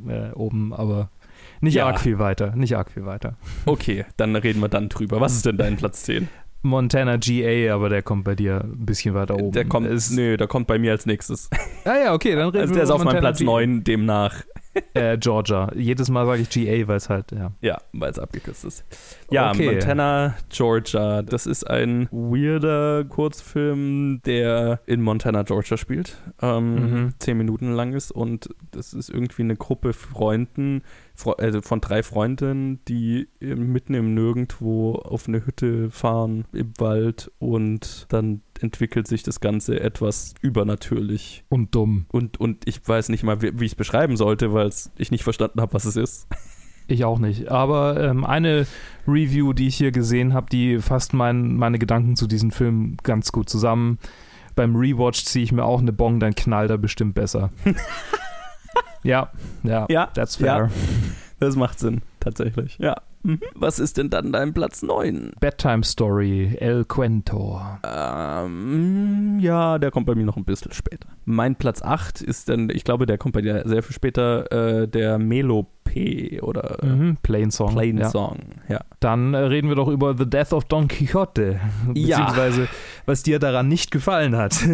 äh, 0.07 0.31
oben, 0.33 0.75
aber 0.75 1.09
nicht 1.61 1.75
Ja. 1.75 1.87
arg 1.87 2.01
viel 2.01 2.19
weiter. 2.19 2.55
Nicht 2.57 2.77
arg 2.77 2.91
viel 2.91 3.07
weiter. 3.07 3.37
Okay, 3.67 4.05
dann 4.17 4.35
reden 4.37 4.61
wir 4.61 4.69
dann 4.69 4.89
drüber. 4.89 5.21
Was 5.21 5.35
ist 5.35 5.47
denn 5.47 5.57
dein 5.59 5.77
Platz 5.77 6.03
10? 6.05 6.29
Montana 6.63 7.17
GA, 7.17 7.75
aber 7.75 7.89
der 7.89 8.03
kommt 8.03 8.25
bei 8.25 8.35
dir 8.35 8.61
ein 8.63 8.85
bisschen 8.85 9.15
weiter 9.15 9.37
oben. 9.37 9.53
Der 9.53 9.65
kommt, 9.65 9.87
Ist, 9.87 10.11
nö, 10.11 10.37
der 10.37 10.47
kommt 10.47 10.67
bei 10.67 10.79
mir 10.79 10.91
als 10.93 11.07
nächstes. 11.07 11.49
Ah 11.87 11.97
ja, 12.05 12.13
okay, 12.13 12.35
dann 12.35 12.49
reden 12.51 12.59
Also 12.61 12.75
wir 12.75 12.77
der 12.77 12.85
ist 12.85 12.91
auf 12.91 13.03
meinem 13.03 13.21
Platz 13.21 13.39
GA. 13.39 13.45
9, 13.47 13.85
demnach. 13.85 14.35
Äh, 14.95 15.19
Georgia. 15.19 15.69
Jedes 15.75 16.11
Mal 16.11 16.25
sage 16.27 16.43
ich 16.43 16.49
GA, 16.51 16.87
weil 16.87 16.97
es 16.97 17.09
halt, 17.09 17.33
ja. 17.33 17.51
Ja, 17.61 17.79
weil 17.93 18.09
es 18.13 18.21
abgekürzt 18.21 18.65
ist. 18.65 18.85
Ja, 19.29 19.51
Okay. 19.51 19.73
Montana, 19.73 20.37
Georgia. 20.49 21.23
Das 21.23 21.47
ist 21.47 21.65
ein 21.69 22.07
weirder 22.13 23.03
Kurzfilm, 23.05 24.21
der 24.25 24.79
in 24.87 25.03
Montana, 25.03 25.43
Georgia 25.43 25.77
spielt. 25.77 26.17
Ähm, 26.41 26.75
Mhm. 26.75 27.15
Zehn 27.19 27.37
Minuten 27.37 27.73
lang 27.73 27.95
ist 27.95 28.13
und 28.13 28.49
das 28.71 28.93
ist 28.95 29.09
irgendwie 29.11 29.43
eine 29.43 29.57
Gruppe 29.57 29.93
Freunden, 29.93 30.83
Fre 30.83 31.10
also 31.27 31.63
von 31.63 31.81
drei 31.81 32.03
Freunden, 32.03 32.81
die 32.87 33.29
mitten 33.41 33.95
im 33.95 34.15
Nirgendwo 34.15 34.95
auf 34.95 35.29
eine 35.29 35.45
Hütte 35.47 35.91
fahren 35.91 36.45
im 36.53 36.73
Wald 36.79 37.31
und 37.39 38.07
dann 38.09 38.43
entwickelt 38.61 39.07
sich 39.07 39.23
das 39.23 39.41
Ganze 39.41 39.81
etwas 39.81 40.35
übernatürlich. 40.41 41.45
Und 41.49 41.75
dumm. 41.75 42.07
Und, 42.11 42.39
und 42.39 42.67
ich 42.67 42.87
weiß 42.87 43.09
nicht 43.09 43.23
mal, 43.23 43.43
wie, 43.43 43.59
wie 43.59 43.65
ich 43.65 43.73
es 43.73 43.77
beschreiben 43.77 44.17
sollte, 44.17 44.53
weil 44.53 44.71
ich 44.97 45.11
nicht 45.11 45.25
verstanden 45.25 45.61
habe, 45.61 45.75
was 45.75 45.85
es 45.85 45.97
ist. 45.97 46.29
Ich 46.91 47.05
auch 47.05 47.19
nicht. 47.21 47.49
Aber 47.49 48.03
ähm, 48.03 48.25
eine 48.25 48.67
Review, 49.07 49.53
die 49.53 49.69
ich 49.69 49.77
hier 49.77 49.93
gesehen 49.93 50.35
habe, 50.35 50.49
die 50.51 50.79
fasst 50.79 51.13
mein, 51.13 51.55
meine 51.55 51.79
Gedanken 51.79 52.17
zu 52.17 52.27
diesem 52.27 52.51
Film 52.51 52.97
ganz 53.03 53.31
gut 53.31 53.49
zusammen. 53.49 53.99
Beim 54.57 54.75
Rewatch 54.75 55.25
ziehe 55.25 55.45
ich 55.45 55.53
mir 55.53 55.65
auch 55.65 55.81
eine 55.81 55.93
Bong, 55.93 56.19
dann 56.19 56.35
knallt 56.35 56.71
er 56.71 56.79
bestimmt 56.79 57.15
besser. 57.15 57.51
ja, 59.03 59.31
ja, 59.63 59.87
Ja, 59.89 60.07
that's 60.15 60.39
ja. 60.39 60.69
fair. 60.69 60.71
Das 61.39 61.57
macht 61.57 61.79
Sinn, 61.79 62.03
tatsächlich. 62.21 62.77
Ja. 62.79 62.97
Mhm. 63.23 63.41
Was 63.55 63.79
ist 63.79 63.99
denn 63.99 64.09
dann 64.09 64.33
dein 64.33 64.55
Platz 64.55 64.83
9? 64.83 65.33
Bedtime 65.41 65.85
Story, 65.85 66.57
El 66.59 66.85
Cuento. 66.87 67.61
Ähm, 67.83 69.39
ja, 69.41 69.79
der 69.79 69.91
kommt 69.91 70.07
bei 70.07 70.15
mir 70.15 70.25
noch 70.25 70.37
ein 70.37 70.45
bisschen 70.45 70.73
später. 70.73 71.09
Mein 71.27 71.57
Platz 71.57 71.83
8 71.83 72.23
ist 72.23 72.49
dann, 72.49 72.71
ich 72.71 72.85
glaube, 72.85 73.07
der 73.07 73.19
kommt 73.19 73.35
bei 73.35 73.43
dir 73.43 73.63
sehr 73.67 73.83
viel 73.83 73.95
später, 73.95 74.51
äh, 74.83 74.89
der 74.89 75.19
Oder 76.43 76.83
äh, 76.83 76.87
Mhm, 76.87 77.17
Plain 77.23 77.51
Song. 77.51 77.73
Plain 77.73 77.99
ja. 77.99 78.09
Song. 78.11 78.39
Ja. 78.69 78.81
Dann 79.01 79.35
äh, 79.35 79.39
reden 79.39 79.69
wir 79.69 79.77
doch 79.77 79.89
über 79.89 80.17
The 80.17 80.29
Death 80.29 80.53
of 80.53 80.65
Don 80.67 80.89
Quixote. 80.89 81.61
Ja. 81.95 82.19
Beziehungsweise, 82.19 82.69
was 83.07 83.23
dir 83.23 83.39
daran 83.39 83.69
nicht 83.69 83.91
gefallen 83.91 84.37
hat. 84.37 84.57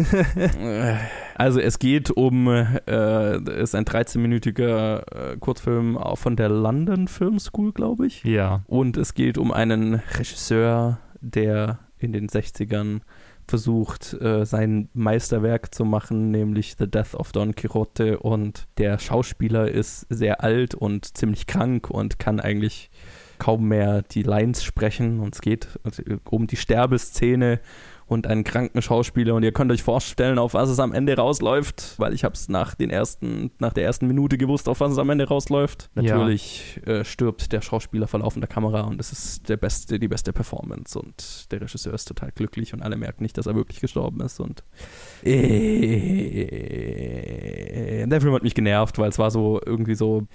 Also 1.39 1.59
es 1.59 1.77
geht 1.77 2.09
um, 2.09 2.47
äh, 2.47 3.61
ist 3.61 3.75
ein 3.75 3.85
13-minütiger 3.85 5.33
äh, 5.33 5.37
Kurzfilm 5.37 5.99
von 6.15 6.35
der 6.35 6.49
London 6.49 7.07
Film 7.07 7.37
School, 7.37 7.73
glaube 7.73 8.07
ich. 8.07 8.23
ja. 8.23 8.63
Und 8.65 8.97
es 8.97 9.13
geht 9.13 9.37
um 9.37 9.51
einen 9.51 10.01
Regisseur, 10.17 10.97
der 11.21 11.77
in 11.99 12.11
den 12.11 12.27
60ern 12.27 13.01
versucht, 13.47 14.13
äh, 14.13 14.45
sein 14.45 14.89
Meisterwerk 14.93 15.73
zu 15.73 15.85
machen, 15.85 16.31
nämlich 16.31 16.75
The 16.77 16.89
Death 16.89 17.15
of 17.15 17.31
Don 17.31 17.55
Quixote. 17.55 18.19
Und 18.19 18.67
der 18.77 18.99
Schauspieler 18.99 19.69
ist 19.69 20.05
sehr 20.09 20.43
alt 20.43 20.75
und 20.75 21.17
ziemlich 21.17 21.47
krank 21.47 21.89
und 21.89 22.19
kann 22.19 22.39
eigentlich 22.39 22.89
kaum 23.39 23.67
mehr 23.67 24.01
die 24.01 24.23
Lines 24.23 24.63
sprechen. 24.63 25.19
Und 25.19 25.35
es 25.35 25.41
geht 25.41 25.67
also, 25.83 26.03
um 26.29 26.47
die 26.47 26.57
Sterbeszene 26.57 27.59
und 28.07 28.25
einen 28.25 28.43
kranken 28.43 28.81
Schauspieler. 28.81 29.35
Und 29.35 29.43
ihr 29.43 29.51
könnt 29.51 29.71
euch 29.71 29.83
vorstellen, 29.83 30.39
auf 30.39 30.53
was 30.53 30.69
es 30.69 30.79
am 30.79 30.93
Ende 30.93 31.15
rausläuft, 31.15 31.95
weil 31.97 32.13
ich 32.13 32.23
habe 32.23 32.33
es 32.33 32.47
nach, 32.49 32.73
den 32.73 32.89
ersten, 32.89 33.51
nach 33.59 33.73
der 33.73 33.83
ersten 33.83 34.07
Minute 34.07 34.37
gewusst, 34.37 34.69
auf 34.69 34.79
was 34.79 34.93
es 34.93 34.97
am 34.97 35.09
Ende 35.09 35.27
rausläuft. 35.27 35.89
Ja. 35.95 36.01
Natürlich 36.03 36.79
äh, 36.85 37.03
stirbt 37.03 37.51
der 37.51 37.61
Schauspieler 37.61 38.07
vor 38.07 38.21
laufender 38.21 38.47
Kamera 38.47 38.81
und 38.81 38.99
es 38.99 39.11
ist 39.11 39.49
der 39.49 39.57
beste, 39.57 39.99
die 39.99 40.07
beste 40.07 40.31
Performance. 40.31 40.97
Und 40.97 41.51
der 41.51 41.59
Regisseur 41.61 41.93
ist 41.93 42.05
total 42.05 42.31
glücklich 42.31 42.73
und 42.73 42.81
alle 42.81 42.95
merken 42.95 43.23
nicht, 43.23 43.37
dass 43.37 43.45
er 43.45 43.55
wirklich 43.55 43.81
gestorben 43.81 44.21
ist. 44.21 44.39
Und 44.39 44.63
äh, 45.23 46.47
der 48.07 48.21
Film 48.21 48.33
hat 48.33 48.43
mich 48.43 48.55
genervt, 48.55 48.97
weil 48.99 49.09
es 49.09 49.19
war 49.19 49.31
so 49.31 49.59
irgendwie 49.65 49.95
so 49.95 50.27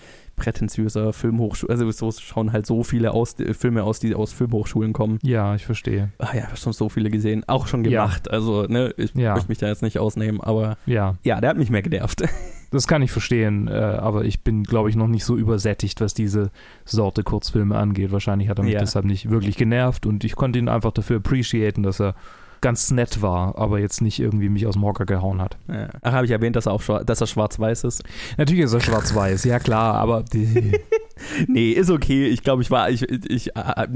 prätentiöser 0.42 1.12
Filmhochschule. 1.12 1.70
Also 1.70 1.90
so 1.92 2.10
schauen 2.20 2.52
halt 2.52 2.66
so 2.66 2.82
viele 2.82 3.12
aus, 3.12 3.38
äh, 3.38 3.54
Filme 3.54 3.84
aus, 3.84 4.00
die 4.00 4.14
aus 4.14 4.32
Filmhochschulen 4.32 4.92
kommen. 4.92 5.18
Ja, 5.22 5.54
ich 5.54 5.64
verstehe. 5.64 6.10
Ah 6.18 6.34
ja, 6.34 6.54
schon 6.56 6.72
so 6.72 6.88
viele 6.88 7.10
gesehen. 7.10 7.44
Auch 7.46 7.66
schon 7.68 7.84
Ja. 7.84 8.04
gemacht. 8.04 8.30
Also, 8.30 8.64
ne, 8.64 8.92
ich 8.96 9.14
Ja. 9.14 9.34
möchte 9.34 9.48
mich 9.48 9.58
da 9.58 9.68
jetzt 9.68 9.82
nicht 9.82 9.98
ausnehmen, 9.98 10.40
aber 10.40 10.76
Ja, 10.86 11.14
ja, 11.22 11.40
der 11.40 11.50
hat 11.50 11.56
mich 11.58 11.70
mehr 11.70 11.82
genervt. 11.82 12.22
das 12.72 12.88
kann 12.88 13.02
ich 13.02 13.12
verstehen, 13.12 13.68
äh, 13.68 13.72
aber 13.72 14.24
ich 14.24 14.42
bin, 14.42 14.64
glaube 14.64 14.90
ich, 14.90 14.96
noch 14.96 15.06
nicht 15.08 15.24
so 15.24 15.36
übersättigt, 15.36 16.00
was 16.00 16.12
diese 16.12 16.50
Sorte 16.84 17.22
Kurzfilme 17.22 17.76
angeht. 17.76 18.10
Wahrscheinlich 18.10 18.48
hat 18.48 18.58
er 18.58 18.64
mich 18.64 18.74
Ja. 18.74 18.80
deshalb 18.80 19.04
nicht 19.04 19.30
wirklich 19.30 19.56
genervt 19.56 20.06
und 20.06 20.24
ich 20.24 20.34
konnte 20.34 20.58
ihn 20.58 20.68
einfach 20.68 20.90
dafür 20.92 21.18
appreciaten, 21.18 21.82
dass 21.84 22.00
er 22.00 22.14
ganz 22.62 22.90
nett 22.90 23.20
war, 23.20 23.58
aber 23.58 23.78
jetzt 23.78 24.00
nicht 24.00 24.18
irgendwie 24.18 24.48
mich 24.48 24.66
aus 24.66 24.74
dem 24.74 24.84
Hocker 24.84 25.04
gehauen 25.04 25.42
hat. 25.42 25.58
Ja. 25.68 25.88
Ach, 26.00 26.12
habe 26.12 26.24
ich 26.24 26.30
erwähnt, 26.32 26.56
dass 26.56 26.64
er 26.66 26.72
auch 26.72 26.82
dass 27.04 27.20
er 27.20 27.26
schwarz-weiß 27.26 27.84
ist? 27.84 28.02
Natürlich 28.38 28.64
ist 28.64 28.72
er 28.72 28.80
schwarz-weiß, 28.80 29.44
ja 29.44 29.58
klar, 29.58 29.96
aber 29.96 30.22
die, 30.22 30.80
Nee, 31.46 31.70
ist 31.70 31.90
okay. 31.90 32.26
Ich 32.28 32.42
glaube, 32.42 32.62
ich 32.62 32.70
war, 32.70 32.90
ich, 32.90 33.02
ich 33.30 33.54
äh, 33.56 33.86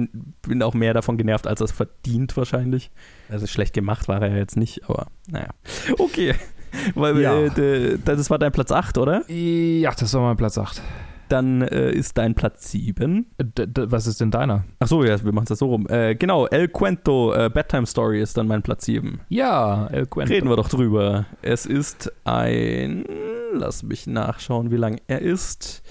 bin 0.42 0.62
auch 0.62 0.74
mehr 0.74 0.94
davon 0.94 1.16
genervt, 1.16 1.46
als 1.46 1.60
er 1.60 1.64
es 1.64 1.72
verdient 1.72 2.36
wahrscheinlich. 2.36 2.90
Also 3.28 3.46
schlecht 3.46 3.72
gemacht 3.74 4.06
war 4.08 4.22
er 4.22 4.28
ja 4.30 4.36
jetzt 4.36 4.56
nicht, 4.56 4.88
aber 4.88 5.06
naja. 5.28 5.48
Okay. 5.98 6.34
Weil, 6.94 7.18
Ja. 7.20 7.40
äh, 7.40 7.98
das 8.04 8.28
war 8.30 8.38
dein 8.38 8.52
Platz 8.52 8.70
8, 8.70 8.98
oder? 8.98 9.24
ja, 9.30 9.92
das 9.98 10.12
war 10.14 10.22
mein 10.22 10.36
Platz 10.36 10.58
8. 10.58 10.82
Dann 11.28 11.62
äh, 11.62 11.90
ist 11.90 12.16
dein 12.18 12.34
Platz 12.34 12.70
7. 12.70 13.26
Äh, 13.38 13.44
d- 13.44 13.66
Was 13.90 14.06
ist 14.06 14.20
denn 14.20 14.30
deiner? 14.30 14.64
Ach 14.78 14.86
so, 14.88 15.04
ja, 15.04 15.22
wir 15.24 15.32
machen 15.32 15.46
das 15.48 15.58
so 15.58 15.66
rum. 15.66 15.86
Äh, 15.88 16.14
genau, 16.14 16.46
El 16.46 16.68
Cuento, 16.68 17.32
äh, 17.34 17.50
Bedtime 17.52 17.86
Story 17.86 18.20
ist 18.22 18.36
dann 18.36 18.46
mein 18.46 18.62
Platz 18.62 18.84
7. 18.84 19.20
Ja, 19.28 19.88
El 19.88 20.06
Cuento. 20.06 20.32
Reden 20.32 20.48
wir 20.48 20.56
doch 20.56 20.68
drüber. 20.68 21.26
Es 21.42 21.66
ist 21.66 22.12
ein. 22.24 23.04
Lass 23.52 23.82
mich 23.82 24.06
nachschauen, 24.06 24.70
wie 24.70 24.76
lang 24.76 25.00
er 25.08 25.20
ist. 25.22 25.82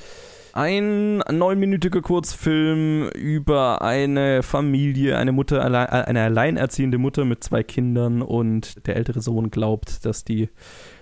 Ein 0.53 1.17
neunminütiger 1.29 2.01
Kurzfilm 2.01 3.09
über 3.09 3.81
eine 3.81 4.41
Familie, 4.41 5.17
eine 5.17 5.33
Mutter, 5.33 5.61
eine 5.65 6.21
alleinerziehende 6.21 6.97
Mutter 6.97 7.25
mit 7.25 7.43
zwei 7.43 7.61
Kindern 7.61 8.21
und 8.21 8.87
der 8.87 8.95
ältere 8.95 9.19
Sohn 9.21 9.51
glaubt, 9.51 10.05
dass 10.05 10.23
die 10.23 10.47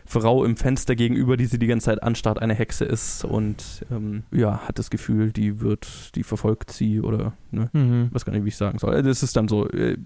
Frau 0.05 0.43
im 0.45 0.57
Fenster 0.57 0.95
gegenüber, 0.95 1.37
die 1.37 1.45
sie 1.45 1.57
die 1.59 1.67
ganze 1.67 1.85
Zeit 1.85 2.03
anstarrt, 2.03 2.41
eine 2.41 2.53
Hexe 2.53 2.85
ist 2.85 3.23
und 3.25 3.85
ähm, 3.91 4.23
ja, 4.31 4.59
hat 4.67 4.79
das 4.79 4.89
Gefühl, 4.89 5.31
die 5.31 5.59
wird, 5.61 6.15
die 6.15 6.23
verfolgt 6.23 6.71
sie 6.71 6.99
oder 7.01 7.33
ne, 7.51 7.69
Mhm. 7.73 8.09
weiß 8.11 8.25
gar 8.25 8.33
nicht, 8.33 8.43
wie 8.45 8.49
ich 8.49 8.57
sagen 8.57 8.79
soll. 8.79 9.01
Das 9.03 9.23
ist 9.23 9.35
dann 9.35 9.47
so, 9.47 9.67
äh, 9.69 9.97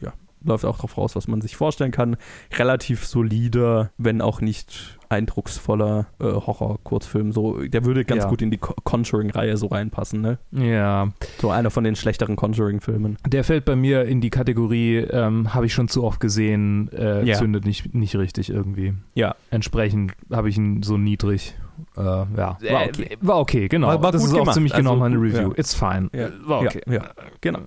ja, 0.00 0.12
läuft 0.44 0.64
auch 0.64 0.76
darauf 0.76 0.96
raus, 0.98 1.16
was 1.16 1.28
man 1.28 1.40
sich 1.40 1.56
vorstellen 1.56 1.90
kann. 1.92 2.16
Relativ 2.56 3.04
solider, 3.06 3.90
wenn 3.98 4.20
auch 4.20 4.40
nicht 4.40 4.98
eindrucksvoller 5.08 6.06
äh, 6.20 6.24
Horror-Kurzfilm. 6.24 7.30
So, 7.32 7.60
der 7.62 7.84
würde 7.84 8.04
ganz 8.04 8.24
Ja. 8.24 8.28
gut 8.30 8.42
in 8.42 8.50
die 8.50 8.58
Co- 8.58 8.74
Conjuring-Reihe 8.84 9.56
so 9.56 9.66
reinpassen, 9.68 10.20
ne? 10.20 10.38
Ja, 10.50 11.08
So 11.38 11.50
einer 11.50 11.70
von 11.70 11.84
den 11.84 11.94
schlechteren 11.96 12.36
Conjuring-Filmen. 12.36 13.16
der 13.26 13.44
fällt 13.44 13.64
bei 13.64 13.76
mir 13.76 14.04
in 14.06 14.20
die 14.20 14.30
Kategorie, 14.30 14.96
ähm, 14.98 15.54
habe 15.54 15.66
ich 15.66 15.74
schon 15.74 15.88
zu 15.88 16.02
oft 16.04 16.20
gesehen, 16.20 16.90
äh, 16.92 17.24
Ja. 17.24 17.34
zündet 17.36 17.64
nicht, 17.64 17.94
nicht 17.94 18.16
richtig 18.16 18.50
irgendwie. 18.50 18.94
Ja. 19.14 19.36
Entsprechend 19.50 20.12
habe 20.32 20.48
ich 20.48 20.56
ihn 20.56 20.82
so 20.82 20.96
niedrig. 20.98 21.54
Äh, 21.96 22.00
ja, 22.02 22.26
war 22.36 22.58
Äh, 22.84 22.88
okay. 22.88 23.16
War 23.20 23.38
okay, 23.38 23.68
genau. 23.68 23.88
war- 23.88 24.02
war 24.02 24.12
das 24.12 24.20
gut 24.22 24.28
ist 24.30 24.34
auch 24.34 24.40
gemacht. 24.40 24.54
ziemlich 24.54 24.72
genau 24.74 24.90
Also, 24.92 25.00
meine 25.00 25.16
Review. 25.16 25.50
ja. 25.50 25.58
It's 25.58 25.74
fine. 25.74 26.08
War 26.44 26.60
okay. 26.62 26.80
Genau. 27.40 27.60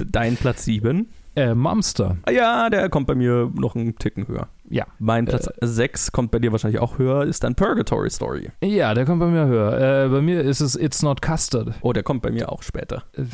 D- 0.00 0.04
Dein 0.10 0.36
Platz 0.36 0.64
7. 0.64 1.08
Äh, 1.36 1.54
Monster. 1.54 2.16
Ja, 2.30 2.70
der 2.70 2.88
kommt 2.88 3.06
bei 3.06 3.14
mir 3.14 3.52
noch 3.54 3.76
einen 3.76 3.96
Ticken 3.96 4.26
höher. 4.26 4.48
Ja. 4.68 4.86
Mein 4.98 5.26
Platz 5.26 5.48
6 5.60 6.12
kommt 6.12 6.30
bei 6.30 6.38
dir 6.38 6.52
wahrscheinlich 6.52 6.80
auch 6.80 6.98
höher, 6.98 7.24
ist 7.24 7.44
dann 7.44 7.54
Purgatory 7.54 8.10
Story. 8.10 8.50
Ja, 8.62 8.94
der 8.94 9.04
kommt 9.04 9.20
bei 9.20 9.26
mir 9.26 9.46
höher. 9.46 10.04
Äh, 10.04 10.08
bei 10.08 10.20
mir 10.20 10.42
ist 10.42 10.60
es 10.60 10.74
It's 10.76 11.02
Not 11.02 11.22
Custard. 11.22 11.74
Oh, 11.82 11.92
der 11.92 12.02
kommt 12.02 12.22
bei 12.22 12.30
mir 12.30 12.50
auch 12.50 12.62
später. 12.62 13.04
Äh, 13.12 13.24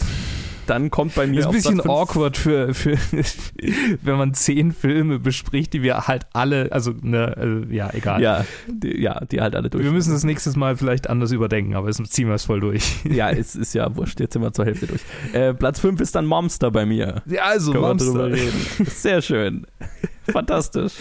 Dann 0.66 0.90
kommt 0.90 1.14
bei 1.14 1.26
mir 1.26 1.40
ist 1.40 1.46
ein 1.46 1.52
bisschen 1.52 1.74
Platz 1.78 1.88
awkward 1.88 2.36
für, 2.36 2.72
für 2.74 2.96
wenn 4.02 4.16
man 4.16 4.34
zehn 4.34 4.72
Filme 4.72 5.18
bespricht, 5.18 5.72
die 5.72 5.82
wir 5.82 6.06
halt 6.06 6.26
alle, 6.32 6.70
also 6.70 6.92
ne, 7.00 7.64
äh, 7.70 7.74
ja, 7.74 7.90
egal. 7.92 8.22
Ja, 8.22 8.44
die, 8.68 9.00
ja, 9.00 9.24
die 9.24 9.40
halt 9.40 9.56
alle 9.56 9.70
durch. 9.70 9.82
Wir 9.84 9.90
müssen 9.90 10.12
das 10.12 10.24
nächstes 10.24 10.54
Mal 10.54 10.76
vielleicht 10.76 11.08
anders 11.08 11.32
überdenken, 11.32 11.74
aber 11.74 11.88
jetzt 11.88 12.04
ziehen 12.12 12.28
wir 12.28 12.34
es 12.34 12.44
voll 12.44 12.60
durch. 12.60 13.04
ja, 13.10 13.30
es 13.30 13.56
ist 13.56 13.74
ja 13.74 13.96
wurscht, 13.96 14.20
jetzt 14.20 14.34
sind 14.34 14.42
wir 14.42 14.52
zur 14.52 14.66
Hälfte 14.66 14.86
durch. 14.86 15.00
Äh, 15.32 15.54
Platz 15.54 15.80
5 15.80 16.00
ist 16.00 16.14
dann 16.14 16.26
Monster 16.26 16.70
bei 16.70 16.86
mir. 16.86 17.22
Ja, 17.26 17.44
also 17.44 17.72
Können 17.72 18.32
reden. 18.32 18.86
Sehr 18.86 19.22
schön. 19.22 19.66
Fantastisch. 20.32 20.94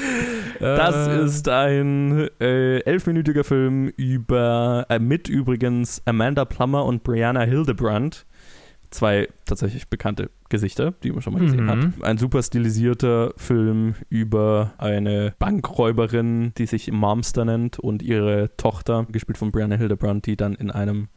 Das 0.60 1.08
Äh, 1.08 1.24
ist 1.26 1.48
ein 1.50 2.30
äh, 2.40 2.80
elfminütiger 2.80 3.44
Film 3.44 3.88
über, 3.98 4.86
äh, 4.90 5.00
mit 5.00 5.28
übrigens 5.30 6.02
Amanda 6.06 6.46
Plummer 6.46 6.86
und 6.86 7.04
Brianna 7.04 7.42
Hildebrand. 7.42 8.26
Zwei 8.92 9.30
tatsächlich 9.46 9.88
bekannte 9.88 10.30
Gesichter, 10.50 10.94
die 11.02 11.12
man 11.14 11.22
schon 11.22 11.32
mal 11.34 11.40
gesehen 11.42 11.64
Mhm. 11.66 11.70
hat. 11.70 11.80
Ein 12.02 12.18
super 12.18 12.44
stilisierter 12.44 13.34
Film 13.38 13.96
über 14.10 14.74
eine 14.78 15.34
Bankräuberin, 15.40 16.52
die 16.58 16.66
sich 16.66 16.92
Momster 16.92 17.46
nennt 17.46 17.80
und 17.80 18.04
ihre 18.04 18.52
Tochter, 18.58 19.08
gespielt 19.10 19.38
von 19.38 19.52
Brianna 19.52 19.76
Hildebrand, 19.78 20.26
die 20.26 20.36
dann 20.36 20.56
in 20.56 20.70
einem, 20.72 21.08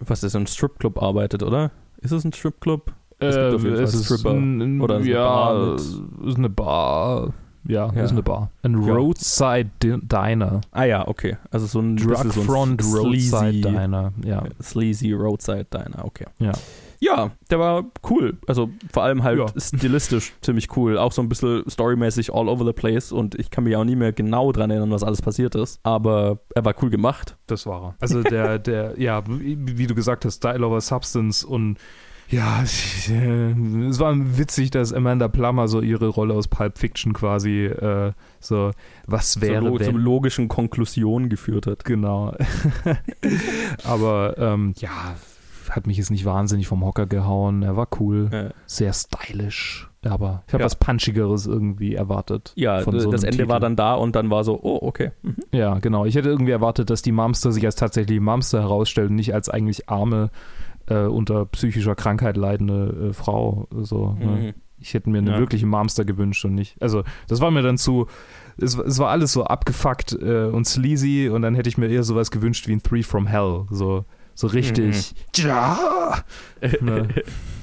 was 0.00 0.24
ist, 0.24 0.34
ein 0.34 0.48
Stripclub 0.48 1.00
arbeitet, 1.00 1.44
oder? 1.44 1.70
Ist 2.00 2.10
es 2.10 2.24
ein 2.24 2.32
Stripclub? 2.32 2.92
Es 3.20 3.36
gibt 3.36 3.54
auf 3.54 3.62
jeden 3.62 3.74
Fall 3.76 3.84
Äh, 3.84 3.86
es 3.86 3.94
ist 3.94 4.04
Stripper. 4.06 4.32
ein, 4.32 4.80
Oder 4.80 4.98
ja, 5.00 5.24
Bar 5.24 5.74
es 5.76 6.00
ist 6.26 6.36
eine 6.38 6.50
Bar. 6.50 7.32
Ja, 7.66 7.92
Ja. 7.94 8.02
ist 8.02 8.10
eine 8.12 8.22
Bar. 8.22 8.50
Ein 8.62 8.82
Ja. 8.82 8.94
Roadside 8.94 9.70
Di- 9.82 9.98
Diner. 10.00 10.60
Ah 10.72 10.84
ja, 10.84 11.06
okay. 11.06 11.36
Also 11.50 11.66
so 11.66 11.80
ein 11.80 11.96
bisschen 11.96 12.14
so 12.16 12.22
Drugfront 12.40 12.82
Roadside 12.82 13.18
sleazy- 13.20 13.60
Diner. 13.62 14.12
Ja. 14.24 14.44
Sleazy 14.62 15.12
Roadside 15.12 15.66
Diner, 15.72 16.04
okay. 16.04 16.26
Ja. 16.38 16.52
Ja, 17.02 17.30
der 17.50 17.58
war 17.58 17.84
cool. 18.10 18.36
Also 18.46 18.68
vor 18.92 19.02
allem 19.04 19.22
halt 19.22 19.38
Ja. 19.38 19.46
stilistisch 19.56 20.34
ziemlich 20.42 20.76
cool. 20.76 20.98
Auch 20.98 21.12
so 21.12 21.22
ein 21.22 21.30
bisschen 21.30 21.62
storymäßig 21.68 22.32
all 22.34 22.46
over 22.48 22.64
the 22.66 22.74
place 22.74 23.10
und 23.10 23.34
ich 23.36 23.50
kann 23.50 23.64
mich 23.64 23.74
auch 23.76 23.84
nie 23.84 23.96
mehr 23.96 24.12
genau 24.12 24.52
dran 24.52 24.70
erinnern, 24.70 24.90
was 24.90 25.02
alles 25.02 25.22
passiert 25.22 25.54
ist. 25.54 25.80
Aber 25.82 26.40
er 26.54 26.64
war 26.66 26.74
cool 26.82 26.90
gemacht. 26.90 27.36
Das 27.46 27.64
war 27.66 27.82
er. 27.82 27.94
Also 28.00 28.22
der, 28.22 28.58
der, 28.58 29.00
ja, 29.00 29.22
wie 29.26 29.78
wie 29.78 29.86
du 29.86 29.94
gesagt 29.94 30.26
hast, 30.26 30.36
Style 30.36 30.66
over 30.66 30.80
Substance 30.82 31.46
und 31.46 31.78
ja, 32.30 32.62
äh, 32.62 33.86
es 33.88 33.98
war 33.98 34.14
witzig, 34.38 34.70
dass 34.70 34.92
Amanda 34.92 35.28
Plummer 35.28 35.68
so 35.68 35.80
ihre 35.80 36.08
Rolle 36.08 36.34
aus 36.34 36.48
Pulp 36.48 36.78
Fiction 36.78 37.12
quasi 37.12 37.66
äh, 37.66 38.12
so, 38.40 38.70
was 39.06 39.40
wäre, 39.40 39.64
so, 39.66 39.78
wenn, 39.78 39.86
zum 39.86 39.96
logischen 39.96 40.48
Konklusion 40.48 41.28
geführt 41.28 41.66
hat. 41.66 41.84
Genau. 41.84 42.34
Aber 43.84 44.36
ähm, 44.38 44.74
ja, 44.78 45.16
hat 45.68 45.86
mich 45.86 45.98
jetzt 45.98 46.10
nicht 46.10 46.24
wahnsinnig 46.24 46.66
vom 46.66 46.84
Hocker 46.84 47.06
gehauen. 47.06 47.62
Er 47.62 47.76
war 47.76 47.88
cool, 48.00 48.28
Äh, 48.32 48.50
sehr 48.66 48.92
stylisch. 48.92 49.86
Aber 50.02 50.42
ich 50.46 50.54
habe 50.54 50.62
Ja. 50.62 50.64
was 50.66 50.76
Punchigeres 50.76 51.46
irgendwie 51.46 51.94
erwartet. 51.94 52.52
ja, 52.56 52.82
so 52.82 52.90
das 53.10 53.22
Ende 53.22 53.48
war 53.48 53.56
Titel. 53.56 53.60
dann 53.60 53.76
da 53.76 53.94
und 53.94 54.16
dann 54.16 54.30
war 54.30 54.44
so, 54.44 54.58
oh, 54.62 54.78
okay. 54.80 55.10
Mhm. 55.22 55.36
Ja, 55.52 55.78
genau. 55.78 56.06
Ich 56.06 56.14
hätte 56.14 56.30
irgendwie 56.30 56.52
erwartet, 56.52 56.88
dass 56.88 57.02
die 57.02 57.12
Mamster 57.12 57.52
sich 57.52 57.64
als 57.66 57.76
tatsächlich 57.76 58.18
Mamster 58.18 58.60
herausstellt 58.62 59.10
und 59.10 59.16
nicht 59.16 59.34
als 59.34 59.50
eigentlich 59.50 59.90
arme, 59.90 60.30
äh, 60.88 61.04
unter 61.04 61.44
psychischer 61.46 61.94
Krankheit 61.94 62.36
leidende 62.36 63.08
äh, 63.10 63.12
Frau. 63.12 63.68
So, 63.70 64.12
ne? 64.18 64.26
Mhm. 64.26 64.54
Ich 64.78 64.94
hätte 64.94 65.10
mir 65.10 65.18
eine 65.18 65.32
Ja. 65.32 65.38
wirkliche 65.38 65.66
Mamster 65.66 66.04
gewünscht 66.06 66.44
und 66.46 66.54
nicht. 66.54 66.80
Also, 66.80 67.02
das 67.28 67.40
war 67.40 67.50
mir 67.50 67.62
dann 67.62 67.76
zu. 67.76 68.06
Es, 68.56 68.76
es 68.78 68.98
war 68.98 69.08
alles 69.10 69.32
so 69.32 69.44
abgefuckt 69.44 70.12
äh, 70.20 70.44
und 70.46 70.66
sleazy 70.66 71.28
und 71.28 71.42
dann 71.42 71.54
hätte 71.54 71.68
ich 71.68 71.76
mir 71.78 71.88
eher 71.88 72.02
sowas 72.02 72.30
gewünscht 72.30 72.66
wie 72.66 72.72
ein 72.72 72.82
Three 72.82 73.02
from 73.02 73.26
Hell. 73.26 73.66
So, 73.70 74.04
so 74.34 74.46
richtig. 74.46 75.14
Ja! 75.36 76.18
Ne. 76.80 77.08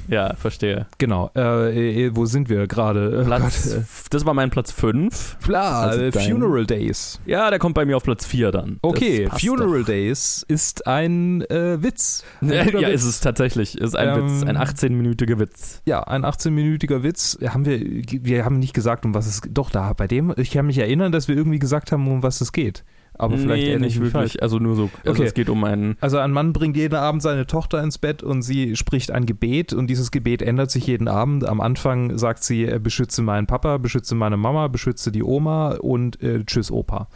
Ja, 0.08 0.34
verstehe. 0.36 0.86
Genau. 0.98 1.32
Äh, 1.36 2.06
äh, 2.08 2.16
wo 2.16 2.26
sind 2.26 2.50
wir 2.50 2.68
gerade? 2.68 3.22
Oh 3.22 3.26
Platz, 3.26 3.76
das 4.10 4.26
war 4.26 4.34
mein 4.34 4.50
Platz 4.50 4.72
5. 4.72 5.38
Klar, 5.44 5.88
Also 5.90 6.02
äh, 6.02 6.12
Funeral 6.12 6.66
Days. 6.66 7.20
Ja, 7.26 7.50
der 7.50 7.60
kommt 7.60 7.76
bei 7.76 7.86
mir 7.86 7.98
auf 7.98 8.04
Platz 8.04 8.26
4 8.26 8.52
dann. 8.52 8.78
Okay, 8.82 9.28
Funeral 9.40 9.84
Days 9.84 10.46
ist 10.48 10.88
ein 10.88 11.42
äh, 11.50 11.82
Witz. 11.82 12.24
Ein 12.42 12.50
Ja, 12.50 12.64
ja 12.66 12.74
Witz. 12.90 13.02
ist 13.02 13.06
es 13.06 13.20
tatsächlich. 13.20 13.78
Ist 13.78 13.96
ein 13.96 14.20
Ähm, 14.20 14.42
Witz. 14.42 14.44
Ein 14.48 14.58
18-minütiger 14.58 15.40
Witz. 15.40 15.82
Ja, 15.86 16.04
ein 16.04 16.24
18-minütiger 16.26 17.04
Witz. 17.04 17.38
Haben 17.48 17.66
wir, 17.66 17.80
wir 17.82 18.46
haben 18.46 18.60
nicht 18.60 18.74
gesagt, 18.74 19.06
um 19.06 19.14
was 19.14 19.28
es 19.28 19.42
Doch, 19.50 19.70
da 19.70 19.94
bei 19.94 20.08
dem, 20.08 20.34
ich 20.38 20.52
kann 20.52 20.66
mich 20.68 20.78
erinnern, 20.78 21.12
dass 21.12 21.28
wir 21.28 21.36
irgendwie 21.36 21.60
gesagt 21.60 21.92
haben, 21.92 22.08
um 22.08 22.24
was 22.24 22.42
es 22.42 22.52
geht. 22.52 22.84
Aber 23.18 23.38
vielleicht 23.38 23.64
nee, 23.64 23.70
erinnere 23.70 23.88
nicht 23.88 23.96
ich 23.96 24.02
mich 24.02 24.14
wirklich. 24.14 24.32
falsch. 24.34 24.42
Also 24.44 24.60
nur 24.60 24.76
so. 24.76 24.90
Also 25.06 25.12
Okay. 25.12 25.24
es 25.28 25.34
geht 25.34 25.50
um 25.50 25.64
einen. 25.64 25.98
Also 26.02 26.18
ein 26.18 26.32
Mann 26.32 26.54
bringt 26.54 26.78
jeden 26.78 26.96
Abend 26.96 27.22
seine 27.22 27.48
Tochter 27.48 27.82
ins 27.84 27.98
Bett 27.98 28.24
und 28.24 28.42
sie 28.42 28.76
spricht 28.76 29.12
ein 29.12 29.26
Gebet 29.26 29.74
und 29.74 29.88
dieses 29.88 30.12
Gebet 30.12 30.42
ändert 30.42 30.72
sich 30.72 30.86
jeden 30.88 31.08
Abend. 31.08 31.46
Am 31.48 31.62
Anfang 31.62 32.18
sagt 32.18 32.44
sie, 32.44 32.66
äh, 32.66 32.80
beschütze 32.80 33.22
meinen 33.22 33.48
Papa, 33.48 33.78
beschütze 33.78 34.16
meine 34.16 34.38
Mama, 34.38 34.68
beschütze 34.68 35.12
die 35.12 35.24
Oma 35.24 35.76
und 35.76 36.22
äh, 36.22 36.44
tschüss 36.46 36.72
Opa. 36.72 37.08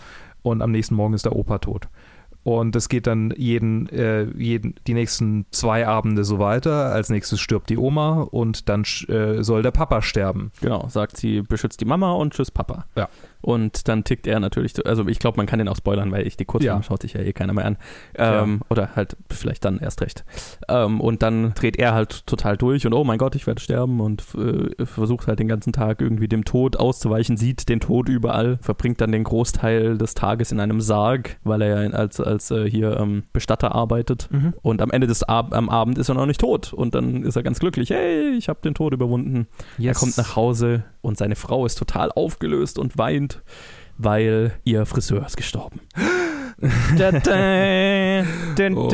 Und 0.41 0.61
am 0.61 0.71
nächsten 0.71 0.95
Morgen 0.95 1.13
ist 1.13 1.25
der 1.25 1.35
Opa 1.35 1.59
tot. 1.59 1.87
Und 2.43 2.73
das 2.73 2.89
geht 2.89 3.05
dann 3.05 3.31
jeden, 3.37 3.87
äh, 3.89 4.23
jeden, 4.35 4.73
die 4.87 4.95
nächsten 4.95 5.45
zwei 5.51 5.87
Abende 5.87 6.23
so 6.23 6.39
weiter. 6.39 6.91
Als 6.91 7.09
nächstes 7.09 7.39
stirbt 7.39 7.69
die 7.69 7.77
Oma 7.77 8.21
und 8.21 8.67
dann 8.67 8.83
äh, 9.07 9.43
soll 9.43 9.61
der 9.61 9.69
Papa 9.69 10.01
sterben. 10.01 10.51
Genau, 10.59 10.87
sagt 10.89 11.17
sie, 11.17 11.43
beschützt 11.43 11.79
die 11.81 11.85
Mama 11.85 12.13
und 12.13 12.33
tschüss 12.33 12.49
Papa. 12.49 12.85
Ja. 12.95 13.09
Und 13.41 13.87
dann 13.87 14.03
tickt 14.03 14.27
er 14.27 14.39
natürlich, 14.39 14.85
also 14.85 15.07
ich 15.07 15.19
glaube, 15.19 15.37
man 15.37 15.45
kann 15.47 15.59
den 15.59 15.67
auch 15.67 15.75
spoilern, 15.77 16.11
weil 16.11 16.27
ich 16.27 16.37
die 16.37 16.45
Kurzfilme 16.45 16.77
Ja. 16.77 16.83
schaut 16.83 17.01
sich 17.01 17.13
ja 17.13 17.21
eh 17.21 17.33
keiner 17.33 17.53
mehr 17.53 17.65
an. 17.65 17.77
Ähm, 18.15 18.61
Oder 18.69 18.95
halt 18.95 19.17
vielleicht 19.29 19.65
dann 19.65 19.79
erst 19.79 20.01
recht. 20.01 20.23
Ähm, 20.67 21.01
und 21.01 21.21
dann 21.23 21.53
dreht 21.53 21.77
er 21.77 21.93
halt 21.93 22.25
total 22.27 22.57
durch 22.57 22.85
und 22.85 22.93
oh 22.93 23.03
mein 23.03 23.17
Gott, 23.17 23.35
ich 23.35 23.47
werde 23.47 23.61
sterben 23.61 23.99
und 23.99 24.23
äh, 24.35 24.85
versucht 24.85 25.27
halt 25.27 25.39
den 25.39 25.47
ganzen 25.47 25.73
Tag 25.73 26.01
irgendwie 26.01 26.27
dem 26.27 26.45
Tod 26.45 26.77
auszuweichen, 26.77 27.37
sieht 27.37 27.69
den 27.69 27.79
Tod 27.79 28.09
überall, 28.09 28.57
verbringt 28.61 29.01
dann 29.01 29.11
den 29.11 29.23
Großteil 29.23 29.97
des 29.97 30.13
Tages 30.13 30.51
in 30.51 30.59
einem 30.59 30.81
Sarg, 30.81 31.37
weil 31.43 31.61
er 31.61 31.83
ja 31.85 31.89
als, 31.91 32.19
als 32.19 32.51
äh, 32.51 32.69
hier 32.69 32.97
ähm, 32.99 33.23
Bestatter 33.33 33.73
arbeitet. 33.73 34.29
Und 34.61 34.81
am 34.81 34.91
Ende 34.91 35.07
des 35.07 35.23
Ab 35.23 35.53
am 35.53 35.69
Abend 35.69 35.97
ist 35.97 36.09
er 36.09 36.15
noch 36.15 36.25
nicht 36.25 36.41
tot. 36.41 36.73
Und 36.73 36.95
dann 36.95 37.23
ist 37.23 37.35
er 37.35 37.43
ganz 37.43 37.59
glücklich. 37.59 37.89
Hey, 37.89 38.31
ich 38.37 38.49
habe 38.49 38.59
den 38.63 38.73
Tod 38.73 38.93
überwunden. 38.93 39.47
Er 39.79 39.93
kommt 39.93 40.17
nach 40.17 40.35
Hause 40.35 40.83
und 41.01 41.17
seine 41.17 41.35
Frau 41.35 41.65
ist 41.65 41.75
total 41.75 42.11
aufgelöst 42.11 42.79
und 42.79 42.97
weint, 42.97 43.41
weil 43.97 44.53
ihr 44.63 44.85
Friseur 44.85 45.25
ist 45.25 45.37
gestorben. 45.37 45.79
Da, 46.97 47.11
da, 47.11 48.23
da, 48.55 48.69
Oh 48.75 48.89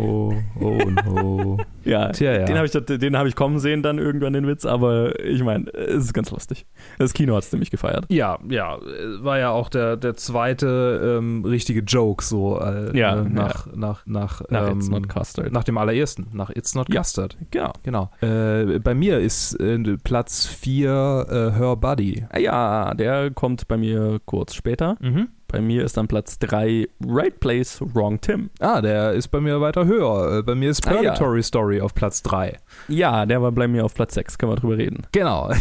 no, 0.00 0.42
oh 0.60 0.78
no. 0.84 1.58
Ja, 1.84 2.10
Tja, 2.10 2.32
ja. 2.32 2.44
den 2.44 2.56
habe 2.56 2.66
ich, 2.66 2.72
den 2.72 3.18
hab 3.18 3.26
ich 3.26 3.34
kommen 3.34 3.58
sehen 3.58 3.82
dann 3.82 3.98
irgendwann 3.98 4.32
den 4.32 4.46
Witz, 4.46 4.64
aber 4.64 5.18
ich 5.24 5.42
meine, 5.42 5.68
es 5.74 6.04
ist 6.04 6.12
ganz 6.14 6.30
lustig. 6.30 6.64
Das 6.98 7.12
Kino 7.12 7.34
hat 7.34 7.42
es 7.42 7.50
ziemlich 7.50 7.72
gefeiert. 7.72 8.06
Ja, 8.08 8.38
ja, 8.48 8.78
war 9.20 9.38
ja 9.40 9.50
auch 9.50 9.68
der, 9.68 9.96
der 9.96 10.14
zweite 10.14 11.18
ähm, 11.18 11.44
richtige 11.44 11.80
Joke 11.80 12.22
so 12.22 12.60
äh, 12.60 12.96
Ja, 12.96 13.20
äh, 13.20 13.28
nach, 13.28 13.66
nach, 13.74 14.06
nach, 14.06 14.42
Nach 14.48 14.70
ähm, 14.70 14.78
It's 14.78 14.88
Not 14.88 15.08
Custard. 15.08 15.50
nach 15.50 15.64
dem 15.64 15.76
allerersten, 15.76 16.28
nach 16.32 16.50
It's 16.50 16.74
Not 16.76 16.88
Ja. 16.92 17.00
Custard. 17.00 17.36
Genau. 17.50 17.72
Genau. 17.82 18.10
Äh, 18.20 18.78
bei 18.78 18.94
mir 18.94 19.18
ist 19.18 19.54
äh, 19.54 19.78
Platz 20.04 20.46
4 20.46 21.26
äh, 21.28 21.58
Her 21.58 21.76
Buddy. 21.76 22.24
Ja, 22.38 22.94
der 22.94 23.32
kommt 23.32 23.66
bei 23.66 23.76
mir 23.76 24.20
kurz 24.24 24.54
später. 24.54 24.96
Mhm. 25.00 25.28
Bei 25.52 25.60
mir 25.60 25.84
ist 25.84 25.96
dann 25.96 26.08
Platz 26.08 26.38
3 26.38 26.88
Right 27.06 27.38
Place, 27.40 27.80
Wrong 27.94 28.20
Tim. 28.20 28.50
Ah, 28.58 28.80
der 28.80 29.12
ist 29.12 29.28
bei 29.28 29.40
mir 29.40 29.60
weiter 29.60 29.84
höher. 29.86 30.38
Äh, 30.38 30.42
Bei 30.42 30.54
mir 30.54 30.70
ist 30.70 30.86
Ah, 30.86 30.92
ja. 30.94 30.96
Purgatory 31.12 31.42
Story 31.42 31.80
auf 31.80 31.94
Platz 31.94 32.22
3. 32.22 32.56
Ja, 32.88 33.26
der 33.26 33.42
war 33.42 33.52
bei 33.52 33.68
mir 33.68 33.84
auf 33.84 33.94
Platz 33.94 34.14
6, 34.14 34.38
können 34.38 34.52
wir 34.52 34.56
drüber 34.56 34.78
reden. 34.78 35.06
Genau. 35.12 35.50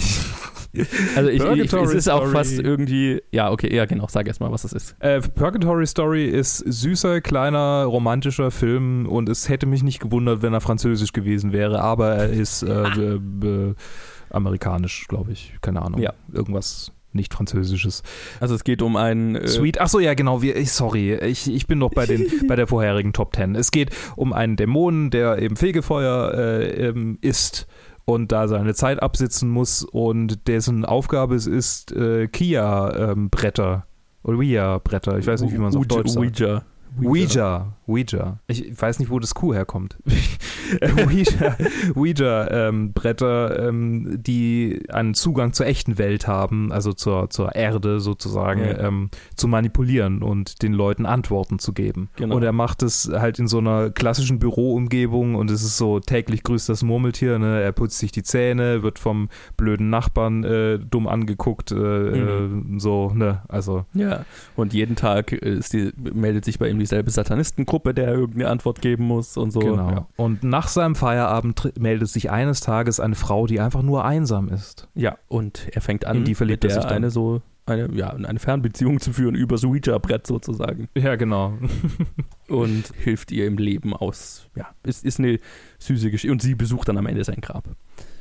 Also 1.17 1.29
ich, 1.29 1.35
ich, 1.41 1.43
Purgatory 1.45 1.83
es 1.83 1.93
ist 1.93 2.07
auch 2.09 2.25
fast 2.27 2.57
irgendwie, 2.57 3.21
ja, 3.31 3.51
okay, 3.51 3.75
ja 3.75 3.83
genau, 3.85 4.05
sag 4.07 4.25
erst 4.27 4.39
mal, 4.39 4.53
was 4.53 4.61
das 4.61 4.71
ist. 4.71 4.95
Äh, 4.99 5.19
Purgatory 5.19 5.85
Story 5.85 6.25
ist 6.29 6.59
süßer, 6.59 7.19
kleiner, 7.19 7.83
romantischer 7.83 8.51
Film 8.51 9.05
und 9.05 9.27
es 9.27 9.49
hätte 9.49 9.65
mich 9.65 9.83
nicht 9.83 9.99
gewundert, 9.99 10.41
wenn 10.41 10.53
er 10.53 10.61
französisch 10.61 11.11
gewesen 11.11 11.51
wäre, 11.51 11.81
aber 11.81 12.15
er 12.15 12.29
ist 12.29 12.63
äh, 12.63 12.71
Ah. 12.71 12.89
be, 12.95 13.19
be, 13.19 13.75
amerikanisch, 14.29 15.07
glaube 15.09 15.33
ich. 15.33 15.53
Keine 15.61 15.81
Ahnung. 15.81 15.99
Ja. 16.01 16.13
Irgendwas 16.31 16.93
nicht 17.15 17.33
französisches. 17.33 18.03
Also 18.39 18.55
es 18.55 18.63
geht 18.63 18.81
um 18.81 18.95
ein 18.95 19.35
äh 19.35 19.47
Sweet. 19.47 19.79
Achso, 19.79 19.99
ja, 19.99 20.13
genau. 20.13 20.41
Wir, 20.41 20.65
sorry, 20.65 21.13
ich, 21.15 21.51
ich 21.51 21.67
bin 21.67 21.79
noch 21.79 21.91
bei, 21.91 22.05
den, 22.05 22.25
bei 22.47 22.55
der 22.55 22.67
vorherigen 22.67 23.13
Top 23.13 23.33
Ten. 23.33 23.55
Es 23.55 23.71
geht 23.71 23.91
um 24.15 24.33
einen 24.33 24.55
Dämonen, 24.55 25.09
der 25.09 25.39
eben 25.39 25.55
Fegefeuer 25.55 26.33
äh, 26.33 26.87
ähm, 26.87 27.17
ist 27.21 27.67
und 28.05 28.31
da 28.31 28.47
seine 28.47 28.73
Zeit 28.73 29.01
absitzen 29.01 29.49
muss 29.49 29.83
und 29.83 30.47
dessen 30.47 30.85
Aufgabe 30.85 31.35
es 31.35 31.47
ist, 31.47 31.91
äh, 31.91 32.27
Kia-Bretter 32.27 33.73
ähm, 33.73 33.81
oder 34.23 34.37
Ouija-Bretter, 34.37 35.17
ich 35.17 35.27
weiß 35.27 35.41
nicht, 35.41 35.53
wie 35.53 35.57
man 35.57 35.69
es 35.69 35.75
auf 35.75 35.87
Deutsch 35.87 36.09
sagt. 36.09 36.41
Ouija. 36.41 36.63
Ouija. 36.99 37.77
Ouija. 37.87 38.39
Ich 38.47 38.81
weiß 38.81 38.99
nicht, 38.99 39.09
wo 39.09 39.19
das 39.19 39.33
Q 39.33 39.53
herkommt. 39.53 39.97
Ouija, 40.81 41.57
Ouija 41.95 42.67
ähm, 42.69 42.93
Bretter, 42.93 43.67
ähm, 43.67 44.17
die 44.21 44.83
einen 44.89 45.13
Zugang 45.13 45.53
zur 45.53 45.65
echten 45.65 45.97
Welt 45.97 46.27
haben, 46.27 46.71
also 46.71 46.93
zur, 46.93 47.29
zur 47.29 47.55
Erde 47.55 47.99
sozusagen, 47.99 48.61
ja. 48.61 48.79
ähm, 48.79 49.09
zu 49.35 49.47
manipulieren 49.47 50.21
und 50.21 50.61
den 50.61 50.73
Leuten 50.73 51.05
Antworten 51.05 51.59
zu 51.59 51.73
geben. 51.73 52.09
Genau. 52.15 52.35
Und 52.35 52.43
er 52.43 52.53
macht 52.53 52.83
es 52.83 53.09
halt 53.11 53.39
in 53.39 53.47
so 53.47 53.57
einer 53.57 53.89
klassischen 53.89 54.39
Büroumgebung 54.39 55.35
und 55.35 55.51
es 55.51 55.63
ist 55.63 55.77
so 55.77 55.99
täglich 55.99 56.43
grüßt 56.43 56.69
das 56.69 56.83
Murmeltier, 56.83 57.39
ne? 57.39 57.61
er 57.61 57.71
putzt 57.71 57.97
sich 57.97 58.11
die 58.11 58.23
Zähne, 58.23 58.83
wird 58.83 58.99
vom 58.99 59.29
blöden 59.57 59.89
Nachbarn 59.89 60.43
äh, 60.43 60.79
dumm 60.79 61.07
angeguckt, 61.07 61.71
äh, 61.71 61.75
mhm. 61.75 62.75
äh, 62.75 62.79
so, 62.79 63.11
ne, 63.13 63.41
also. 63.47 63.85
Ja, 63.93 64.25
und 64.55 64.73
jeden 64.73 64.95
Tag 64.95 65.31
ist 65.31 65.73
die, 65.73 65.91
meldet 65.97 66.45
sich 66.45 66.59
bei 66.59 66.69
ihm 66.69 66.80
dieselbe 66.81 67.09
Satanistengruppe, 67.11 67.93
der 67.93 68.09
irgendeine 68.09 68.49
Antwort 68.49 68.81
geben 68.81 69.05
muss 69.05 69.37
und 69.37 69.51
so. 69.51 69.59
Genau. 69.59 69.89
Ja. 69.89 70.07
Und 70.17 70.43
nach 70.43 70.67
seinem 70.67 70.95
Feierabend 70.95 71.79
meldet 71.79 72.09
sich 72.09 72.29
eines 72.29 72.59
Tages 72.59 72.99
eine 72.99 73.15
Frau, 73.15 73.47
die 73.47 73.59
einfach 73.59 73.81
nur 73.81 74.05
einsam 74.05 74.49
ist. 74.49 74.87
Ja, 74.93 75.17
und 75.27 75.67
er 75.71 75.81
fängt 75.81 76.05
an, 76.05 76.17
In 76.17 76.25
die 76.25 76.35
verliebt 76.35 76.63
mit 76.63 76.73
der 76.73 76.87
eine 76.89 77.09
so 77.09 77.41
eine, 77.65 77.89
ja, 77.93 78.09
eine 78.09 78.39
Fernbeziehung 78.39 78.99
zu 78.99 79.13
führen 79.13 79.35
über 79.35 79.55
das 79.55 79.63
Ouija-Brett 79.63 80.27
sozusagen. 80.27 80.87
Ja, 80.95 81.15
genau. 81.15 81.57
und 82.47 82.91
hilft 82.97 83.31
ihr 83.31 83.45
im 83.45 83.57
Leben 83.57 83.95
aus. 83.95 84.47
Ja, 84.55 84.69
ist, 84.83 85.05
ist 85.05 85.19
eine 85.19 85.39
süße 85.79 86.11
Geschichte. 86.11 86.31
Und 86.31 86.41
sie 86.41 86.55
besucht 86.55 86.89
dann 86.89 86.97
am 86.97 87.05
Ende 87.05 87.23
sein 87.23 87.39
Grab. 87.41 87.69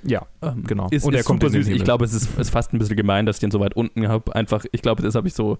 Ja, 0.02 0.26
ähm, 0.42 0.64
genau. 0.66 0.88
Ist, 0.90 1.04
und 1.04 1.14
er 1.14 1.20
ist 1.20 1.26
kommt 1.26 1.42
super 1.42 1.52
süß. 1.52 1.68
Ich 1.68 1.84
glaube, 1.84 2.04
es 2.04 2.12
ist, 2.12 2.38
ist 2.38 2.50
fast 2.50 2.72
ein 2.72 2.78
bisschen 2.78 2.96
gemein, 2.96 3.26
dass 3.26 3.36
ich 3.36 3.40
den 3.40 3.50
so 3.50 3.60
weit 3.60 3.74
unten 3.76 4.08
habe. 4.08 4.34
Einfach, 4.34 4.64
ich 4.72 4.82
glaube, 4.82 5.02
das 5.02 5.14
habe 5.14 5.28
ich 5.28 5.34
so 5.34 5.58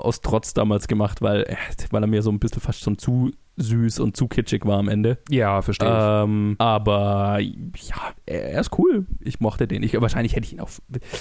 aus 0.00 0.20
Trotz 0.20 0.54
damals 0.54 0.88
gemacht, 0.88 1.22
weil, 1.22 1.42
äh, 1.42 1.56
weil 1.90 2.02
er 2.02 2.06
mir 2.06 2.22
so 2.22 2.30
ein 2.30 2.38
bisschen 2.38 2.60
fast 2.60 2.80
schon 2.80 2.98
zu 2.98 3.30
süß 3.56 4.00
und 4.00 4.16
zu 4.16 4.28
kitschig 4.28 4.64
war 4.64 4.78
am 4.78 4.88
Ende. 4.88 5.18
Ja, 5.28 5.62
verstehe 5.62 5.88
ich. 5.88 6.24
Ähm, 6.24 6.56
aber 6.58 7.38
ja, 7.40 7.96
er, 8.26 8.52
er, 8.52 8.60
ist 8.60 8.78
cool. 8.78 9.06
Ich 9.20 9.40
mochte 9.40 9.66
den. 9.66 9.82
Ich, 9.82 9.98
wahrscheinlich 10.00 10.34
hätte 10.34 10.46
ich 10.46 10.52
ihn 10.52 10.60
auch. 10.60 10.70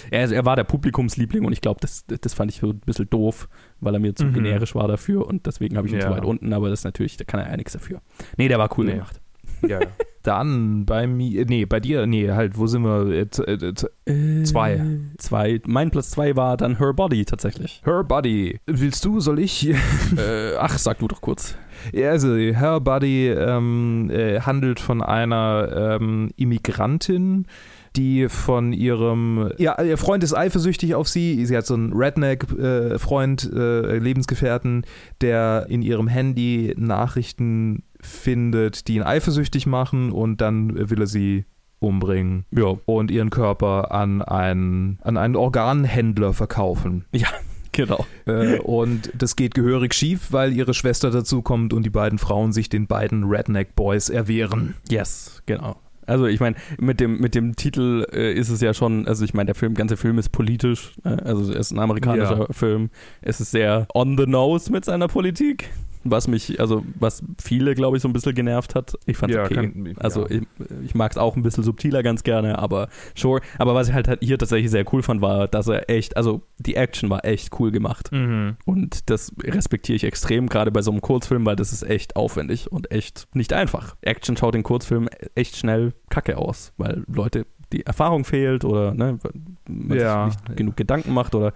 Er, 0.10 0.32
er 0.32 0.46
war 0.46 0.56
der 0.56 0.64
Publikumsliebling 0.64 1.46
und 1.46 1.54
ich 1.54 1.62
glaube, 1.62 1.80
das, 1.82 2.06
das 2.08 2.34
fand 2.34 2.52
ich 2.52 2.60
so 2.60 2.70
ein 2.70 2.80
bisschen 2.80 3.10
doof, 3.10 3.50
weil 3.80 3.94
er 3.94 4.00
mir 4.00 4.16
zu 4.16 4.26
mhm. 4.26 4.34
generisch 4.34 4.76
war 4.76 4.88
dafür 4.88 5.28
und 5.28 5.46
deswegen 5.46 5.78
habe 5.78 5.88
ich 5.88 5.94
ihn 5.94 6.00
ja. 6.00 6.08
zu 6.08 6.12
weit 6.12 6.26
unten, 6.26 6.54
aber 6.54 6.70
das 6.70 6.80
ist 6.80 6.86
natürlich, 6.86 7.18
da 7.18 7.26
kann 7.26 7.40
er 7.40 7.50
ja 7.50 7.58
nichts 7.58 7.74
dafür. 7.74 8.02
Nee, 8.38 8.48
der 8.48 8.60
war 8.60 8.70
cool 8.78 8.86
nee. 8.86 8.94
gemacht. 8.94 9.22
Ja. 9.68 9.80
Dann 10.24 10.86
bei 10.86 11.08
mir, 11.08 11.46
nee, 11.46 11.66
bei 11.66 11.80
dir, 11.80 12.06
nee, 12.06 12.30
halt, 12.30 12.58
wo 12.58 12.68
sind 12.68 12.84
wir? 12.84 13.10
Äh, 13.10 14.12
äh, 14.12 14.44
zwei. 14.44 14.74
Äh, 14.74 15.18
zwei. 15.18 15.62
Mein 15.66 15.92
Platz 15.92 16.12
zwei 16.12 16.36
war 16.36 16.58
dann 16.58 16.78
Her 16.78 16.94
Body 16.94 17.24
tatsächlich. 17.24 17.82
Her 17.86 18.04
Body. 18.04 18.60
Willst 18.66 19.06
du, 19.06 19.22
soll 19.22 19.40
ich? 19.40 19.70
äh, 19.70 20.56
ach, 20.60 20.78
sag 20.78 21.00
du 21.00 21.08
doch 21.08 21.22
kurz. 21.22 21.56
Ja, 21.94 22.10
also 22.10 22.36
Her 22.36 22.82
Body 22.82 23.30
ähm, 23.30 24.10
äh, 24.12 24.42
handelt 24.42 24.82
von 24.82 25.02
einer 25.02 25.98
ähm, 26.02 26.32
Immigrantin, 26.36 27.48
die 27.96 28.28
von 28.28 28.74
ihrem, 28.74 29.52
ja, 29.58 29.82
ihr 29.82 29.98
Freund 29.98 30.24
ist 30.24 30.36
eifersüchtig 30.36 30.96
auf 30.96 31.08
sie. 31.08 31.46
Sie 31.46 31.56
hat 31.56 31.66
so 31.66 31.74
einen 31.74 31.94
Redneck-Freund, 31.94 33.52
äh, 33.54 33.98
Lebensgefährten, 33.98 34.86
der 35.22 35.66
in 35.70 35.82
ihrem 35.82 36.08
Handy 36.08 36.74
Nachrichten 36.78 37.84
findet, 38.02 38.88
die 38.88 38.96
ihn 38.96 39.04
eifersüchtig 39.04 39.66
machen 39.66 40.12
und 40.12 40.42
dann 40.42 40.90
will 40.90 41.02
er 41.02 41.08
sie 41.08 41.46
umbringen 41.80 42.46
ja. 42.52 42.76
und 42.86 43.10
ihren 43.12 43.30
Körper 43.30 43.92
an 43.92 44.22
einen, 44.22 45.00
an 45.02 45.18
einen 45.18 45.36
Organhändler 45.36 46.34
verkaufen. 46.34 47.06
Ja, 47.14 47.28
genau. 47.72 48.06
Äh, 48.26 48.60
und 48.60 49.12
das 49.18 49.36
geht 49.36 49.56
gehörig 49.56 49.94
schief, 49.94 50.32
weil 50.32 50.54
ihre 50.54 50.74
Schwester 50.74 51.12
dazukommt 51.12 51.74
und 51.74 51.84
die 51.84 51.90
beiden 51.90 52.20
Frauen 52.20 52.52
sich 52.52 52.70
den 52.70 52.88
beiden 52.88 53.24
Redneck 53.24 53.76
Boys 53.76 54.10
erwehren. 54.10 54.76
Yes, 54.90 55.42
genau. 55.46 55.78
Also 56.06 56.26
ich 56.26 56.40
meine, 56.40 56.56
mit 56.80 57.00
dem, 57.00 57.20
mit 57.20 57.36
dem 57.36 57.56
Titel 57.56 58.06
äh, 58.12 58.34
ist 58.34 58.50
es 58.50 58.62
ja 58.62 58.74
schon, 58.74 59.08
also 59.08 59.24
ich 59.24 59.36
meine, 59.36 59.46
der 59.46 59.56
Film, 59.56 59.76
ganze 59.76 59.96
Film 59.96 60.18
ist 60.18 60.30
politisch, 60.30 60.94
äh, 61.06 61.10
also 61.10 61.44
es 61.44 61.50
ist 61.50 61.72
ein 61.72 61.80
amerikanischer 61.80 62.40
ja. 62.40 62.48
Film. 62.50 62.90
Es 63.22 63.40
ist 63.40 63.52
sehr 63.52 63.88
on 63.94 64.18
the 64.18 64.26
nose 64.26 64.72
mit 64.72 64.86
seiner 64.86 65.08
Politik 65.08 65.70
was 66.04 66.28
mich, 66.28 66.60
also 66.60 66.84
was 67.00 67.24
viele, 67.42 67.76
glaube 67.76 67.98
ich, 67.98 68.04
so 68.04 68.10
ein 68.10 68.14
bisschen 68.14 68.36
genervt 68.36 68.76
hat. 68.76 68.94
Ich 69.06 69.18
fand 69.18 69.32
es 69.32 69.38
ja, 69.38 69.44
okay. 69.44 69.56
Kann, 69.56 69.94
also 69.98 70.28
ja. 70.28 70.38
ich, 70.38 70.42
ich 70.86 70.96
mag 70.96 71.12
es 71.12 71.18
auch 71.18 71.36
ein 71.36 71.44
bisschen 71.44 71.64
subtiler 71.64 72.04
ganz 72.04 72.24
gerne, 72.24 72.60
aber 72.60 72.90
sure. 73.16 73.42
Aber 73.58 73.76
was 73.76 73.90
ich 73.90 73.94
halt, 73.94 74.08
halt 74.08 74.20
hier 74.22 74.38
tatsächlich 74.38 74.72
sehr 74.72 74.86
cool 74.94 75.04
fand, 75.04 75.22
war, 75.22 75.48
dass 75.48 75.68
er 75.68 75.90
echt, 75.90 76.18
also 76.18 76.42
die 76.58 76.76
Action 76.76 77.10
war 77.10 77.26
echt 77.26 77.60
cool 77.60 77.72
gemacht. 77.72 78.12
Mhm. 78.12 78.58
Und 78.66 79.10
das 79.10 79.34
respektiere 79.44 79.96
ich 79.96 80.04
extrem, 80.04 80.48
gerade 80.48 80.72
bei 80.72 80.82
so 80.82 80.92
einem 80.92 81.02
Kurzfilm, 81.02 81.46
weil 81.46 81.56
das 81.56 81.74
ist 81.74 81.84
echt 81.84 82.16
aufwendig 82.16 82.72
und 82.72 82.92
echt 82.92 83.28
nicht 83.34 83.54
einfach. 83.54 83.96
Action 84.02 84.38
schaut 84.38 84.56
in 84.56 84.64
Kurzfilmen 84.64 85.10
echt 85.36 85.58
schnell 85.58 85.94
kacke 86.10 86.38
aus, 86.38 86.74
weil 86.78 87.04
Leute 87.08 87.46
die 87.72 87.86
Erfahrung 87.86 88.26
fehlt 88.26 88.66
oder 88.66 88.94
ne, 88.94 89.20
man 89.68 89.98
ja. 89.98 90.30
sich 90.30 90.40
nicht 90.40 90.58
genug 90.58 90.76
Gedanken 90.76 91.14
macht 91.14 91.36
oder 91.36 91.54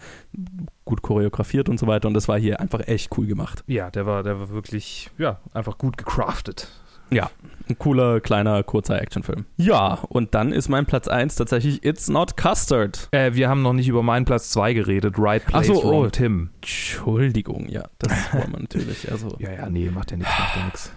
gut 0.85 1.01
choreografiert 1.01 1.69
und 1.69 1.79
so 1.79 1.87
weiter. 1.87 2.07
Und 2.07 2.13
das 2.13 2.27
war 2.27 2.39
hier 2.39 2.59
einfach 2.59 2.87
echt 2.87 3.17
cool 3.17 3.25
gemacht. 3.25 3.63
Ja, 3.67 3.89
der 3.89 4.05
war, 4.05 4.23
der 4.23 4.39
war 4.39 4.49
wirklich, 4.49 5.09
ja, 5.17 5.39
einfach 5.53 5.77
gut 5.77 5.97
gecraftet. 5.97 6.67
Ja, 7.09 7.29
ein 7.69 7.77
cooler, 7.77 8.19
kleiner, 8.21 8.63
kurzer 8.63 8.99
Actionfilm. 8.99 9.45
Ja, 9.57 9.99
und 10.09 10.33
dann 10.33 10.51
ist 10.51 10.67
mein 10.69 10.85
Platz 10.85 11.07
1 11.07 11.35
tatsächlich 11.35 11.85
It's 11.85 12.09
Not 12.09 12.35
Custard. 12.35 13.07
Äh, 13.11 13.33
wir 13.33 13.49
haben 13.49 13.61
noch 13.61 13.73
nicht 13.73 13.87
über 13.87 14.03
meinen 14.03 14.25
Platz 14.25 14.49
2 14.49 14.73
geredet. 14.73 15.15
Right 15.17 15.45
Place, 15.45 15.69
Ach 15.69 15.75
so, 15.75 15.83
Wrong 15.83 16.05
oh, 16.05 16.09
Tim. 16.09 16.49
Entschuldigung, 16.55 17.69
ja, 17.69 17.83
das 17.99 18.33
war 18.33 18.47
man 18.47 18.63
natürlich. 18.63 19.11
Also. 19.11 19.37
Ja, 19.39 19.51
ja, 19.51 19.69
nee, 19.69 19.89
macht 19.89 20.11
ja 20.11 20.17
nichts, 20.17 20.33
macht 20.37 20.55
ja 20.55 20.65
nichts. 20.65 20.91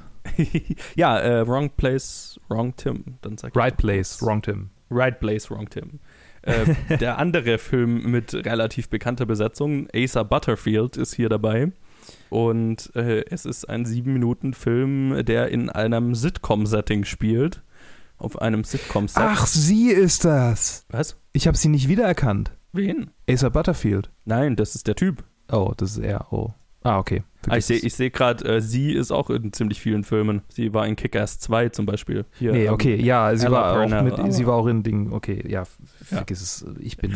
ja, 0.95 1.19
äh, 1.19 1.47
Wrong 1.47 1.71
Place, 1.71 2.41
Wrong 2.49 2.75
Tim. 2.77 3.19
Dann 3.23 3.37
sag 3.39 3.57
right 3.57 3.77
Place, 3.77 4.23
Wrong 4.23 4.43
Tim. 4.43 4.71
Right 4.91 5.19
Place, 5.19 5.51
Wrong 5.51 5.69
Tim. 5.69 6.01
Äh, 6.47 6.97
der 6.99 7.19
andere 7.19 7.59
Film 7.59 8.11
mit 8.11 8.33
relativ 8.35 8.89
bekannter 8.89 9.27
Besetzung, 9.27 9.89
Asa 9.95 10.23
Butterfield, 10.23 10.97
ist 10.97 11.15
hier 11.15 11.29
dabei. 11.29 11.73
Und 12.31 12.95
äh, 12.95 13.25
es 13.31 13.45
ist 13.45 13.69
ein 13.69 13.85
sieben 13.85 14.13
Minuten 14.13 14.55
Film, 14.55 15.25
der 15.25 15.49
in 15.49 15.71
einem 15.71 16.15
Sitcom-Setting 16.15 17.05
spielt. 17.05 17.63
Auf 18.19 18.41
einem 18.41 18.65
Sitcom-Set. 18.65 19.23
Ach, 19.23 19.47
sie 19.47 19.91
ist 19.91 20.25
das. 20.25 20.87
Was? 20.89 21.21
Ich 21.33 21.47
habe 21.47 21.57
sie 21.57 21.69
nicht 21.69 21.89
wiedererkannt. 21.89 22.53
Wen? 22.73 23.11
Asa 23.29 23.49
Butterfield. 23.49 24.11
Nein, 24.25 24.57
das 24.57 24.75
ist 24.75 24.87
der 24.87 24.95
Typ. 24.95 25.25
Oh, 25.51 25.73
das 25.77 25.93
ist 25.93 26.05
er. 26.05 26.33
Oh. 26.33 26.55
Ah, 26.83 26.99
okay. 26.99 27.23
Ah, 27.49 27.57
ich 27.57 27.67
sehe 27.67 27.79
seh 27.79 28.11
gerade, 28.11 28.45
äh, 28.45 28.61
sie 28.61 28.93
ist 28.93 29.13
auch 29.13 29.31
in 29.31 29.53
ziemlich 29.53 29.81
vielen 29.81 30.05
Filmen. 30.05 30.43
Sie 30.49 30.73
war 30.75 30.87
in 30.87 30.97
Kick-Ass 30.97 31.39
2 31.39 31.71
zum 31.71 31.87
Beispiel. 31.87 32.25
Hier, 32.39 32.53
nee, 32.53 32.69
okay, 32.69 32.95
ähm, 32.95 33.05
ja, 33.05 33.35
sie 33.37 33.51
war, 33.51 33.81
auch 33.81 34.03
mit, 34.03 34.33
sie 34.33 34.47
war 34.47 34.55
auch 34.55 34.67
in 34.67 34.83
Ding, 34.83 35.13
okay, 35.13 35.45
ja, 35.49 35.65
vergiss 36.03 36.63
ja. 36.65 36.73
es. 36.73 36.79
Ich 36.81 36.97
bin. 36.97 37.15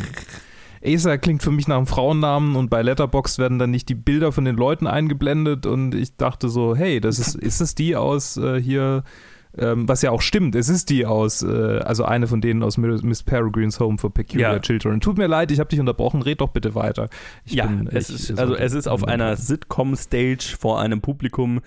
Asa 0.84 1.18
klingt 1.18 1.42
für 1.42 1.50
mich 1.50 1.68
nach 1.68 1.76
einem 1.76 1.86
Frauennamen 1.86 2.56
und 2.56 2.70
bei 2.70 2.80
Letterbox 2.82 3.38
werden 3.38 3.58
dann 3.58 3.70
nicht 3.70 3.88
die 3.88 3.94
Bilder 3.94 4.32
von 4.32 4.44
den 4.44 4.56
Leuten 4.56 4.86
eingeblendet 4.86 5.66
und 5.66 5.94
ich 5.94 6.16
dachte 6.16 6.48
so, 6.48 6.74
hey, 6.74 7.00
das 7.00 7.18
ist, 7.18 7.34
ist 7.34 7.60
es 7.60 7.74
die 7.74 7.96
aus 7.96 8.38
äh, 8.38 8.60
hier 8.60 9.02
ähm, 9.58 9.88
was 9.88 10.02
ja 10.02 10.10
auch 10.10 10.22
stimmt, 10.22 10.54
es 10.54 10.68
ist 10.68 10.90
die 10.90 11.06
aus, 11.06 11.42
äh, 11.42 11.80
also 11.80 12.04
eine 12.04 12.26
von 12.26 12.40
denen 12.40 12.62
aus 12.62 12.76
Miss 12.76 13.22
Peregrine's 13.22 13.80
Home 13.80 13.98
for 13.98 14.12
Peculiar 14.12 14.54
ja. 14.54 14.58
Children. 14.60 15.00
Tut 15.00 15.18
mir 15.18 15.26
leid, 15.26 15.50
ich 15.50 15.58
habe 15.58 15.68
dich 15.68 15.80
unterbrochen, 15.80 16.22
red 16.22 16.40
doch 16.40 16.50
bitte 16.50 16.74
weiter. 16.74 17.08
Ich 17.44 17.54
ja, 17.54 17.66
bin, 17.66 17.88
es 17.88 18.10
ich, 18.10 18.30
ist, 18.30 18.38
also 18.38 18.54
es 18.54 18.72
ist 18.72 18.86
auf 18.86 19.04
einer 19.04 19.36
Sitcom-Stage 19.36 20.56
vor 20.58 20.80
einem 20.80 21.00
Publikum, 21.00 21.60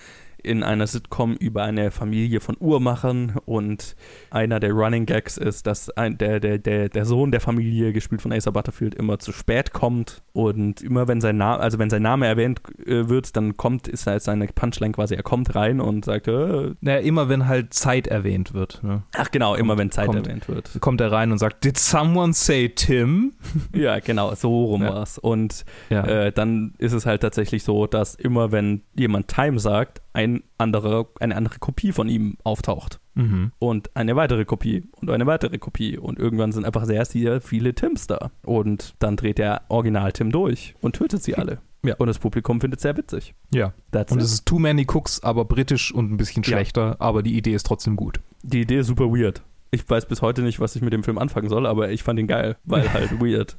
in 0.43 0.63
einer 0.63 0.87
Sitcom 0.87 1.35
über 1.35 1.63
eine 1.63 1.91
Familie 1.91 2.39
von 2.39 2.55
Uhrmachern 2.59 3.35
und 3.45 3.95
einer 4.29 4.59
der 4.59 4.71
Running 4.71 5.05
Gags 5.05 5.37
ist, 5.37 5.65
dass 5.67 5.89
ein, 5.89 6.17
der, 6.17 6.39
der, 6.39 6.59
der, 6.59 6.89
der 6.89 7.05
Sohn 7.05 7.31
der 7.31 7.41
Familie, 7.41 7.93
gespielt 7.93 8.21
von 8.21 8.31
Asa 8.31 8.51
Butterfield, 8.51 8.95
immer 8.95 9.19
zu 9.19 9.31
spät 9.31 9.73
kommt 9.73 10.21
und 10.33 10.81
immer 10.81 11.07
wenn 11.07 11.21
sein 11.21 11.37
Name, 11.37 11.61
also 11.61 11.79
wenn 11.79 11.89
sein 11.89 12.01
Name 12.01 12.27
erwähnt 12.27 12.61
äh, 12.85 13.09
wird, 13.09 13.35
dann 13.35 13.57
kommt, 13.57 13.87
ist 13.87 14.07
halt 14.07 14.21
seine 14.21 14.47
Punchline 14.47 14.93
quasi, 14.93 15.15
er 15.15 15.23
kommt 15.23 15.55
rein 15.55 15.79
und 15.79 16.05
sagt, 16.05 16.27
äh, 16.27 16.71
naja, 16.81 16.99
immer 16.99 17.29
wenn 17.29 17.47
halt 17.47 17.73
Zeit 17.73 18.07
erwähnt 18.07 18.53
wird. 18.53 18.83
Ne? 18.83 19.03
Ach 19.15 19.31
genau, 19.31 19.51
kommt, 19.51 19.59
immer 19.59 19.77
wenn 19.77 19.91
Zeit 19.91 20.07
kommt, 20.07 20.27
erwähnt 20.27 20.47
wird. 20.47 20.71
Kommt 20.79 21.01
er 21.01 21.11
rein 21.11 21.31
und 21.31 21.37
sagt, 21.37 21.63
did 21.63 21.77
someone 21.77 22.33
say 22.33 22.69
Tim? 22.69 23.33
ja, 23.73 23.99
genau, 23.99 24.35
so 24.35 24.65
rum 24.65 24.83
ja. 24.83 24.93
war's. 24.93 25.17
Und 25.17 25.65
ja. 25.89 26.05
äh, 26.05 26.31
dann 26.31 26.73
ist 26.77 26.93
es 26.93 27.05
halt 27.05 27.21
tatsächlich 27.21 27.63
so, 27.63 27.87
dass 27.87 28.15
immer 28.15 28.51
wenn 28.51 28.81
jemand 28.95 29.27
Time 29.27 29.59
sagt, 29.59 30.02
ein 30.13 30.43
anderer, 30.57 31.07
eine 31.19 31.35
andere 31.35 31.59
Kopie 31.59 31.91
von 31.91 32.07
ihm 32.07 32.37
auftaucht. 32.43 32.99
Mhm. 33.15 33.51
Und 33.59 33.95
eine 33.95 34.15
weitere 34.15 34.45
Kopie 34.45 34.83
und 35.01 35.09
eine 35.09 35.25
weitere 35.25 35.57
Kopie. 35.57 35.97
Und 35.97 36.19
irgendwann 36.19 36.51
sind 36.51 36.65
einfach 36.65 36.85
sehr, 36.85 37.03
sehr 37.05 37.41
viele 37.41 37.73
Tims 37.75 38.07
da. 38.07 38.31
Und 38.45 38.95
dann 38.99 39.15
dreht 39.17 39.37
der 39.39 39.63
Original-Tim 39.69 40.31
durch 40.31 40.75
und 40.81 40.95
tötet 40.95 41.23
sie 41.23 41.35
alle. 41.35 41.59
Ja. 41.85 41.95
Und 41.97 42.07
das 42.07 42.17
Publikum 42.19 42.61
findet 42.61 42.77
es 42.77 42.83
sehr 42.83 42.95
witzig. 42.95 43.35
Ja. 43.53 43.73
That's 43.91 44.11
Und 44.11 44.19
it. 44.19 44.23
es 44.25 44.33
ist 44.33 44.45
Too 44.45 44.57
Many 44.59 44.85
Cooks, 44.87 45.21
aber 45.21 45.43
britisch 45.45 45.93
und 45.93 46.11
ein 46.11 46.17
bisschen 46.17 46.43
Ja. 46.43 46.49
schlechter, 46.49 46.95
aber 46.99 47.23
die 47.23 47.35
Idee 47.37 47.53
ist 47.55 47.65
trotzdem 47.65 47.95
gut. 47.97 48.21
Die 48.41 48.61
Idee 48.61 48.77
ist 48.79 48.87
super 48.87 49.05
weird. 49.11 49.41
Ich 49.71 49.89
weiß 49.89 50.05
bis 50.07 50.21
heute 50.21 50.43
nicht, 50.43 50.59
was 50.59 50.75
ich 50.75 50.83
mit 50.83 50.93
dem 50.93 51.03
Film 51.03 51.17
anfangen 51.17 51.49
soll, 51.49 51.65
aber 51.65 51.89
ich 51.89 52.03
fand 52.03 52.19
ihn 52.19 52.27
geil, 52.27 52.55
weil 52.63 52.93
halt 52.93 53.11
weird. 53.19 53.55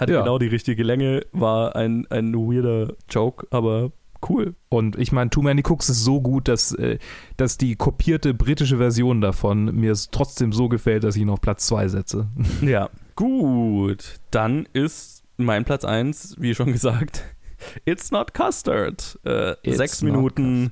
Hatte 0.00 0.12
Ja. 0.12 0.20
genau 0.22 0.38
die 0.38 0.46
richtige 0.46 0.82
Länge, 0.82 1.20
war 1.32 1.76
ein, 1.76 2.06
ein 2.10 2.34
weirder 2.34 2.94
Joke, 3.10 3.46
aber 3.50 3.92
cool. 4.28 4.54
Und 4.68 4.98
ich 4.98 5.12
meine, 5.12 5.30
Too 5.30 5.42
Many 5.42 5.62
Cooks 5.62 5.88
ist 5.88 6.04
so 6.04 6.20
gut, 6.20 6.48
dass, 6.48 6.72
äh, 6.72 6.98
dass 7.36 7.58
die 7.58 7.76
kopierte 7.76 8.34
britische 8.34 8.78
Version 8.78 9.20
davon 9.20 9.74
mir 9.74 9.92
es 9.92 10.10
trotzdem 10.10 10.52
so 10.52 10.68
gefällt, 10.68 11.04
dass 11.04 11.16
ich 11.16 11.22
ihn 11.22 11.30
auf 11.30 11.40
Platz 11.40 11.66
2 11.66 11.88
setze. 11.88 12.28
Ja. 12.62 12.90
Gut, 13.16 14.20
dann 14.30 14.66
ist 14.72 15.22
mein 15.36 15.64
Platz 15.64 15.84
1, 15.84 16.36
wie 16.38 16.54
schon 16.54 16.72
gesagt, 16.72 17.22
It's 17.84 18.10
Not 18.10 18.34
Custard. 18.34 19.20
Äh, 19.24 19.54
sechs 19.64 20.02
Minuten, 20.02 20.70